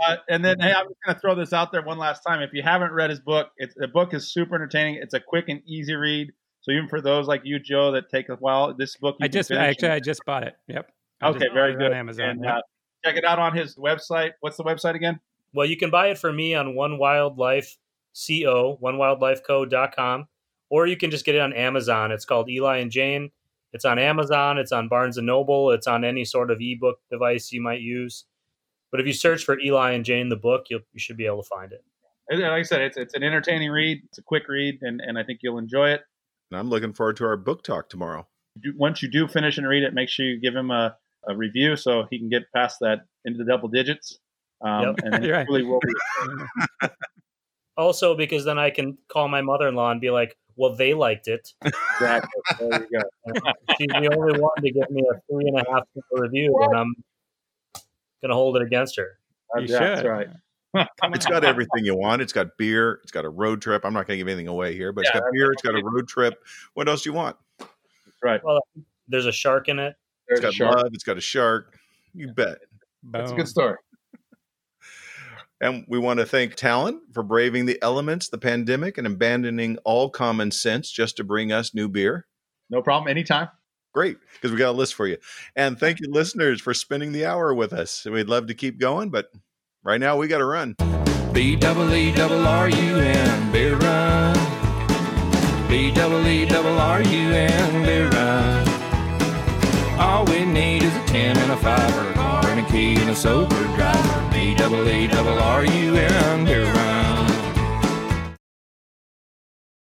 Uh, 0.00 0.16
and 0.28 0.44
then, 0.44 0.60
hey, 0.60 0.72
I'm 0.72 0.86
just 0.86 0.98
going 1.04 1.14
to 1.14 1.20
throw 1.20 1.34
this 1.34 1.52
out 1.52 1.72
there 1.72 1.82
one 1.82 1.98
last 1.98 2.22
time. 2.22 2.40
If 2.40 2.52
you 2.52 2.62
haven't 2.62 2.92
read 2.92 3.10
his 3.10 3.20
book, 3.20 3.50
it's, 3.56 3.74
the 3.76 3.88
book 3.88 4.14
is 4.14 4.32
super 4.32 4.54
entertaining. 4.54 5.00
It's 5.02 5.14
a 5.14 5.20
quick 5.20 5.48
and 5.48 5.60
easy 5.66 5.94
read. 5.94 6.32
So 6.60 6.72
even 6.72 6.88
for 6.88 7.00
those 7.00 7.26
like 7.26 7.42
you, 7.44 7.58
Joe, 7.58 7.92
that 7.92 8.10
take 8.10 8.28
a 8.28 8.36
while, 8.36 8.74
this 8.74 8.96
book 8.96 9.16
you 9.18 9.24
I 9.24 9.28
just 9.28 9.48
finish 9.48 9.62
actually 9.62 9.88
in- 9.88 9.94
I 9.94 10.00
just 10.00 10.24
bought 10.24 10.44
it. 10.44 10.56
Yep. 10.68 10.90
I 11.20 11.28
okay, 11.30 11.46
very 11.52 11.74
good. 11.74 11.86
on 11.86 11.94
Amazon. 11.94 12.28
And, 12.28 12.44
yeah. 12.44 12.58
uh, 12.58 12.60
check 13.04 13.16
it 13.16 13.24
out 13.24 13.38
on 13.38 13.56
his 13.56 13.76
website. 13.76 14.32
What's 14.40 14.56
the 14.56 14.64
website 14.64 14.94
again? 14.94 15.18
Well, 15.52 15.66
you 15.66 15.76
can 15.76 15.90
buy 15.90 16.08
it 16.08 16.18
for 16.18 16.32
me 16.32 16.54
on 16.54 16.74
One 16.74 16.98
Wildlife 16.98 17.76
Co, 18.14 18.78
onewildlifeco.com, 18.82 20.28
or 20.70 20.86
you 20.86 20.96
can 20.96 21.10
just 21.10 21.24
get 21.24 21.34
it 21.34 21.40
on 21.40 21.52
Amazon. 21.52 22.12
It's 22.12 22.24
called 22.24 22.48
Eli 22.50 22.78
and 22.78 22.90
Jane. 22.90 23.30
It's 23.72 23.84
on 23.84 23.98
Amazon, 23.98 24.58
it's 24.58 24.72
on 24.72 24.88
Barnes 24.88 25.18
and 25.18 25.26
Noble, 25.26 25.72
it's 25.72 25.86
on 25.86 26.04
any 26.04 26.24
sort 26.24 26.50
of 26.50 26.58
ebook 26.60 27.00
device 27.10 27.52
you 27.52 27.60
might 27.60 27.80
use. 27.80 28.24
But 28.90 29.00
if 29.00 29.06
you 29.06 29.12
search 29.12 29.44
for 29.44 29.58
Eli 29.60 29.92
and 29.92 30.04
Jane 30.04 30.28
the 30.28 30.36
book, 30.36 30.66
you'll, 30.70 30.80
you 30.92 31.00
should 31.00 31.16
be 31.16 31.26
able 31.26 31.42
to 31.42 31.48
find 31.48 31.72
it. 31.72 31.84
And 32.30 32.40
Like 32.40 32.50
I 32.52 32.62
said, 32.62 32.82
it's 32.82 32.96
it's 32.96 33.14
an 33.14 33.22
entertaining 33.22 33.70
read. 33.70 34.00
It's 34.04 34.18
a 34.18 34.22
quick 34.22 34.48
read, 34.48 34.78
and, 34.82 35.00
and 35.00 35.18
I 35.18 35.22
think 35.24 35.40
you'll 35.42 35.58
enjoy 35.58 35.90
it. 35.90 36.02
And 36.50 36.58
I'm 36.58 36.68
looking 36.68 36.92
forward 36.92 37.16
to 37.18 37.24
our 37.24 37.36
book 37.36 37.62
talk 37.62 37.88
tomorrow. 37.88 38.26
Once 38.76 39.02
you 39.02 39.10
do 39.10 39.28
finish 39.28 39.56
and 39.58 39.66
read 39.68 39.82
it, 39.82 39.94
make 39.94 40.08
sure 40.08 40.26
you 40.26 40.40
give 40.40 40.54
him 40.54 40.70
a, 40.70 40.96
a 41.28 41.36
review 41.36 41.76
so 41.76 42.04
he 42.10 42.18
can 42.18 42.28
get 42.28 42.42
past 42.54 42.78
that 42.80 43.00
into 43.24 43.38
the 43.38 43.44
double 43.50 43.68
digits. 43.68 44.18
Um, 44.64 44.82
Yep. 44.82 44.94
And 45.04 45.24
You're 45.24 45.36
right. 45.36 45.46
really 45.48 45.64
will 45.64 45.80
be. 45.80 46.88
Also, 47.76 48.16
because 48.16 48.44
then 48.44 48.58
I 48.58 48.70
can 48.70 48.98
call 49.08 49.28
my 49.28 49.40
mother 49.40 49.68
in 49.68 49.76
law 49.76 49.92
and 49.92 50.00
be 50.00 50.10
like, 50.10 50.36
well, 50.56 50.74
they 50.74 50.94
liked 50.94 51.28
it. 51.28 51.48
Exactly. 52.00 52.30
There 52.58 52.86
you 52.90 52.98
go. 53.00 53.40
She's 53.78 53.86
the 53.88 54.16
only 54.16 54.40
one 54.40 54.50
to 54.62 54.70
give 54.72 54.90
me 54.90 55.02
a 55.12 55.20
three 55.30 55.46
and 55.46 55.60
a 55.60 55.64
half 55.70 55.82
star 55.92 56.22
review, 56.22 56.56
and 56.62 56.76
I'm 56.76 56.94
going 58.20 58.30
to 58.30 58.34
hold 58.34 58.56
it 58.56 58.62
against 58.62 58.96
her. 58.96 59.18
Uh, 59.56 59.60
you 59.60 59.66
Yeah, 59.72 59.78
That's 59.78 60.00
should. 60.02 60.08
right. 60.08 60.28
Come 61.00 61.14
It's 61.14 61.26
on. 61.26 61.32
got 61.32 61.44
everything 61.44 61.84
you 61.84 61.96
want. 61.96 62.20
It's 62.22 62.32
got 62.32 62.56
beer. 62.58 63.00
It's 63.02 63.12
got 63.12 63.24
a 63.24 63.28
road 63.30 63.62
trip. 63.62 63.84
I'm 63.84 63.92
not 63.94 64.06
going 64.06 64.16
to 64.16 64.18
give 64.18 64.28
anything 64.28 64.48
away 64.48 64.74
here, 64.74 64.92
but 64.92 65.02
it's 65.02 65.10
got 65.10 65.22
beer. 65.32 65.52
It's 65.52 65.62
got 65.62 65.74
a 65.74 65.82
road 65.82 66.06
trip. 66.08 66.34
What 66.74 66.88
else 66.88 67.02
do 67.02 67.10
you 67.10 67.14
want? 67.14 67.36
Right. 68.22 68.42
Well, 68.44 68.60
there's 69.08 69.26
a 69.26 69.32
shark 69.32 69.68
in 69.68 69.78
it. 69.78 69.94
There's 70.28 70.40
It's 70.40 70.44
a 70.44 70.48
got 70.48 70.54
shark. 70.54 70.76
love. 70.76 70.90
It's 70.92 71.04
got 71.04 71.16
a 71.16 71.20
shark. 71.22 71.78
You 72.14 72.32
bet. 72.32 72.58
That's 73.12 73.30
a 73.32 73.34
good 73.34 73.48
story. 73.48 73.76
And 75.60 75.84
we 75.88 75.98
want 75.98 76.20
to 76.20 76.24
thank 76.26 76.54
Talent 76.54 77.00
for 77.12 77.24
braving 77.24 77.66
the 77.66 77.82
elements, 77.82 78.28
the 78.28 78.38
pandemic, 78.38 78.96
and 78.96 79.08
abandoning 79.08 79.76
all 79.84 80.08
common 80.08 80.52
sense 80.52 80.88
just 80.88 81.16
to 81.16 81.24
bring 81.24 81.50
us 81.50 81.74
new 81.74 81.88
beer. 81.88 82.26
No 82.70 82.80
problem. 82.80 83.10
Anytime. 83.10 83.48
Great, 83.98 84.18
because 84.34 84.52
we 84.52 84.58
got 84.58 84.70
a 84.70 84.78
list 84.78 84.94
for 84.94 85.08
you. 85.08 85.16
And 85.56 85.76
thank 85.76 85.98
you, 85.98 86.06
listeners, 86.08 86.60
for 86.60 86.72
spending 86.72 87.10
the 87.10 87.26
hour 87.26 87.52
with 87.52 87.72
us. 87.72 88.04
We'd 88.04 88.28
love 88.28 88.46
to 88.46 88.54
keep 88.54 88.78
going, 88.78 89.10
but 89.10 89.26
right 89.82 89.98
now 89.98 90.16
we 90.16 90.28
got 90.28 90.38
to 90.38 90.44
run. 90.44 90.76
B 91.32 91.56
double 91.56 91.92
E 91.92 92.12
double 92.12 92.46
R 92.46 92.68
U 92.68 92.76
N 92.76 93.50
beer 93.50 93.74
run. 93.74 94.36
B 95.68 95.90
double 95.90 96.24
E 96.28 96.46
double 96.46 96.78
R 96.78 97.02
U 97.02 97.28
N 97.32 97.84
beer 97.84 98.08
run. 98.10 98.68
All 99.98 100.24
we 100.26 100.44
need 100.44 100.84
is 100.84 100.94
a 100.94 101.04
ten 101.06 101.36
and 101.36 101.50
a 101.50 101.56
five 101.56 101.96
or 101.96 102.08
a 102.08 102.14
car 102.14 102.46
and 102.46 102.64
a 102.64 102.70
key 102.70 102.94
and 103.00 103.10
a 103.10 103.16
sober 103.16 103.64
driver. 103.74 104.30
B 104.32 104.54
double 104.54 104.88
E 104.88 105.08
double 105.08 105.40
R 105.40 105.64
U 105.64 105.96
N 105.96 106.44
beer 106.44 106.72